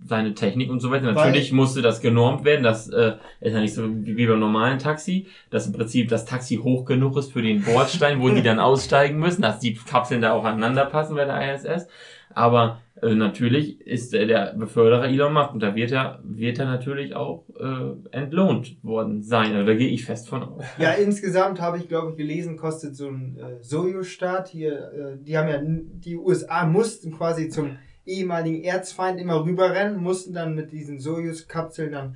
seine 0.10 0.34
Technik 0.34 0.70
und 0.70 0.80
so 0.82 0.92
weiter. 0.92 1.06
Weil- 1.08 1.14
Natürlich 1.14 1.52
musste 1.54 1.82
das 1.82 2.02
genormt 2.02 2.44
werden. 2.44 2.64
Das 2.64 2.90
äh, 2.90 3.14
ist 3.40 3.54
ja 3.54 3.62
nicht 3.62 3.74
so 3.74 3.88
wie, 3.88 4.28
beim 4.28 4.40
normalen 4.40 4.80
Taxi, 4.80 5.28
dass 5.50 5.68
im 5.68 5.74
Prinzip 5.74 6.10
das 6.10 6.26
Taxi 6.26 6.58
hoch 6.58 6.84
genug 6.86 7.16
ist 7.18 7.32
für 7.32 7.42
den 7.42 7.64
Bordstein, 7.64 8.20
wo 8.22 8.30
die 8.30 8.42
dann 8.44 8.60
aussteigen 8.60 9.18
müssen, 9.20 9.42
dass 9.42 9.60
die 9.60 9.76
Kapseln 9.76 10.22
da 10.22 10.34
auch 10.34 10.44
aneinander 10.44 10.86
passen 10.86 11.16
bei 11.16 11.24
der 11.26 11.54
ISS. 11.56 11.88
Aber 12.34 12.82
äh, 13.02 13.16
natürlich 13.16 13.82
ist 13.82 14.14
äh, 14.14 14.28
der 14.28 14.54
Beförderer 14.56 15.06
Elon 15.08 15.34
Musk 15.34 15.54
und 15.54 15.64
da 15.64 15.74
wird 15.74 15.92
er, 15.92 16.20
wird 16.24 16.60
er 16.60 16.66
natürlich 16.66 17.16
auch 17.16 17.46
äh, 17.60 18.16
entlohnt 18.16 18.78
worden 18.84 19.24
sein. 19.24 19.54
Also 19.56 19.66
da 19.66 19.74
gehe 19.74 19.88
ich 19.90 20.06
fest 20.06 20.30
von 20.30 20.44
aus. 20.44 20.64
Ja, 20.78 20.92
insgesamt 20.92 21.60
habe 21.60 21.78
ich, 21.78 21.88
glaube 21.88 22.12
ich, 22.12 22.18
gelesen, 22.18 22.56
kostet 22.58 22.96
so 22.96 23.08
ein 23.08 23.38
äh, 23.38 23.64
Sojus-Start 23.64 24.48
hier, 24.50 24.74
äh, 24.74 25.18
die 25.24 25.38
haben 25.38 25.48
ja, 25.50 25.60
die 25.64 26.18
USA 26.18 26.66
mussten 26.66 27.12
quasi 27.12 27.50
zum 27.50 27.78
ehemaligen 28.10 28.64
Erzfeind 28.64 29.20
immer 29.20 29.46
rüberrennen, 29.46 30.02
mussten 30.02 30.34
dann 30.34 30.56
mit 30.56 30.72
diesen 30.72 31.00
Sojus-Kapseln 31.00 31.92
dann 31.92 32.16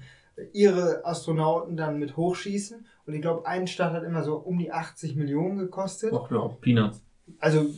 ihre 0.52 1.06
Astronauten 1.06 1.78
dann 1.78 2.00
mit 2.00 2.18
hochschießen. 2.18 2.86
Und 3.06 3.14
ich 3.14 3.22
glaube, 3.22 3.46
ein 3.46 3.68
Start 3.68 3.94
hat 3.94 4.04
immer 4.04 4.24
so 4.24 4.36
um 4.36 4.58
die 4.58 4.72
80 4.72 5.16
Millionen 5.16 5.58
gekostet. 5.58 6.14
Ach 6.14 6.30
ja, 6.32 6.48
Peanuts. 6.60 7.04
Also, 7.40 7.70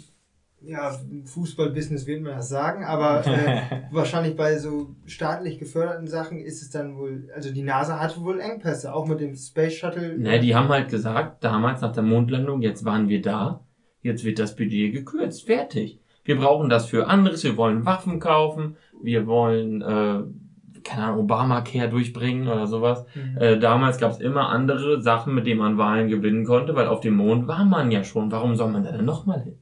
ja, 0.61 0.97
Fußballbusiness 1.25 2.07
wird 2.07 2.23
man 2.23 2.37
das 2.37 2.49
sagen, 2.49 2.83
aber 2.85 3.25
äh, 3.27 3.61
wahrscheinlich 3.91 4.35
bei 4.35 4.57
so 4.57 4.95
staatlich 5.05 5.59
geförderten 5.59 6.07
Sachen 6.07 6.39
ist 6.39 6.61
es 6.61 6.71
dann 6.71 6.97
wohl, 6.97 7.29
also 7.35 7.53
die 7.53 7.61
NASA 7.61 7.99
hatte 7.99 8.21
wohl 8.21 8.39
Engpässe, 8.39 8.93
auch 8.93 9.05
mit 9.05 9.19
dem 9.19 9.35
Space 9.35 9.73
Shuttle. 9.73 10.17
Ne, 10.17 10.39
die 10.39 10.55
haben 10.55 10.69
halt 10.69 10.89
gesagt, 10.89 11.43
damals 11.43 11.81
nach 11.81 11.91
der 11.91 12.03
Mondlandung, 12.03 12.61
jetzt 12.61 12.83
waren 12.85 13.09
wir 13.09 13.21
da, 13.21 13.63
jetzt 14.01 14.23
wird 14.23 14.39
das 14.39 14.55
Budget 14.55 14.93
gekürzt, 14.93 15.45
fertig. 15.45 15.99
Wir 16.25 16.37
brauchen 16.37 16.69
das 16.69 16.87
für 16.87 17.07
anderes, 17.07 17.43
wir 17.43 17.55
wollen 17.55 17.85
Waffen 17.85 18.19
kaufen, 18.19 18.75
wir 19.01 19.27
wollen, 19.27 19.81
äh, 19.81 20.81
keine 20.83 21.03
Ahnung, 21.05 21.19
Obamacare 21.21 21.87
durchbringen 21.87 22.47
oder 22.47 22.67
sowas. 22.67 23.05
Mhm. 23.15 23.37
Äh, 23.37 23.59
damals 23.59 23.97
gab 23.99 24.11
es 24.11 24.19
immer 24.19 24.49
andere 24.49 25.01
Sachen, 25.01 25.33
mit 25.33 25.47
denen 25.47 25.59
man 25.59 25.77
Wahlen 25.77 26.09
gewinnen 26.09 26.45
konnte, 26.45 26.75
weil 26.75 26.87
auf 26.87 26.99
dem 26.99 27.15
Mond 27.15 27.47
war 27.47 27.63
man 27.63 27.91
ja 27.91 28.03
schon. 28.03 28.31
Warum 28.31 28.55
soll 28.55 28.71
man 28.71 28.83
da 28.83 28.91
denn 28.91 29.05
nochmal 29.05 29.43
hin? 29.43 29.57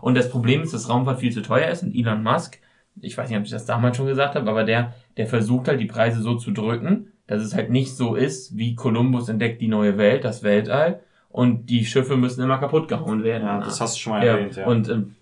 Und 0.00 0.16
das 0.16 0.30
Problem 0.30 0.62
ist, 0.62 0.72
dass 0.72 0.88
Raumfahrt 0.88 1.20
viel 1.20 1.32
zu 1.32 1.42
teuer 1.42 1.68
ist 1.68 1.82
und 1.82 1.94
Elon 1.94 2.22
Musk, 2.22 2.58
ich 3.00 3.16
weiß 3.18 3.28
nicht, 3.28 3.38
ob 3.38 3.44
ich 3.44 3.50
das 3.50 3.66
damals 3.66 3.96
schon 3.96 4.06
gesagt 4.06 4.36
habe, 4.36 4.48
aber 4.48 4.64
der, 4.64 4.94
der 5.16 5.26
versucht 5.26 5.68
halt 5.68 5.80
die 5.80 5.86
Preise 5.86 6.22
so 6.22 6.36
zu 6.36 6.52
drücken, 6.52 7.08
dass 7.26 7.42
es 7.42 7.54
halt 7.54 7.70
nicht 7.70 7.96
so 7.96 8.14
ist, 8.14 8.56
wie 8.56 8.74
Kolumbus 8.74 9.28
entdeckt 9.28 9.60
die 9.60 9.68
neue 9.68 9.98
Welt, 9.98 10.24
das 10.24 10.42
Weltall, 10.42 11.00
und 11.30 11.68
die 11.70 11.84
Schiffe 11.84 12.16
müssen 12.16 12.42
immer 12.44 12.58
kaputt 12.58 12.86
gehauen 12.86 13.24
werden. 13.24 13.44
Ja, 13.44 13.58
das 13.58 13.80
hast 13.80 13.96
du 13.96 14.00
schon 14.00 14.12
mal 14.12 14.24
Ja, 14.24 14.34
erwähnt, 14.34 14.56
ja. 14.56 14.66
Und, 14.66 14.88
ähm, 14.88 15.16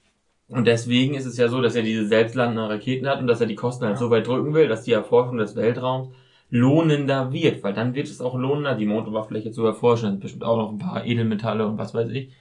und 0.52 0.66
deswegen 0.66 1.14
ist 1.14 1.26
es 1.26 1.36
ja 1.38 1.48
so, 1.48 1.60
dass 1.62 1.74
er 1.74 1.82
diese 1.82 2.06
selbstlandenden 2.06 2.66
Raketen 2.66 3.08
hat 3.08 3.20
und 3.20 3.26
dass 3.26 3.40
er 3.40 3.46
die 3.46 3.54
Kosten 3.54 3.84
halt 3.86 3.98
so 3.98 4.10
weit 4.10 4.26
drücken 4.26 4.54
will, 4.54 4.68
dass 4.68 4.82
die 4.84 4.92
Erforschung 4.92 5.38
des 5.38 5.56
Weltraums 5.56 6.08
lohnender 6.50 7.32
wird, 7.32 7.62
weil 7.62 7.72
dann 7.74 7.94
wird 7.94 8.08
es 8.08 8.20
auch 8.20 8.34
lohnender, 8.36 8.74
die 8.74 8.86
Mondoberfläche 8.86 9.50
zu 9.52 9.64
erforschen. 9.64 10.04
Da 10.06 10.10
sind 10.12 10.20
bestimmt 10.20 10.44
auch 10.44 10.56
noch 10.58 10.70
ein 10.70 10.78
paar 10.78 11.04
Edelmetalle 11.06 11.66
und 11.66 11.78
was 11.78 11.94
weiß 11.94 12.10
ich. 12.10 12.32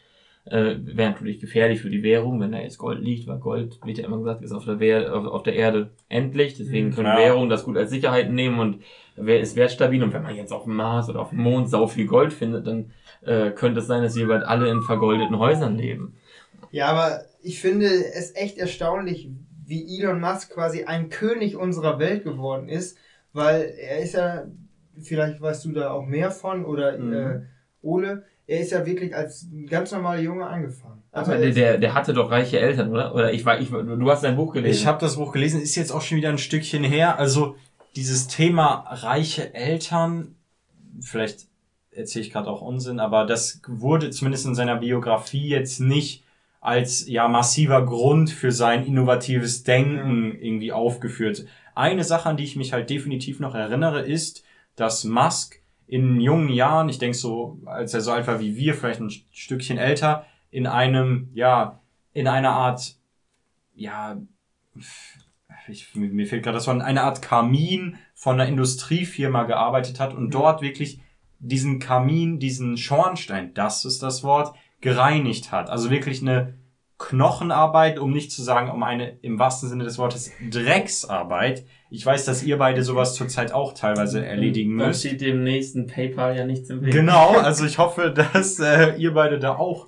Äh, 0.45 0.75
Wäre 0.83 1.11
natürlich 1.11 1.39
gefährlich 1.39 1.81
für 1.81 1.89
die 1.91 2.01
Währung, 2.03 2.39
wenn 2.41 2.51
da 2.51 2.59
jetzt 2.59 2.79
Gold 2.79 2.99
liegt, 2.99 3.27
weil 3.27 3.37
Gold, 3.39 3.79
wird 3.85 3.99
ja 3.99 4.05
immer 4.05 4.17
gesagt, 4.17 4.41
ist 4.41 4.51
auf 4.53 4.65
der, 4.65 4.79
Wehr, 4.79 5.15
auf, 5.15 5.25
auf 5.27 5.43
der 5.43 5.55
Erde 5.55 5.91
endlich. 6.09 6.55
Deswegen 6.57 6.89
Mhm, 6.89 6.93
können. 6.95 7.15
Währungen 7.15 7.49
das 7.49 7.63
gut 7.63 7.77
als 7.77 7.91
Sicherheit 7.91 8.31
nehmen 8.31 8.59
und 8.59 8.81
wer 9.15 9.39
ist 9.39 9.55
wertstabil. 9.55 10.03
Und 10.03 10.13
wenn 10.13 10.23
man 10.23 10.35
jetzt 10.35 10.51
auf 10.51 10.63
dem 10.63 10.75
Mars 10.75 11.09
oder 11.09 11.19
auf 11.21 11.29
dem 11.29 11.39
Mond 11.39 11.69
sau 11.69 11.85
viel 11.87 12.07
Gold 12.07 12.33
findet, 12.33 12.65
dann 12.67 12.91
äh, 13.23 13.51
könnte 13.51 13.81
es 13.81 13.87
sein, 13.87 14.01
dass 14.03 14.15
wir 14.15 14.27
bald 14.27 14.43
alle 14.43 14.69
in 14.69 14.81
vergoldeten 14.81 15.37
Häusern 15.37 15.77
leben. 15.77 16.15
Ja, 16.71 16.87
aber 16.87 17.25
ich 17.41 17.59
finde 17.61 17.87
es 17.87 18.35
echt 18.35 18.57
erstaunlich, 18.57 19.29
wie 19.65 19.99
Elon 19.99 20.19
Musk 20.19 20.53
quasi 20.53 20.83
ein 20.83 21.09
König 21.09 21.55
unserer 21.55 21.99
Welt 21.99 22.23
geworden 22.23 22.69
ist, 22.69 22.97
weil 23.33 23.73
er 23.79 23.99
ist 23.99 24.13
ja, 24.13 24.45
vielleicht 25.01 25.41
weißt 25.41 25.65
du 25.65 25.71
da 25.71 25.91
auch 25.91 26.05
mehr 26.05 26.31
von 26.31 26.65
oder 26.65 26.97
Mhm. 26.97 27.13
äh, 27.13 27.39
Ole, 27.81 28.25
er 28.47 28.59
ist 28.59 28.71
ja 28.71 28.85
wirklich 28.85 29.15
als 29.15 29.47
ganz 29.69 29.91
normaler 29.91 30.21
Junge 30.21 30.45
angefangen. 30.45 31.01
Also 31.11 31.31
Aber 31.31 31.39
er 31.39 31.45
der, 31.51 31.53
der, 31.53 31.77
der 31.77 31.93
hatte 31.93 32.13
doch 32.13 32.29
reiche 32.29 32.59
Eltern, 32.59 32.91
oder? 32.91 33.15
Oder 33.15 33.33
ich 33.33 33.45
war, 33.45 33.59
ich, 33.59 33.69
du 33.69 34.11
hast 34.11 34.21
sein 34.21 34.35
Buch 34.35 34.53
gelesen. 34.53 34.77
Ich 34.81 34.85
habe 34.85 34.99
das 34.99 35.15
Buch 35.15 35.31
gelesen, 35.31 35.61
ist 35.61 35.75
jetzt 35.75 35.91
auch 35.91 36.01
schon 36.01 36.17
wieder 36.17 36.29
ein 36.29 36.37
Stückchen 36.37 36.83
her. 36.83 37.17
Also 37.17 37.55
dieses 37.95 38.27
Thema 38.27 38.85
reiche 38.89 39.53
Eltern, 39.53 40.35
vielleicht 41.01 41.47
erzähle 41.91 42.25
ich 42.25 42.31
gerade 42.31 42.49
auch 42.49 42.61
Unsinn, 42.61 42.99
aber 42.99 43.25
das 43.25 43.61
wurde 43.67 44.09
zumindest 44.11 44.45
in 44.45 44.55
seiner 44.55 44.77
Biografie 44.77 45.47
jetzt 45.47 45.79
nicht 45.79 46.23
als 46.61 47.07
ja 47.07 47.27
massiver 47.27 47.83
Grund 47.85 48.29
für 48.29 48.51
sein 48.51 48.85
innovatives 48.85 49.63
Denken 49.63 50.37
irgendwie 50.39 50.71
aufgeführt. 50.71 51.45
Eine 51.73 52.03
Sache, 52.03 52.29
an 52.29 52.37
die 52.37 52.43
ich 52.43 52.55
mich 52.55 52.71
halt 52.71 52.89
definitiv 52.89 53.39
noch 53.39 53.55
erinnere, 53.55 54.01
ist, 54.01 54.43
dass 54.75 55.03
Musk 55.03 55.59
in 55.87 56.21
jungen 56.21 56.49
Jahren, 56.49 56.87
ich 56.87 56.99
denke 56.99 57.17
so, 57.17 57.59
als 57.65 57.93
er 57.93 58.01
so 58.01 58.11
alt 58.11 58.27
war 58.27 58.39
wie 58.39 58.55
wir, 58.55 58.75
vielleicht 58.75 59.01
ein 59.01 59.11
Stückchen 59.31 59.77
älter, 59.77 60.25
in 60.51 60.67
einem, 60.67 61.29
ja, 61.33 61.81
in 62.13 62.27
einer 62.27 62.51
Art, 62.51 62.95
ja, 63.73 64.21
ich, 65.67 65.95
mir 65.95 66.27
fehlt 66.27 66.43
gerade 66.43 66.57
das 66.57 66.67
Wort, 66.67 66.81
eine 66.81 67.03
Art 67.03 67.21
Kamin 67.21 67.97
von 68.13 68.39
einer 68.39 68.47
Industriefirma 68.47 69.43
gearbeitet 69.43 69.99
hat 69.99 70.13
und 70.13 70.31
dort 70.31 70.61
wirklich 70.61 71.01
diesen 71.39 71.79
Kamin, 71.79 72.39
diesen 72.39 72.77
Schornstein, 72.77 73.53
das 73.55 73.83
ist 73.83 74.03
das 74.03 74.23
Wort, 74.23 74.55
gereinigt 74.81 75.51
hat. 75.51 75.69
Also 75.69 75.89
wirklich 75.89 76.21
eine 76.21 76.55
Knochenarbeit, 76.97 77.97
um 77.97 78.11
nicht 78.11 78.31
zu 78.31 78.43
sagen, 78.43 78.69
um 78.69 78.83
eine 78.83 79.17
im 79.21 79.39
wahrsten 79.39 79.69
Sinne 79.69 79.83
des 79.83 79.97
Wortes 79.97 80.31
Drecksarbeit. 80.49 81.65
Ich 81.89 82.05
weiß, 82.05 82.25
dass 82.25 82.43
ihr 82.43 82.57
beide 82.57 82.83
sowas 82.83 83.15
zurzeit 83.15 83.53
auch 83.53 83.73
teilweise 83.73 84.23
erledigen 84.25 84.73
müsst. 84.73 85.01
steht 85.01 85.21
dem 85.21 85.43
nächsten 85.43 85.87
PayPal 85.87 86.37
ja 86.37 86.45
nichts 86.45 86.69
im 86.69 86.85
Weg. 86.85 86.93
Genau, 86.93 87.31
also 87.37 87.65
ich 87.65 87.79
hoffe, 87.79 88.11
dass 88.11 88.59
äh, 88.59 88.95
ihr 88.97 89.13
beide 89.13 89.39
da 89.39 89.55
auch 89.55 89.87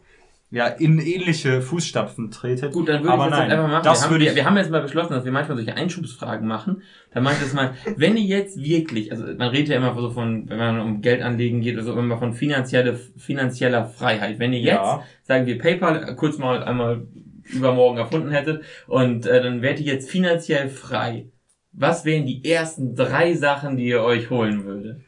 ja 0.53 0.67
in 0.67 0.99
ähnliche 0.99 1.61
Fußstapfen 1.61 2.29
tretet. 2.29 2.71
Gut, 2.73 2.87
dann 2.87 3.01
würde 3.01 3.13
Aber 3.13 3.25
ich 3.25 3.29
das 3.31 3.39
nein, 3.39 3.51
einfach 3.51 3.67
machen. 3.67 3.83
das 3.83 3.99
wir, 3.99 4.03
haben, 4.05 4.11
würde 4.11 4.23
wir, 4.25 4.31
ich- 4.31 4.35
wir 4.37 4.45
haben 4.45 4.57
jetzt 4.57 4.69
mal 4.71 4.81
beschlossen, 4.81 5.13
dass 5.13 5.25
wir 5.25 5.31
manchmal 5.31 5.57
solche 5.57 5.75
Einschubsfragen 5.75 6.47
machen. 6.47 6.83
Dann 7.11 7.23
mache 7.23 7.33
ich 7.35 7.39
das 7.41 7.53
mal, 7.53 7.73
wenn 7.97 8.15
ihr 8.17 8.23
jetzt 8.23 8.61
wirklich, 8.63 9.11
also 9.11 9.25
man 9.25 9.49
redet 9.49 9.69
ja 9.69 9.77
immer 9.77 9.95
so 9.95 10.11
von, 10.11 10.47
wenn 10.49 10.57
man 10.57 10.79
um 10.79 11.01
Geld 11.01 11.21
anlegen 11.23 11.61
geht, 11.61 11.77
also 11.77 11.93
immer 11.97 12.17
von 12.19 12.33
finanzielle, 12.33 12.99
finanzieller 13.17 13.85
Freiheit. 13.85 14.37
Wenn 14.39 14.53
ihr 14.53 14.59
jetzt, 14.59 14.75
Ja. 14.75 15.03
sagen 15.23 15.45
wir, 15.47 15.57
PayPal 15.57 16.15
kurz 16.15 16.37
mal 16.37 16.63
einmal 16.63 17.07
übermorgen 17.45 17.97
erfunden 17.97 18.31
hättet 18.31 18.63
und 18.87 19.25
äh, 19.25 19.41
dann 19.41 19.61
wärt 19.61 19.79
ihr 19.79 19.93
jetzt 19.93 20.09
finanziell 20.09 20.69
frei. 20.69 21.25
Was 21.71 22.05
wären 22.05 22.25
die 22.27 22.45
ersten 22.45 22.95
drei 22.95 23.33
Sachen, 23.33 23.75
die 23.77 23.87
ihr 23.87 24.03
euch 24.03 24.29
holen 24.29 24.63
würdet? 24.65 25.01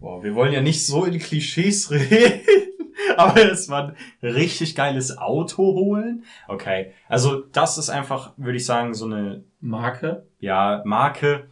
Boah, 0.00 0.22
wir 0.22 0.34
wollen 0.34 0.52
ja 0.52 0.60
nicht 0.60 0.84
so 0.84 1.04
in 1.04 1.18
Klischees 1.18 1.90
reden, 1.90 2.40
aber 3.16 3.50
es 3.50 3.68
war 3.68 3.88
ein 3.88 3.96
richtig 4.22 4.74
geiles 4.74 5.18
Auto 5.18 5.62
holen. 5.62 6.24
Okay, 6.48 6.92
also 7.08 7.40
das 7.52 7.78
ist 7.78 7.90
einfach, 7.90 8.32
würde 8.36 8.56
ich 8.56 8.66
sagen, 8.66 8.94
so 8.94 9.04
eine 9.06 9.44
Marke? 9.60 10.26
ja, 10.40 10.82
Marke. 10.84 11.48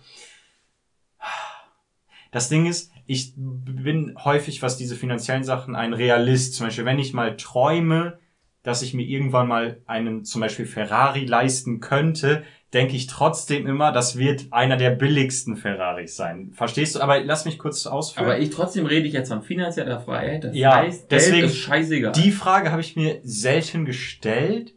Das 2.30 2.49
Ding 2.49 2.66
ist, 2.66 2.92
ich 3.07 3.32
bin 3.36 4.16
häufig, 4.22 4.61
was 4.62 4.76
diese 4.76 4.96
finanziellen 4.96 5.44
Sachen, 5.44 5.76
ein 5.76 5.94
Realist. 5.94 6.55
Zum 6.55 6.66
Beispiel, 6.66 6.84
wenn 6.84 6.99
ich 6.99 7.14
mal 7.14 7.36
träume, 7.36 8.18
dass 8.62 8.82
ich 8.82 8.92
mir 8.92 9.07
irgendwann 9.07 9.49
mal 9.49 9.80
einen 9.86 10.24
zum 10.24 10.40
Beispiel 10.40 10.66
Ferrari 10.66 11.24
leisten 11.24 11.80
könnte, 11.80 12.44
denke 12.75 12.97
ich 12.97 13.07
trotzdem 13.07 13.66
immer, 13.66 13.93
das 13.93 14.19
wird 14.19 14.47
einer 14.53 14.77
der 14.77 14.91
billigsten 14.91 15.57
Ferraris 15.57 16.16
sein. 16.16 16.53
Verstehst 16.53 16.95
du? 16.97 17.01
Aber 17.01 17.19
lass 17.21 17.45
mich 17.47 17.59
kurz 17.59 17.87
ausführen. 17.87 18.27
Aber 18.27 18.39
ich 18.39 18.51
trotzdem 18.51 18.85
rede 18.85 19.07
ich 19.07 19.14
jetzt 19.14 19.29
von 19.31 19.43
finanzieller 19.43 20.01
Freiheit. 20.01 20.45
Das 20.45 20.55
Ja, 20.57 20.77
heißt, 20.77 21.11
deswegen- 21.11 21.41
Geld 21.41 21.51
ist 21.53 21.57
scheißegal. 21.59 22.12
Die 22.12 22.31
Frage 22.31 22.71
habe 22.71 22.83
ich 22.83 22.95
mir 22.95 23.21
selten 23.23 23.85
gestellt, 23.87 24.75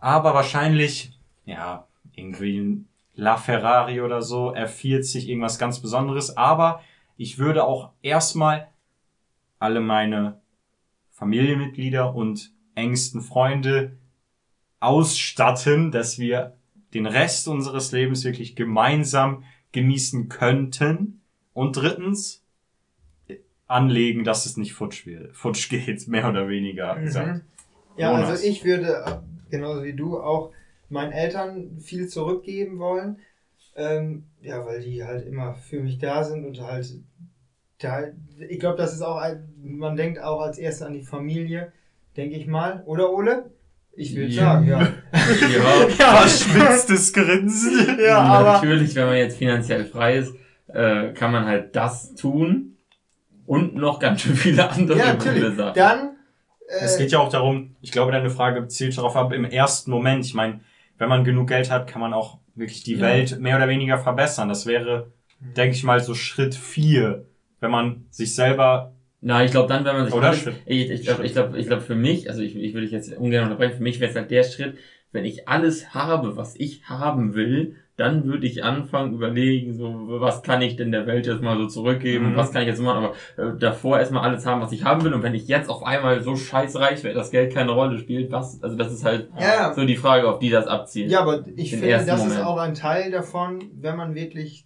aber 0.00 0.34
wahrscheinlich, 0.34 1.18
ja, 1.44 1.88
irgendwie 2.14 2.58
ein 2.58 2.88
LaFerrari 3.14 4.00
oder 4.00 4.22
so, 4.22 4.54
R40, 4.54 5.26
irgendwas 5.26 5.58
ganz 5.58 5.80
Besonderes. 5.80 6.36
Aber 6.36 6.80
ich 7.16 7.38
würde 7.38 7.64
auch 7.64 7.90
erstmal 8.02 8.68
alle 9.58 9.80
meine 9.80 10.40
Familienmitglieder 11.10 12.14
und 12.14 12.52
engsten 12.74 13.20
Freunde 13.20 13.96
ausstatten, 14.80 15.90
dass 15.90 16.18
wir 16.18 16.56
den 16.94 17.06
Rest 17.06 17.48
unseres 17.48 17.92
Lebens 17.92 18.24
wirklich 18.24 18.56
gemeinsam 18.56 19.44
genießen 19.72 20.28
könnten. 20.28 21.20
Und 21.54 21.76
drittens, 21.76 22.42
anlegen, 23.72 24.22
dass 24.24 24.46
es 24.46 24.56
nicht 24.56 24.74
futsch 24.74 25.06
wird. 25.06 25.34
Futsch 25.34 25.68
geht, 25.68 26.06
mehr 26.08 26.28
oder 26.28 26.48
weniger 26.48 26.98
gesagt. 27.00 27.36
Mhm. 27.36 27.40
Ja, 27.96 28.12
Jonas. 28.12 28.30
also 28.30 28.46
ich 28.46 28.64
würde, 28.64 29.22
genauso 29.50 29.82
wie 29.82 29.94
du, 29.94 30.18
auch 30.18 30.52
meinen 30.88 31.12
Eltern 31.12 31.78
viel 31.80 32.08
zurückgeben 32.08 32.78
wollen. 32.78 33.18
Ähm, 33.74 34.24
ja, 34.42 34.64
weil 34.66 34.82
die 34.82 35.02
halt 35.02 35.26
immer 35.26 35.54
für 35.54 35.80
mich 35.80 35.98
da 35.98 36.24
sind 36.24 36.44
und 36.44 36.60
halt 36.60 36.86
da, 37.78 38.02
ich 38.48 38.60
glaube, 38.60 38.76
das 38.76 38.92
ist 38.92 39.00
auch, 39.00 39.20
man 39.62 39.96
denkt 39.96 40.20
auch 40.20 40.40
als 40.40 40.58
erstes 40.58 40.86
an 40.86 40.92
die 40.92 41.02
Familie, 41.02 41.72
denke 42.16 42.36
ich 42.36 42.46
mal. 42.46 42.82
Oder 42.86 43.10
Ole? 43.10 43.50
Ich 43.94 44.16
würde 44.16 44.30
Ja. 44.32 44.42
sagen, 44.42 44.66
ja. 44.68 44.80
ja, 44.80 45.88
Ja, 45.98 46.28
spitztes 46.28 47.12
Grinsen. 47.12 47.98
Ja, 48.06 48.18
aber 48.20 48.52
natürlich, 48.52 48.94
wenn 48.94 49.06
man 49.06 49.16
jetzt 49.16 49.36
finanziell 49.36 49.84
frei 49.84 50.16
ist, 50.16 50.34
äh, 50.68 51.12
kann 51.12 51.32
man 51.32 51.44
halt 51.46 51.76
das 51.76 52.14
tun 52.14 52.76
und 53.46 53.74
noch 53.74 53.98
ganz 53.98 54.22
schön 54.22 54.34
viele 54.36 54.68
andere 54.70 54.98
ja, 54.98 55.14
coole 55.14 55.32
natürlich. 55.34 55.56
Sachen. 55.56 55.74
Dann, 55.74 55.98
äh, 56.68 56.84
Es 56.84 56.96
geht 56.96 57.12
ja 57.12 57.18
auch 57.18 57.28
darum, 57.28 57.76
ich 57.82 57.92
glaube, 57.92 58.12
deine 58.12 58.30
Frage 58.30 58.66
zielt 58.68 58.96
darauf 58.96 59.14
ab, 59.16 59.32
im 59.32 59.44
ersten 59.44 59.90
Moment, 59.90 60.24
ich 60.24 60.34
meine, 60.34 60.60
wenn 60.98 61.08
man 61.08 61.24
genug 61.24 61.48
Geld 61.48 61.70
hat, 61.70 61.86
kann 61.86 62.00
man 62.00 62.14
auch 62.14 62.38
wirklich 62.54 62.82
die 62.84 62.94
Ja. 62.94 63.02
Welt 63.02 63.38
mehr 63.40 63.56
oder 63.56 63.68
weniger 63.68 63.98
verbessern. 63.98 64.48
Das 64.48 64.66
wäre, 64.66 65.10
denke 65.40 65.76
ich 65.76 65.84
mal, 65.84 66.00
so 66.00 66.14
Schritt 66.14 66.54
vier, 66.54 67.26
wenn 67.60 67.70
man 67.70 68.06
sich 68.10 68.34
selber 68.34 68.92
Na, 69.24 69.44
ich 69.44 69.52
glaube 69.52 69.68
dann, 69.68 69.84
wenn 69.84 69.94
man 69.94 70.04
sich 70.06 70.14
Oder 70.14 70.32
Schritt. 70.32 70.56
ich 70.66 70.90
ich 70.90 71.02
glaube, 71.04 71.24
ich 71.24 71.32
glaube, 71.32 71.58
ich 71.58 71.66
glaube 71.68 71.82
für 71.82 71.94
mich, 71.94 72.28
also 72.28 72.42
ich, 72.42 72.56
ich 72.56 72.74
will 72.74 72.82
dich 72.82 72.90
jetzt 72.90 73.16
ungern 73.16 73.44
unterbrechen, 73.44 73.76
für 73.76 73.82
mich 73.82 74.00
wäre 74.00 74.10
es 74.10 74.16
halt 74.16 74.30
der 74.32 74.42
Schritt, 74.42 74.76
wenn 75.12 75.24
ich 75.24 75.48
alles 75.48 75.94
habe, 75.94 76.36
was 76.36 76.56
ich 76.56 76.84
haben 76.88 77.34
will, 77.34 77.76
dann 77.96 78.24
würde 78.24 78.46
ich 78.46 78.64
anfangen, 78.64 79.12
überlegen, 79.14 79.74
so, 79.74 80.06
was 80.20 80.42
kann 80.42 80.60
ich 80.62 80.74
denn 80.76 80.90
der 80.90 81.06
Welt 81.06 81.26
jetzt 81.26 81.42
mal 81.42 81.56
so 81.56 81.66
zurückgeben, 81.68 82.32
Mhm. 82.32 82.36
was 82.36 82.50
kann 82.50 82.62
ich 82.62 82.68
jetzt 82.68 82.80
machen, 82.80 83.04
aber 83.04 83.14
äh, 83.36 83.56
davor 83.58 83.98
erstmal 84.00 84.24
alles 84.24 84.44
haben, 84.44 84.60
was 84.60 84.72
ich 84.72 84.82
haben 84.84 85.04
will 85.04 85.12
und 85.14 85.22
wenn 85.22 85.34
ich 85.34 85.46
jetzt 85.46 85.68
auf 85.70 85.84
einmal 85.84 86.20
so 86.22 86.34
scheißreich 86.34 87.04
wäre, 87.04 87.14
dass 87.14 87.30
Geld 87.30 87.52
keine 87.54 87.70
Rolle 87.72 87.98
spielt, 87.98 88.32
was, 88.32 88.60
also 88.62 88.76
das 88.76 88.90
ist 88.92 89.04
halt 89.04 89.28
Ja, 89.38 89.72
so 89.74 89.84
die 89.84 89.96
Frage, 89.96 90.26
auf 90.28 90.40
die 90.40 90.50
das 90.50 90.66
abzielt. 90.66 91.10
Ja, 91.12 91.20
aber 91.20 91.44
ich 91.54 91.70
finde, 91.70 91.90
das 91.90 92.06
ist 92.08 92.28
Moment. 92.30 92.44
auch 92.46 92.56
ein 92.56 92.74
Teil 92.74 93.10
davon, 93.12 93.62
wenn 93.80 93.96
man 93.96 94.14
wirklich 94.16 94.64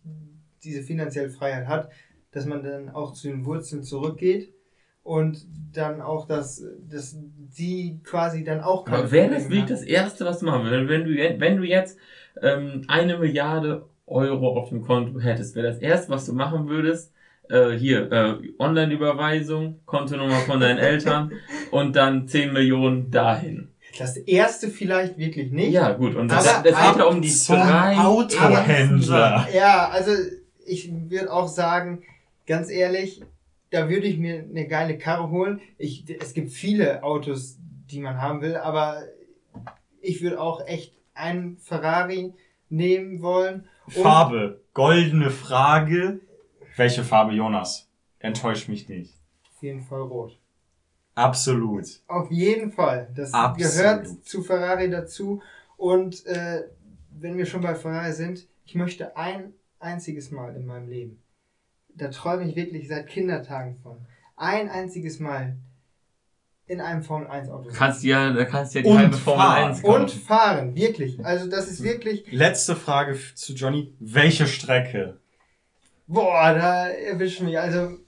diese 0.65 0.83
finanzielle 0.83 1.29
Freiheit 1.31 1.67
hat, 1.69 1.91
dass 2.37 2.45
man 2.45 2.63
dann 2.63 2.91
auch 2.91 3.15
zu 3.15 3.29
den 3.29 3.47
Wurzeln 3.47 3.83
zurückgeht 3.83 4.53
und 5.03 5.39
dann 5.73 6.03
auch, 6.03 6.27
dass, 6.27 6.63
dass 6.91 7.17
die 7.59 7.99
quasi 8.05 8.45
dann 8.45 8.61
auch 8.61 8.87
Aber 8.87 9.11
wäre 9.11 9.31
das 9.31 9.49
wirklich 9.49 9.65
das 9.65 9.83
Erste, 9.83 10.27
was 10.27 10.41
du 10.41 10.45
machen 10.47 10.65
würdest? 10.65 10.89
Wenn 10.91 11.05
du, 11.05 11.11
jetzt- 11.13 11.41
wenn 11.41 11.57
du 11.57 11.63
jetzt 11.65 11.97
ähm, 12.43 12.83
eine 12.89 13.17
Milliarde 13.17 13.87
Euro 14.07 14.59
auf 14.59 14.69
dem 14.69 14.83
Konto 14.83 15.19
hättest, 15.19 15.55
wäre 15.57 15.67
das 15.69 15.79
Erste, 15.79 16.11
was 16.13 16.27
du 16.27 16.35
machen 16.35 16.69
würdest, 16.69 17.11
äh, 17.49 17.71
hier, 17.71 18.13
äh, 18.13 18.35
Online-Überweisung, 18.59 19.81
Kontonummer 19.87 20.41
von 20.41 20.61
deinen 20.61 20.79
Eltern 20.79 21.33
und 21.71 21.97
dann 21.97 22.29
10 22.29 22.53
Millionen 22.53 23.11
dahin. 23.11 23.71
Das 23.99 24.17
erste 24.19 24.69
vielleicht 24.69 25.17
wirklich 25.17 25.51
nicht. 25.53 25.73
Ja, 25.73 25.93
gut, 25.93 26.17
und 26.17 26.29
das, 26.31 26.47
Aber 26.47 26.69
das 26.71 26.79
geht 26.83 26.97
ja 26.99 27.05
um 27.05 27.23
die 27.23 27.33
drei 27.49 27.97
Autohändler. 27.97 29.49
Ja, 29.55 29.89
also 29.89 30.11
ich 30.67 30.93
würde 31.09 31.33
auch 31.33 31.49
sagen, 31.49 32.03
ganz 32.47 32.71
ehrlich, 32.71 33.23
da 33.71 33.89
würde 33.89 34.07
ich 34.07 34.19
mir 34.19 34.41
eine 34.41 34.67
geile 34.67 34.99
Karre 34.99 35.31
holen. 35.31 35.61
Ich, 35.79 36.05
es 36.21 36.35
gibt 36.35 36.51
viele 36.51 37.03
Autos, 37.03 37.59
die 37.91 38.01
man 38.01 38.21
haben 38.21 38.41
will, 38.41 38.57
aber 38.57 39.03
ich 40.01 40.23
würde 40.23 40.41
auch 40.41 40.67
echt 40.67 40.95
einen 41.15 41.57
Ferrari 41.59 42.35
nehmen 42.69 43.23
wollen. 43.23 43.69
Farbe, 43.89 44.63
goldene 44.75 45.31
Frage. 45.31 46.21
Welche 46.77 47.05
Farbe, 47.05 47.33
Jonas? 47.33 47.89
Enttäusch 48.19 48.69
mich 48.69 48.89
nicht. 48.89 49.15
Auf 49.55 49.63
jeden 49.63 49.83
Fall 49.83 50.03
rot. 50.03 50.39
Absolut. 51.15 51.87
Auf 52.09 52.31
jeden 52.31 52.73
Fall. 52.73 53.09
Das 53.15 53.33
Absolut. 53.33 53.73
gehört 53.73 54.25
zu 54.25 54.43
Ferrari 54.43 54.91
dazu. 54.91 55.43
Und 55.77 56.27
äh, 56.27 56.65
wenn 57.11 57.39
wir 57.39 57.47
schon 57.47 57.63
bei 57.63 57.75
Ferrari 57.75 58.13
sind, 58.13 58.47
ich 58.65 58.75
möchte 58.75 59.17
ein 59.17 59.55
einziges 59.79 60.31
Mal 60.31 60.55
in 60.57 60.67
meinem 60.67 60.89
Leben, 60.89 61.23
da 61.97 62.09
träume 62.09 62.49
ich 62.49 62.57
wirklich 62.57 62.89
seit 62.89 63.09
Kindertagen 63.09 63.77
von, 63.83 63.99
ein 64.37 64.69
einziges 64.69 65.19
Mal 65.19 65.57
in 66.69 66.81
einem 66.81 67.03
Formel 67.03 67.29
1 67.29 67.49
Auto 67.49 67.71
kannst 67.73 68.03
ja, 68.03 68.33
da 68.33 68.45
kannst 68.45 68.75
du 68.75 68.81
ja 68.81 68.83
die 68.83 68.91
Und 68.91 68.99
halbe 68.99 69.17
Formel 69.17 69.45
fahren. 69.45 69.69
1 69.69 69.83
kaufen. 69.83 70.03
Und 70.03 70.11
fahren, 70.11 70.75
wirklich. 70.75 71.25
Also 71.25 71.49
das 71.49 71.69
ist 71.69 71.83
wirklich, 71.83 72.31
Letzte 72.33 72.75
Frage 72.75 73.19
zu 73.35 73.55
Johnny. 73.55 73.95
Welche 74.01 74.47
Strecke? 74.47 75.19
boah, 76.07 76.55
da 76.55 76.89
erwischt 76.89 77.41
mich. 77.41 77.59
Also, 77.59 77.99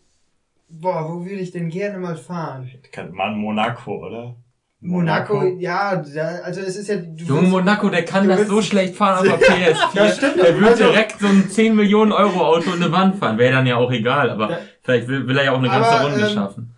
boah, 0.69 1.09
wo 1.09 1.25
würde 1.25 1.41
ich 1.41 1.53
denn 1.53 1.69
gerne 1.69 1.99
mal 1.99 2.17
fahren? 2.17 2.71
Kann 2.93 3.13
man 3.13 3.39
Monaco, 3.39 4.07
oder? 4.07 4.37
Monaco, 4.81 5.43
ja, 5.59 5.97
da, 5.97 6.29
also 6.45 6.61
es 6.61 6.77
ist 6.77 6.89
ja, 6.89 6.97
du 6.97 7.25
Junge 7.25 7.41
willst- 7.41 7.51
Monaco, 7.51 7.89
der 7.91 8.05
kann 8.05 8.29
das 8.29 8.47
so 8.47 8.63
schlecht 8.63 8.95
fahren 8.95 9.29
auf 9.29 9.39
der 9.39 9.49
PS4. 9.49 9.95
Das 9.95 10.17
stimmt, 10.17 10.37
Der 10.37 10.55
wird 10.61 10.71
also- 10.71 10.85
direkt 10.85 11.19
so 11.19 11.27
ein 11.27 11.51
10 11.51 11.75
Millionen 11.75 12.13
Euro 12.13 12.45
Auto 12.47 12.71
in 12.73 12.83
eine 12.83 12.93
Wand 12.93 13.17
fahren. 13.17 13.39
Wäre 13.39 13.53
dann 13.55 13.67
ja 13.67 13.77
auch 13.77 13.91
egal, 13.91 14.31
aber 14.31 14.51
Ja. 14.53 14.59
vielleicht 14.83 15.09
will, 15.09 15.27
will 15.27 15.37
er 15.37 15.45
ja 15.47 15.53
auch 15.53 15.59
eine 15.59 15.69
ganze 15.69 15.91
Aber, 15.91 16.09
Runde 16.11 16.25
ähm, 16.27 16.33
schaffen. 16.33 16.75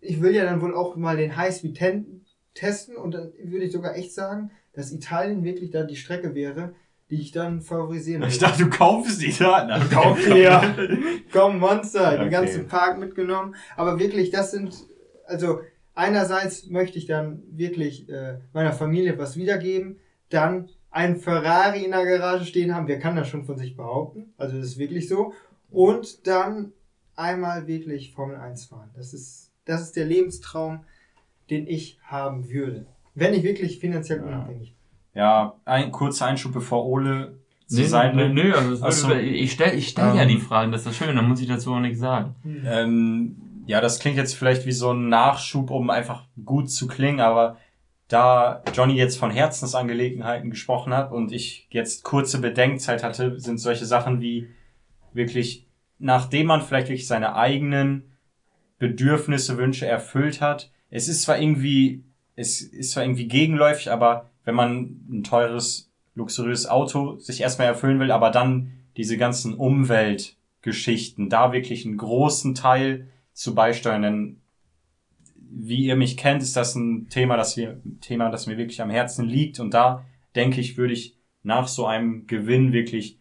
ich 0.00 0.20
will 0.20 0.34
ja 0.34 0.44
dann 0.44 0.60
wohl 0.60 0.74
auch 0.74 0.96
mal 0.96 1.16
den 1.16 1.36
Highspeed 1.36 1.76
ten- 1.76 2.24
testen 2.54 2.96
und 2.96 3.12
dann 3.14 3.30
würde 3.44 3.64
ich 3.66 3.72
sogar 3.72 3.94
echt 3.94 4.12
sagen, 4.14 4.50
dass 4.72 4.90
Italien 4.92 5.44
wirklich 5.44 5.70
da 5.70 5.84
die 5.84 5.96
Strecke 5.96 6.34
wäre, 6.34 6.74
die 7.10 7.20
ich 7.20 7.30
dann 7.32 7.60
favorisieren 7.62 8.22
Ich 8.24 8.34
würde. 8.34 8.46
dachte, 8.46 8.64
du 8.64 8.70
kaufst 8.70 9.22
die 9.22 9.32
da. 9.38 9.64
Na, 9.68 9.78
Kauf 9.84 10.18
die, 10.24 10.38
ja. 10.40 10.74
Komm, 11.32 11.58
Monster, 11.60 12.08
Okay. 12.14 12.18
den 12.18 12.30
ganzen 12.30 12.66
Park 12.66 12.98
mitgenommen. 12.98 13.54
Aber 13.76 13.98
wirklich, 13.98 14.30
das 14.30 14.50
sind, 14.50 14.74
also 15.28 15.60
einerseits 15.94 16.66
möchte 16.68 16.98
ich 16.98 17.06
dann 17.06 17.42
wirklich 17.52 18.08
äh, 18.08 18.38
meiner 18.52 18.72
Familie 18.72 19.18
was 19.18 19.36
wiedergeben, 19.36 19.98
dann 20.30 20.68
ein 20.90 21.16
Ferrari 21.16 21.84
in 21.84 21.90
der 21.92 22.04
Garage 22.04 22.44
stehen 22.46 22.74
haben, 22.74 22.88
wer 22.88 22.98
kann 22.98 23.14
das 23.16 23.28
schon 23.28 23.44
von 23.44 23.56
sich 23.58 23.76
behaupten? 23.76 24.32
Also 24.38 24.56
das 24.56 24.66
ist 24.66 24.78
wirklich 24.78 25.06
so. 25.08 25.32
Und 25.70 26.26
dann 26.26 26.72
einmal 27.14 27.66
wirklich 27.66 28.12
Formel 28.12 28.36
1 28.36 28.66
fahren. 28.66 28.90
Das 28.96 29.12
ist, 29.12 29.50
das 29.64 29.82
ist 29.82 29.96
der 29.96 30.06
Lebenstraum, 30.06 30.80
den 31.50 31.66
ich 31.66 31.98
haben 32.04 32.48
würde. 32.50 32.86
Wenn 33.14 33.34
ich 33.34 33.42
wirklich 33.42 33.78
finanziell 33.78 34.18
Ja. 34.20 34.24
unabhängig 34.26 34.74
Ja, 35.14 35.54
ein 35.64 35.90
kurzer 35.92 36.26
Einschub, 36.26 36.52
bevor 36.52 36.86
Ole 36.86 37.38
zu 37.66 37.80
Nö, 37.82 37.86
sein 37.86 38.16
nö, 38.16 38.28
nö, 38.32 38.54
also 38.54 39.08
so. 39.08 39.12
ich 39.14 39.52
stelle 39.52 39.72
ich 39.74 39.88
stell 39.88 40.14
ja 40.16 40.22
Ähm. 40.22 40.28
die 40.28 40.38
Fragen, 40.38 40.72
das 40.72 40.82
ist 40.82 40.86
das 40.86 40.96
Schöne, 40.96 41.14
da 41.14 41.20
muss 41.22 41.40
ich 41.40 41.48
dazu 41.48 41.74
auch 41.74 41.80
nichts 41.80 41.98
sagen. 41.98 42.34
bin. 42.42 42.62
Ähm, 42.66 43.36
ja, 43.68 43.82
das 43.82 43.98
klingt 43.98 44.16
jetzt 44.16 44.34
vielleicht 44.34 44.64
wie 44.64 44.72
so 44.72 44.92
ein 44.92 45.10
Nachschub, 45.10 45.70
um 45.70 45.90
einfach 45.90 46.24
gut 46.42 46.70
zu 46.70 46.86
klingen, 46.86 47.20
aber 47.20 47.58
da 48.08 48.62
Johnny 48.72 48.94
jetzt 48.94 49.18
von 49.18 49.30
Herzensangelegenheiten 49.30 50.48
gesprochen 50.48 50.94
hat 50.94 51.12
und 51.12 51.32
ich 51.32 51.68
jetzt 51.70 52.02
kurze 52.02 52.40
Bedenkzeit 52.40 53.02
hatte, 53.02 53.38
sind 53.38 53.58
solche 53.58 53.84
Sachen 53.84 54.22
wie 54.22 54.48
wirklich, 55.12 55.66
nachdem 55.98 56.46
man 56.46 56.62
vielleicht 56.62 56.88
wirklich 56.88 57.06
seine 57.06 57.36
eigenen 57.36 58.04
Bedürfnisse, 58.78 59.58
Wünsche 59.58 59.86
erfüllt 59.86 60.40
hat. 60.40 60.70
Es 60.88 61.08
ist 61.08 61.20
zwar 61.20 61.38
irgendwie, 61.38 62.04
es 62.36 62.62
ist 62.62 62.92
zwar 62.92 63.02
irgendwie 63.02 63.28
gegenläufig, 63.28 63.90
aber 63.90 64.30
wenn 64.44 64.54
man 64.54 65.04
ein 65.10 65.24
teures, 65.24 65.90
luxuriöses 66.14 66.70
Auto 66.70 67.18
sich 67.18 67.42
erstmal 67.42 67.68
erfüllen 67.68 68.00
will, 68.00 68.12
aber 68.12 68.30
dann 68.30 68.72
diese 68.96 69.18
ganzen 69.18 69.52
Umweltgeschichten, 69.52 71.28
da 71.28 71.52
wirklich 71.52 71.84
einen 71.84 71.98
großen 71.98 72.54
Teil 72.54 73.08
zu 73.38 73.54
beisteuern, 73.54 74.02
denn 74.02 74.40
wie 75.50 75.84
ihr 75.86 75.96
mich 75.96 76.16
kennt, 76.16 76.42
ist 76.42 76.56
das 76.56 76.74
ein 76.74 77.08
Thema, 77.08 77.36
das 77.36 77.56
wir, 77.56 77.80
Thema, 78.00 78.30
das 78.30 78.46
mir 78.46 78.58
wirklich 78.58 78.82
am 78.82 78.90
Herzen 78.90 79.24
liegt 79.26 79.60
und 79.60 79.72
da 79.72 80.04
denke 80.34 80.60
ich, 80.60 80.76
würde 80.76 80.92
ich 80.92 81.16
nach 81.42 81.68
so 81.68 81.86
einem 81.86 82.26
Gewinn 82.26 82.72
wirklich 82.72 83.18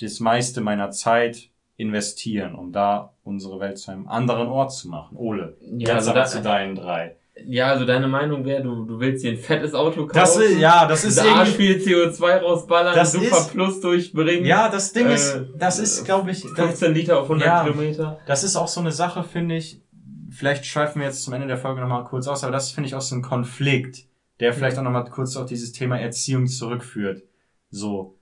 das 0.00 0.18
meiste 0.18 0.60
meiner 0.60 0.90
Zeit 0.90 1.50
investieren, 1.76 2.54
um 2.54 2.72
da 2.72 3.14
unsere 3.22 3.60
Welt 3.60 3.78
zu 3.78 3.92
einem 3.92 4.08
anderen 4.08 4.48
Ort 4.48 4.72
zu 4.72 4.88
machen. 4.88 5.16
Ole, 5.16 5.56
Ja, 5.60 5.78
jetzt 5.78 5.90
also 5.90 6.12
da- 6.12 6.24
zu 6.24 6.42
deinen 6.42 6.74
drei. 6.74 7.16
Ja, 7.46 7.66
also 7.72 7.84
deine 7.84 8.06
Meinung 8.06 8.44
wäre, 8.44 8.62
du, 8.62 8.84
du 8.84 9.00
willst 9.00 9.24
dir 9.24 9.32
ein 9.32 9.36
fettes 9.38 9.74
Auto 9.74 10.06
kaufen. 10.06 10.14
Das 10.14 10.36
ist, 10.36 10.58
ja, 10.58 10.86
das 10.86 11.04
ist 11.04 11.18
da 11.18 11.44
viel 11.44 11.78
CO2 11.78 12.38
rausballern, 12.38 12.94
Das 12.94 13.12
super 13.12 13.24
ist- 13.38 13.50
Plus 13.50 13.80
durchbringen. 13.80 14.44
ja, 14.46 14.68
das 14.68 14.92
Ding 14.92 15.08
Äh, 15.08 15.14
ist, 15.14 15.40
das 15.56 15.78
ist, 15.80 16.04
glaube 16.04 16.30
ich, 16.30 16.42
das, 16.42 16.52
15 16.52 16.94
Liter 16.94 17.18
auf 17.18 17.28
100 17.28 17.46
Ja. 17.46 17.64
Kilometer. 17.64 18.20
das 18.26 18.44
ist 18.44 18.54
auch 18.54 18.68
so 18.68 18.80
eine 18.80 18.92
Sache, 18.92 19.24
finde 19.24 19.56
ich, 19.56 19.82
vielleicht 20.30 20.64
schweifen 20.64 21.00
wir 21.00 21.08
jetzt 21.08 21.24
zum 21.24 21.32
Ende 21.34 21.48
der 21.48 21.58
Folge 21.58 21.80
nochmal 21.80 22.04
kurz 22.04 22.28
aus, 22.28 22.44
aber 22.44 22.52
das 22.52 22.70
finde 22.70 22.86
ich 22.88 22.94
auch 22.94 23.00
so 23.00 23.16
ein 23.16 23.22
Konflikt, 23.22 24.04
der 24.38 24.52
vielleicht 24.52 24.78
auch 24.78 24.82
nochmal 24.82 25.04
kurz 25.10 25.36
auf 25.36 25.46
dieses 25.46 25.72
Thema 25.72 25.98
Erziehung 25.98 26.46
zurückführt. 26.46 27.24
So. 27.70 28.16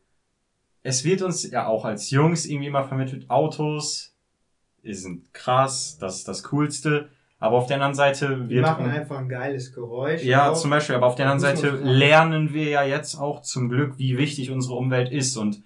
Es 0.83 1.05
wird 1.05 1.21
uns 1.21 1.49
ja 1.51 1.67
auch 1.67 1.85
als 1.85 2.11
Jungs 2.11 2.47
irgendwie 2.47 2.69
immer 2.69 2.85
vermittelt, 2.85 3.29
Autos 3.29 4.15
sind 4.83 5.33
krass, 5.35 5.97
das 6.01 6.17
ist 6.17 6.29
das 6.29 6.43
Coolste, 6.45 7.11
aber 7.43 7.57
auf 7.57 7.67
der 7.67 7.77
anderen 7.77 7.95
Seite 7.95 8.49
wird 8.49 8.63
machen 8.63 8.87
einfach 8.87 9.19
ein 9.19 9.29
geiles 9.29 9.75
Geräusch. 9.75 10.23
Ja, 10.23 10.51
auch. 10.51 10.55
zum 10.55 10.71
Beispiel, 10.71 10.95
aber 10.95 11.07
auf 11.07 11.17
der 11.17 11.29
anderen 11.29 11.41
Seite 11.41 11.71
lernen 11.71 12.55
wir 12.55 12.69
ja 12.69 12.85
jetzt 12.85 13.17
auch 13.17 13.43
zum 13.43 13.69
Glück, 13.69 13.99
wie 13.99 14.17
wichtig 14.17 14.51
unsere 14.53 14.75
Umwelt 14.77 15.11
ist 15.11 15.37
und 15.37 15.63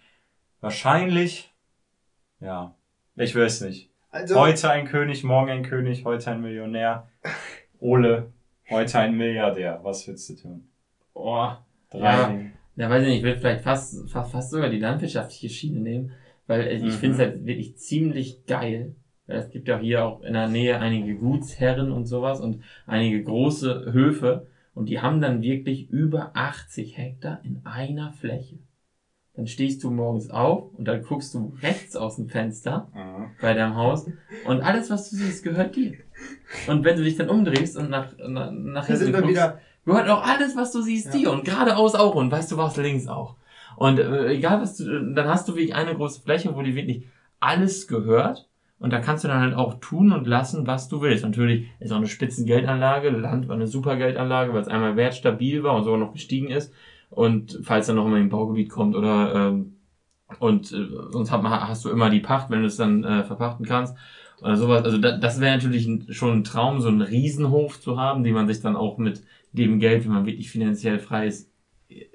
wahrscheinlich, 0.60 1.52
ja, 2.40 2.74
ich 3.16 3.36
weiß 3.36 3.60
nicht. 3.62 3.90
Also, 4.10 4.40
Heute 4.40 4.70
ein 4.70 4.86
König, 4.86 5.22
morgen 5.24 5.50
ein 5.50 5.62
König, 5.62 6.04
heute 6.06 6.30
ein 6.30 6.40
Millionär. 6.40 7.08
Ole, 7.78 8.32
heute 8.70 8.98
ein 8.98 9.16
Milliardär. 9.16 9.80
Was 9.82 10.08
willst 10.08 10.30
du 10.30 10.36
tun? 10.36 10.68
Oh, 11.12 11.50
Drei 11.90 12.00
Ja. 12.00 12.34
Ja, 12.78 12.90
weiß 12.90 13.02
ich 13.02 13.08
nicht, 13.08 13.18
ich 13.18 13.22
würde 13.24 13.38
vielleicht 13.40 13.64
fast, 13.64 14.10
fast, 14.10 14.32
fast 14.32 14.50
sogar 14.50 14.68
die 14.68 14.78
landwirtschaftliche 14.78 15.48
Schiene 15.48 15.80
nehmen, 15.80 16.12
weil 16.46 16.66
ich 16.68 16.82
Mhm. 16.82 16.90
finde 16.90 17.14
es 17.14 17.18
halt 17.20 17.46
wirklich 17.46 17.76
ziemlich 17.78 18.44
geil. 18.46 18.94
Es 19.26 19.50
gibt 19.50 19.66
ja 19.68 19.78
hier 19.78 20.04
auch 20.04 20.22
in 20.22 20.34
der 20.34 20.48
Nähe 20.48 20.78
einige 20.78 21.14
Gutsherren 21.16 21.90
und 21.90 22.06
sowas 22.06 22.40
und 22.40 22.62
einige 22.86 23.22
große 23.22 23.92
Höfe 23.92 24.46
und 24.74 24.88
die 24.88 25.00
haben 25.00 25.20
dann 25.20 25.42
wirklich 25.42 25.90
über 25.90 26.30
80 26.34 26.96
Hektar 26.96 27.40
in 27.42 27.60
einer 27.64 28.12
Fläche. 28.12 28.58
Dann 29.34 29.46
stehst 29.46 29.82
du 29.84 29.90
morgens 29.90 30.30
auf 30.30 30.72
und 30.74 30.86
dann 30.86 31.02
guckst 31.02 31.34
du 31.34 31.56
rechts 31.62 31.96
aus 31.96 32.16
dem 32.16 32.28
Fenster 32.28 32.88
Mhm. 32.94 33.30
bei 33.40 33.52
deinem 33.54 33.74
Haus 33.76 34.06
und 34.46 34.60
alles, 34.62 34.90
was 34.90 35.10
du 35.10 35.16
siehst, 35.16 35.42
gehört 35.44 35.76
dir. 35.76 35.94
Und 36.68 36.84
wenn 36.84 36.96
du 36.96 37.02
dich 37.04 37.16
dann 37.16 37.28
umdrehst 37.28 37.76
und 37.76 37.90
nach, 37.90 38.12
nach, 38.18 38.50
nach 38.52 38.86
hinten 38.86 39.12
guckst, 39.12 39.28
wieder, 39.28 39.58
gehört 39.84 40.08
auch 40.08 40.24
alles, 40.26 40.56
was 40.56 40.72
du 40.72 40.80
siehst, 40.82 41.06
Ja. 41.06 41.12
dir 41.12 41.32
und 41.32 41.44
geradeaus 41.44 41.94
auch 41.94 42.14
und 42.14 42.30
weißt 42.30 42.52
du 42.52 42.56
was, 42.56 42.76
links 42.76 43.08
auch. 43.08 43.36
Und 43.76 43.98
äh, 43.98 44.28
egal 44.28 44.60
was 44.62 44.76
du, 44.78 45.12
dann 45.12 45.28
hast 45.28 45.48
du 45.48 45.54
wirklich 45.54 45.74
eine 45.74 45.94
große 45.94 46.22
Fläche, 46.22 46.54
wo 46.54 46.62
dir 46.62 46.74
wirklich 46.74 47.06
alles 47.40 47.86
gehört 47.88 48.45
und 48.78 48.92
da 48.92 49.00
kannst 49.00 49.24
du 49.24 49.28
dann 49.28 49.40
halt 49.40 49.54
auch 49.54 49.80
tun 49.80 50.12
und 50.12 50.26
lassen, 50.26 50.66
was 50.66 50.88
du 50.88 51.00
willst. 51.00 51.24
Natürlich 51.24 51.66
ist 51.80 51.92
auch 51.92 51.96
eine 51.96 52.06
Spitzengeldanlage, 52.06 53.10
Land 53.10 53.48
war 53.48 53.56
eine 53.56 53.66
super 53.66 53.96
Geldanlage, 53.96 54.52
weil 54.52 54.60
es 54.60 54.68
einmal 54.68 54.96
wertstabil 54.96 55.62
war 55.62 55.74
und 55.74 55.84
sogar 55.84 55.98
noch 55.98 56.12
gestiegen 56.12 56.50
ist 56.50 56.72
und 57.10 57.58
falls 57.62 57.86
dann 57.86 57.96
noch 57.96 58.06
mal 58.06 58.20
im 58.20 58.28
Baugebiet 58.28 58.68
kommt 58.68 58.94
oder 58.96 59.34
ähm, 59.34 59.76
und 60.40 60.72
äh, 60.72 60.88
sonst 61.10 61.30
hat 61.30 61.42
hast 61.44 61.84
du 61.84 61.90
immer 61.90 62.10
die 62.10 62.20
Pacht, 62.20 62.50
wenn 62.50 62.60
du 62.60 62.66
es 62.66 62.76
dann 62.76 63.04
äh, 63.04 63.24
verpachten 63.24 63.64
kannst 63.64 63.96
oder 64.42 64.56
sowas. 64.56 64.84
Also 64.84 64.98
da, 64.98 65.16
das 65.16 65.40
wäre 65.40 65.54
natürlich 65.54 65.86
ein, 65.86 66.12
schon 66.12 66.38
ein 66.38 66.44
Traum, 66.44 66.80
so 66.80 66.88
einen 66.88 67.02
Riesenhof 67.02 67.80
zu 67.80 67.98
haben, 67.98 68.24
den 68.24 68.34
man 68.34 68.46
sich 68.46 68.60
dann 68.60 68.76
auch 68.76 68.98
mit 68.98 69.22
dem 69.52 69.78
Geld, 69.78 70.04
wenn 70.04 70.12
man 70.12 70.26
wirklich 70.26 70.50
finanziell 70.50 70.98
frei 70.98 71.28
ist, 71.28 71.50
äh, 71.88 72.06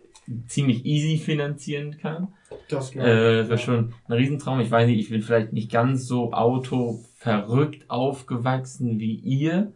ziemlich 0.48 0.86
easy 0.86 1.18
finanzieren 1.18 1.98
kann. 1.98 2.34
Das 2.70 2.96
Äh, 2.96 3.50
wäre 3.50 3.58
schon 3.58 3.94
ein 4.08 4.14
Riesentraum. 4.14 4.60
Ich 4.60 4.72
weiß 4.72 4.88
nicht, 4.88 5.00
ich 5.00 5.10
bin 5.10 5.22
vielleicht 5.22 5.54
nicht 5.54 5.72
ganz 5.72 6.08
so 6.08 6.32
autoverrückt 6.34 7.90
aufgewachsen 7.90 9.00
wie 9.00 9.16
ihr. 9.16 9.72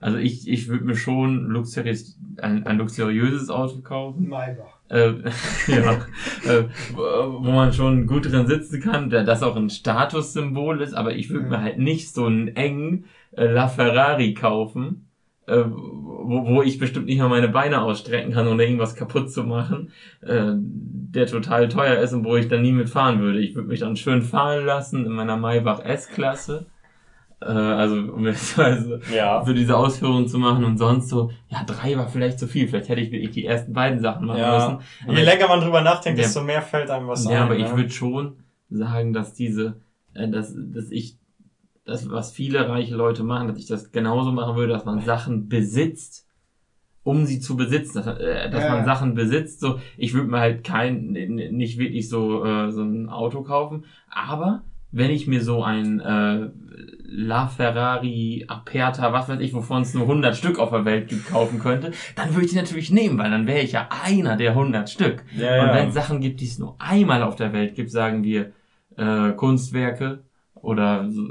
Also 0.00 0.16
ich, 0.16 0.48
ich 0.48 0.68
würde 0.68 0.84
mir 0.84 0.96
schon 0.96 1.46
luxuriös, 1.46 2.18
ein, 2.38 2.66
ein 2.66 2.78
luxuriöses 2.78 3.50
Auto 3.50 3.82
kaufen. 3.82 4.28
Maybach. 4.28 4.80
Äh, 4.88 5.12
ja, 5.68 5.92
äh, 6.44 6.64
wo 6.94 7.50
man 7.50 7.72
schon 7.72 8.06
gut 8.06 8.30
drin 8.30 8.46
sitzen 8.46 8.80
kann, 8.80 9.10
der 9.10 9.24
das 9.24 9.42
auch 9.42 9.56
ein 9.56 9.70
Statussymbol 9.70 10.80
ist, 10.80 10.94
aber 10.94 11.14
ich 11.14 11.30
würde 11.30 11.46
mir 11.46 11.60
halt 11.62 11.78
nicht 11.78 12.12
so 12.12 12.24
einen 12.24 12.48
engen 12.56 13.04
äh, 13.32 13.44
LaFerrari 13.44 14.34
kaufen, 14.34 15.09
äh, 15.50 15.64
wo, 15.66 16.46
wo 16.46 16.62
ich 16.62 16.78
bestimmt 16.78 17.06
nicht 17.06 17.18
mal 17.18 17.28
meine 17.28 17.48
Beine 17.48 17.80
ausstrecken 17.82 18.32
kann, 18.32 18.46
ohne 18.46 18.62
irgendwas 18.64 18.94
kaputt 18.94 19.30
zu 19.32 19.42
machen, 19.44 19.90
äh, 20.22 20.52
der 20.54 21.26
total 21.26 21.68
teuer 21.68 21.98
ist 22.00 22.12
und 22.12 22.24
wo 22.24 22.36
ich 22.36 22.48
dann 22.48 22.62
nie 22.62 22.72
mitfahren 22.72 23.20
würde. 23.20 23.40
Ich 23.40 23.54
würde 23.54 23.68
mich 23.68 23.80
dann 23.80 23.96
schön 23.96 24.22
fahren 24.22 24.64
lassen 24.64 25.04
in 25.06 25.12
meiner 25.12 25.36
Maybach 25.36 25.80
S-Klasse. 25.84 26.66
Äh, 27.42 27.46
also, 27.46 27.96
um 27.96 28.26
jetzt 28.26 28.58
also 28.58 28.98
Ja. 29.14 29.42
so 29.44 29.52
diese 29.54 29.76
Ausführungen 29.76 30.28
zu 30.28 30.38
machen 30.38 30.62
und 30.64 30.76
sonst 30.78 31.08
so, 31.08 31.30
ja, 31.48 31.64
drei 31.66 31.96
war 31.96 32.06
vielleicht 32.08 32.38
zu 32.38 32.46
viel. 32.46 32.68
Vielleicht 32.68 32.88
hätte 32.90 33.00
ich 33.00 33.10
wirklich 33.10 33.30
die 33.30 33.46
ersten 33.46 33.72
beiden 33.72 33.98
Sachen 34.00 34.26
machen 34.26 34.40
Ja. 34.40 34.54
müssen. 34.54 34.78
Aber 35.08 35.18
Je 35.18 35.24
länger 35.24 35.48
man 35.48 35.60
drüber 35.60 35.80
nachdenkt, 35.80 36.18
Ja. 36.18 36.24
desto 36.24 36.42
mehr 36.42 36.62
fällt 36.62 36.90
einem 36.90 37.08
was 37.08 37.24
ja, 37.24 37.30
ein. 37.30 37.42
aber 37.44 37.54
ne? 37.54 37.64
ich 37.64 37.74
würde 37.76 37.90
schon 37.90 38.36
sagen, 38.68 39.12
dass 39.12 39.32
diese, 39.32 39.80
äh, 40.14 40.28
dass, 40.28 40.54
dass 40.54 40.90
ich, 40.90 41.16
das, 41.90 42.08
was 42.10 42.32
viele 42.32 42.68
reiche 42.68 42.94
Leute 42.94 43.22
machen, 43.24 43.48
dass 43.48 43.58
ich 43.58 43.66
das 43.66 43.92
genauso 43.92 44.32
machen 44.32 44.56
würde, 44.56 44.72
dass 44.72 44.84
man 44.84 45.00
Sachen 45.00 45.48
besitzt, 45.48 46.26
um 47.02 47.24
sie 47.26 47.40
zu 47.40 47.56
besitzen, 47.56 47.94
dass, 47.98 48.06
äh, 48.18 48.50
dass 48.50 48.64
Ja. 48.64 48.70
man 48.76 48.84
Sachen 48.84 49.14
besitzt. 49.14 49.60
So, 49.60 49.80
ich 49.96 50.14
würde 50.14 50.28
mir 50.30 50.38
halt 50.40 50.64
kein, 50.64 51.10
nicht 51.12 51.78
wirklich 51.78 52.08
so, 52.08 52.44
äh, 52.44 52.70
so 52.70 52.82
ein 52.82 53.08
Auto 53.08 53.42
kaufen, 53.42 53.84
aber 54.10 54.62
wenn 54.92 55.10
ich 55.10 55.26
mir 55.28 55.40
so 55.42 55.62
ein 55.62 56.00
äh, 56.00 56.48
La 57.12 57.46
Ferrari 57.46 58.44
Aperta, 58.48 59.12
was 59.12 59.28
weiß 59.28 59.40
ich, 59.40 59.52
wovon 59.54 59.82
es 59.82 59.94
nur 59.94 60.02
100 60.04 60.36
Stück 60.36 60.58
auf 60.58 60.70
der 60.70 60.84
Welt 60.84 61.08
gibt, 61.08 61.28
kaufen 61.28 61.58
könnte, 61.60 61.92
dann 62.16 62.30
würde 62.34 62.46
ich 62.46 62.50
die 62.52 62.56
natürlich 62.58 62.90
nehmen, 62.90 63.16
weil 63.18 63.30
dann 63.30 63.46
wäre 63.46 63.60
ich 63.60 63.72
ja 63.72 63.88
einer 64.04 64.36
der 64.36 64.50
100 64.50 64.90
Stück. 64.90 65.24
Ja, 65.36 65.60
Und 65.62 65.68
ja. 65.68 65.74
wenn 65.74 65.88
es 65.88 65.94
Sachen 65.94 66.20
gibt, 66.20 66.40
die 66.40 66.46
es 66.46 66.58
nur 66.58 66.74
einmal 66.80 67.22
auf 67.22 67.36
der 67.36 67.52
Welt 67.52 67.74
gibt, 67.76 67.90
sagen 67.90 68.22
wir 68.24 68.52
äh, 68.96 69.30
Kunstwerke 69.32 70.24
oder 70.62 71.10
so, 71.10 71.22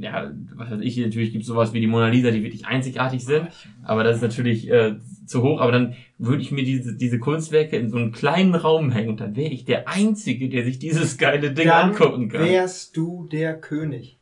ja, 0.00 0.30
was 0.54 0.70
weiß 0.70 0.80
ich, 0.82 0.96
natürlich 0.98 1.32
gibt 1.32 1.42
es 1.42 1.48
sowas 1.48 1.72
wie 1.72 1.80
die 1.80 1.86
Mona 1.86 2.08
Lisa, 2.08 2.30
die 2.30 2.42
wirklich 2.42 2.66
einzigartig 2.66 3.24
sind, 3.24 3.48
aber 3.82 4.04
das 4.04 4.16
ist 4.16 4.22
natürlich 4.22 4.70
äh, 4.70 4.96
zu 5.26 5.42
hoch, 5.42 5.60
aber 5.60 5.72
dann 5.72 5.94
würde 6.18 6.42
ich 6.42 6.50
mir 6.52 6.64
diese, 6.64 6.94
diese 6.96 7.18
Kunstwerke 7.18 7.76
in 7.76 7.90
so 7.90 7.96
einen 7.96 8.12
kleinen 8.12 8.54
Raum 8.54 8.90
hängen 8.92 9.08
und 9.10 9.20
dann 9.20 9.34
wäre 9.36 9.50
ich 9.52 9.64
der 9.64 9.88
Einzige, 9.88 10.48
der 10.48 10.64
sich 10.64 10.78
dieses 10.78 11.18
geile 11.18 11.52
Ding 11.52 11.66
Dann 11.68 11.90
angucken 11.90 12.28
kann. 12.28 12.44
wärst 12.46 12.96
du 12.96 13.28
der 13.30 13.54
König. 13.60 14.16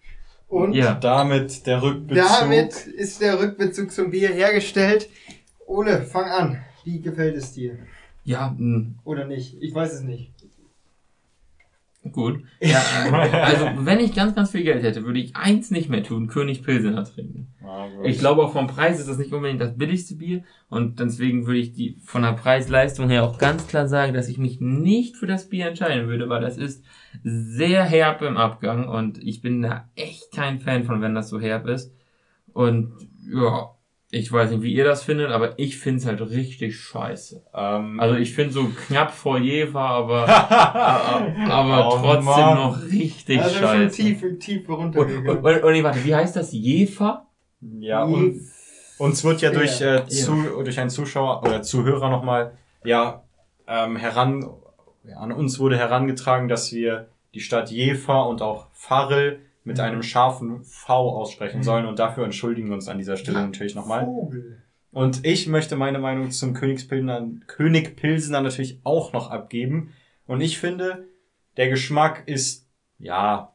Und 0.49 0.75
Ja. 0.75 0.95
Damit 0.95 1.67
der 1.67 1.83
Rückbezug. 1.83 2.25
damit 2.41 2.87
ist 2.87 3.21
der 3.21 3.41
Rückbezug 3.41 3.91
zum 3.91 4.11
Bier 4.11 4.29
hergestellt. 4.29 5.09
Ole, 5.67 6.03
fang 6.03 6.27
an. 6.31 6.59
Wie 6.85 7.01
gefällt 7.01 7.37
es 7.37 7.53
dir? 7.53 7.77
Ja, 8.25 8.55
mh, 8.57 8.87
Oder 9.05 9.27
nicht? 9.27 9.57
Ich 9.61 9.75
weiß 9.75 9.93
es 9.93 10.03
nicht. 10.03 10.31
Gut. 12.13 12.43
Ja, 12.61 12.83
äh, 13.07 13.37
also 13.37 13.69
wenn 13.79 14.01
ich 14.01 14.15
ganz, 14.15 14.35
ganz 14.35 14.51
viel 14.51 14.63
Geld 14.63 14.83
hätte, 14.83 15.05
würde 15.05 15.21
ich 15.21 15.37
eins 15.37 15.71
nicht 15.71 15.89
mehr 15.89 16.03
tun, 16.03 16.27
König 16.29 16.63
Pilsener 16.63 17.05
trinken. 17.05 17.49
Ah. 17.65 17.87
Ich 18.05 18.19
glaube 18.19 18.43
auch 18.43 18.53
vom 18.53 18.67
Preis 18.67 18.99
ist 18.99 19.09
das 19.09 19.19
nicht 19.19 19.33
unbedingt 19.33 19.61
das 19.61 19.77
billigste 19.77 20.15
Bier 20.17 20.43
und 20.69 21.01
deswegen 21.01 21.47
würde 21.47 21.61
ich 21.61 21.73
die 21.73 21.99
von 22.05 22.23
der 22.23 22.33
Preis-Leistung 22.33 23.09
her 23.09 23.25
auch 23.25 23.39
ganz 23.39 23.67
klar 23.67 23.89
sagen, 23.89 24.15
dass 24.15 24.29
ich 24.29 24.39
mich 24.39 24.61
nicht 24.61 25.17
für 25.17 25.27
das 25.27 25.49
Bier 25.49 25.69
entscheiden 25.69 26.09
würde, 26.09 26.29
weil 26.29 26.41
das 26.41 26.59
ist 26.59 26.85
sehr 27.23 27.85
herb 27.85 28.23
im 28.23 28.37
Abgang 28.37 28.89
und 28.89 29.23
ich 29.23 29.43
bin 29.43 29.63
da 29.63 29.89
echt 29.95 30.33
kein 30.33 30.61
Fan 30.61 30.85
von, 30.85 31.01
wenn 31.01 31.15
das 31.15 31.29
so 31.29 31.41
herb 31.41 31.67
ist. 31.67 31.93
Und 32.53 32.93
ja, 33.31 33.76
ich 34.11 34.31
weiß 34.33 34.51
nicht, 34.53 34.63
wie 34.63 34.73
ihr 34.73 34.85
das 34.85 35.03
findet, 35.03 35.31
aber 35.31 35.59
ich 35.59 35.79
finde 35.79 35.99
es 36.01 36.07
halt 36.07 36.21
richtig 36.21 36.79
scheiße. 36.79 37.45
Ähm, 37.55 37.99
Also 37.99 38.15
ich 38.17 38.35
finde 38.35 38.53
so 38.53 38.69
knapp 38.87 39.11
vor 39.13 39.39
Jever, 39.39 39.81
aber, 39.81 40.29
aber, 40.29 41.37
aber 41.53 41.89
Oh 41.89 41.99
trotzdem 41.99 42.25
Mann. 42.25 42.55
noch 42.55 42.83
richtig 42.91 43.41
Also 43.41 43.57
schon 43.57 43.67
scheiße. 43.69 43.97
tief, 43.97 44.25
tief 44.39 44.69
Und, 44.69 44.75
runtergegangen. 44.77 45.29
und, 45.29 45.45
und, 45.45 45.65
und 45.65 45.73
nee, 45.73 45.83
warte, 45.83 46.05
wie 46.05 46.15
heißt 46.15 46.37
das? 46.37 46.53
Jefer? 46.53 47.27
ja, 47.81 48.05
und 48.05 48.41
uns 48.99 49.25
wird 49.25 49.41
ja 49.43 49.51
durch, 49.51 49.81
Ja. 49.81 49.97
äh, 49.97 50.07
zu, 50.07 50.63
durch 50.63 50.79
einen 50.79 50.91
Zuschauer 50.91 51.43
oder 51.43 51.63
Zuhörer 51.63 52.09
nochmal, 52.09 52.53
ja, 52.85 53.25
ähm, 53.67 53.97
heran, 53.97 54.49
ja, 55.05 55.17
an 55.17 55.33
uns 55.33 55.59
wurde 55.59 55.77
herangetragen, 55.77 56.49
dass 56.49 56.73
wir 56.73 57.09
die 57.35 57.41
Stadt 57.41 57.71
Jever 57.71 58.29
und 58.29 58.41
auch 58.41 58.69
Farel 58.73 59.41
mit 59.67 59.77
Mhm. 59.77 59.83
einem 59.83 60.03
scharfen 60.03 60.63
V 60.65 60.95
aussprechen 60.95 61.59
Mhm. 61.59 61.63
sollen 61.65 61.87
und 61.87 61.99
dafür 61.99 62.25
entschuldigen 62.25 62.69
wir 62.69 62.75
uns 62.75 62.89
an 62.89 62.99
dieser 62.99 63.17
Stelle 63.17 63.41
natürlich 63.43 63.75
nochmal. 63.75 64.05
Vogel. 64.05 64.63
Und 64.93 65.27
ich 65.27 65.47
möchte 65.47 65.77
meine 65.77 65.99
Meinung 65.99 66.31
zum 66.31 66.55
Königspilsener, 66.55 67.27
König 67.47 67.97
Pilsener 67.97 68.41
natürlich 68.41 68.81
auch 68.85 69.13
noch 69.13 69.31
abgeben. 69.31 69.93
Und 70.27 70.41
ich 70.41 70.59
finde, 70.59 71.05
der 71.59 71.69
Geschmack 71.69 72.23
ist, 72.27 72.67
ja, 72.99 73.53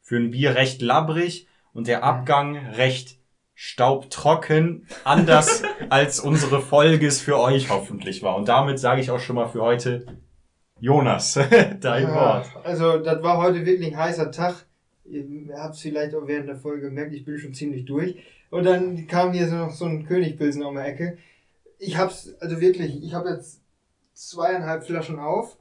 für 0.00 0.16
ein 0.16 0.32
Bier 0.32 0.54
recht 0.56 0.82
labbrig 0.82 1.46
und 1.72 1.86
der 1.86 2.02
Abgang 2.02 2.56
recht 2.56 3.18
staubtrocken, 3.54 4.86
anders 5.04 5.62
als 5.90 6.18
unsere 6.20 6.60
Folge 6.60 7.06
es 7.06 7.20
für 7.20 7.38
euch 7.38 7.70
hoffentlich 7.70 8.22
war. 8.22 8.36
Und 8.36 8.48
damit 8.48 8.78
sage 8.78 9.00
ich 9.00 9.10
auch 9.10 9.20
schon 9.20 9.36
mal 9.36 9.46
für 9.46 9.62
heute, 9.62 10.06
Jonas, 10.80 11.34
dein 11.80 12.02
Ja, 12.04 12.14
Wort. 12.14 12.46
Also, 12.64 12.98
das 12.98 13.22
war 13.22 13.38
heute 13.38 13.64
wirklich 13.64 13.92
ein 13.92 13.98
heißer 13.98 14.32
Tag. 14.32 14.66
Ihr 15.06 15.56
habt 15.56 15.74
es 15.74 15.80
vielleicht 15.80 16.14
auch 16.14 16.26
während 16.26 16.48
der 16.48 16.56
Folge 16.56 16.88
gemerkt, 16.88 17.12
ich 17.12 17.24
bin 17.24 17.38
schon 17.38 17.54
ziemlich 17.54 17.84
durch. 17.84 18.16
Und 18.50 18.64
dann 18.64 19.06
kam 19.06 19.32
hier 19.32 19.48
so 19.48 19.56
noch 19.56 19.72
so 19.72 19.84
ein 19.84 20.06
Königpilsen 20.06 20.62
um 20.62 20.76
die 20.76 20.80
Ecke. 20.80 21.18
Ich 21.78 21.98
hab's, 21.98 22.34
also 22.40 22.60
wirklich, 22.60 23.02
ich 23.02 23.12
habe 23.14 23.30
jetzt 23.30 23.60
zweieinhalb 24.14 24.84
Flaschen 24.84 25.18
auf. 25.18 25.58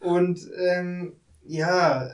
Und 0.00 0.50
ähm, 0.58 1.12
ja, 1.44 2.10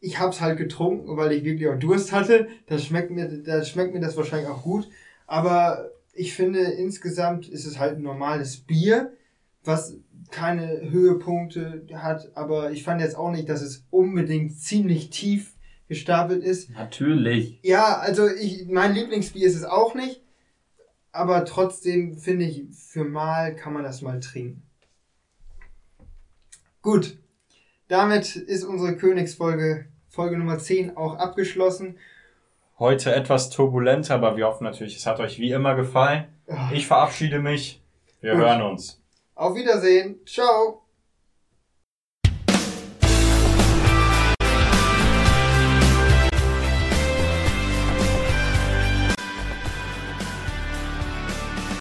ich 0.00 0.18
hab's 0.18 0.40
halt 0.40 0.58
getrunken, 0.58 1.16
weil 1.16 1.32
ich 1.32 1.44
wirklich 1.44 1.68
auch 1.68 1.78
Durst 1.78 2.12
hatte. 2.12 2.48
Das 2.66 2.84
schmeckt 2.84 3.10
mir, 3.10 3.28
da 3.28 3.64
schmeckt 3.64 3.94
mir 3.94 4.00
das 4.00 4.16
wahrscheinlich 4.16 4.48
auch 4.48 4.62
gut. 4.62 4.88
Aber 5.26 5.90
ich 6.12 6.34
finde, 6.34 6.60
insgesamt 6.60 7.48
ist 7.48 7.64
es 7.64 7.78
halt 7.78 7.96
ein 7.96 8.02
normales 8.02 8.56
Bier, 8.56 9.12
was 9.64 9.96
keine 10.30 10.90
Höhepunkte 10.90 11.86
hat. 11.94 12.32
Aber 12.34 12.72
ich 12.72 12.82
fand 12.82 13.00
jetzt 13.00 13.16
auch 13.16 13.30
nicht, 13.30 13.48
dass 13.48 13.62
es 13.62 13.86
unbedingt 13.90 14.58
ziemlich 14.58 15.10
tief 15.10 15.54
gestapelt 15.92 16.42
ist. 16.42 16.70
Natürlich. 16.70 17.58
Ja, 17.62 17.98
also 17.98 18.26
ich, 18.28 18.66
mein 18.68 18.94
Lieblingsbier 18.94 19.46
ist 19.46 19.56
es 19.56 19.64
auch 19.64 19.94
nicht. 19.94 20.20
Aber 21.12 21.44
trotzdem 21.44 22.16
finde 22.16 22.46
ich, 22.46 22.64
für 22.74 23.04
mal 23.04 23.54
kann 23.54 23.74
man 23.74 23.82
das 23.84 24.00
mal 24.00 24.18
trinken. 24.20 24.62
Gut. 26.80 27.18
Damit 27.88 28.34
ist 28.36 28.64
unsere 28.64 28.96
Königsfolge, 28.96 29.86
Folge 30.08 30.38
Nummer 30.38 30.58
10, 30.58 30.96
auch 30.96 31.16
abgeschlossen. 31.16 31.98
Heute 32.78 33.14
etwas 33.14 33.50
turbulenter, 33.50 34.14
aber 34.14 34.36
wir 34.36 34.46
hoffen 34.46 34.64
natürlich, 34.64 34.96
es 34.96 35.06
hat 35.06 35.20
euch 35.20 35.38
wie 35.38 35.52
immer 35.52 35.74
gefallen. 35.74 36.24
Ah, 36.48 36.70
Ich 36.72 36.86
verabschiede 36.86 37.38
mich. 37.38 37.82
Wir 38.20 38.32
Gut. 38.32 38.40
hören 38.40 38.62
uns. 38.62 39.00
Auf 39.34 39.54
Wiedersehen. 39.54 40.16
Ciao. 40.26 40.81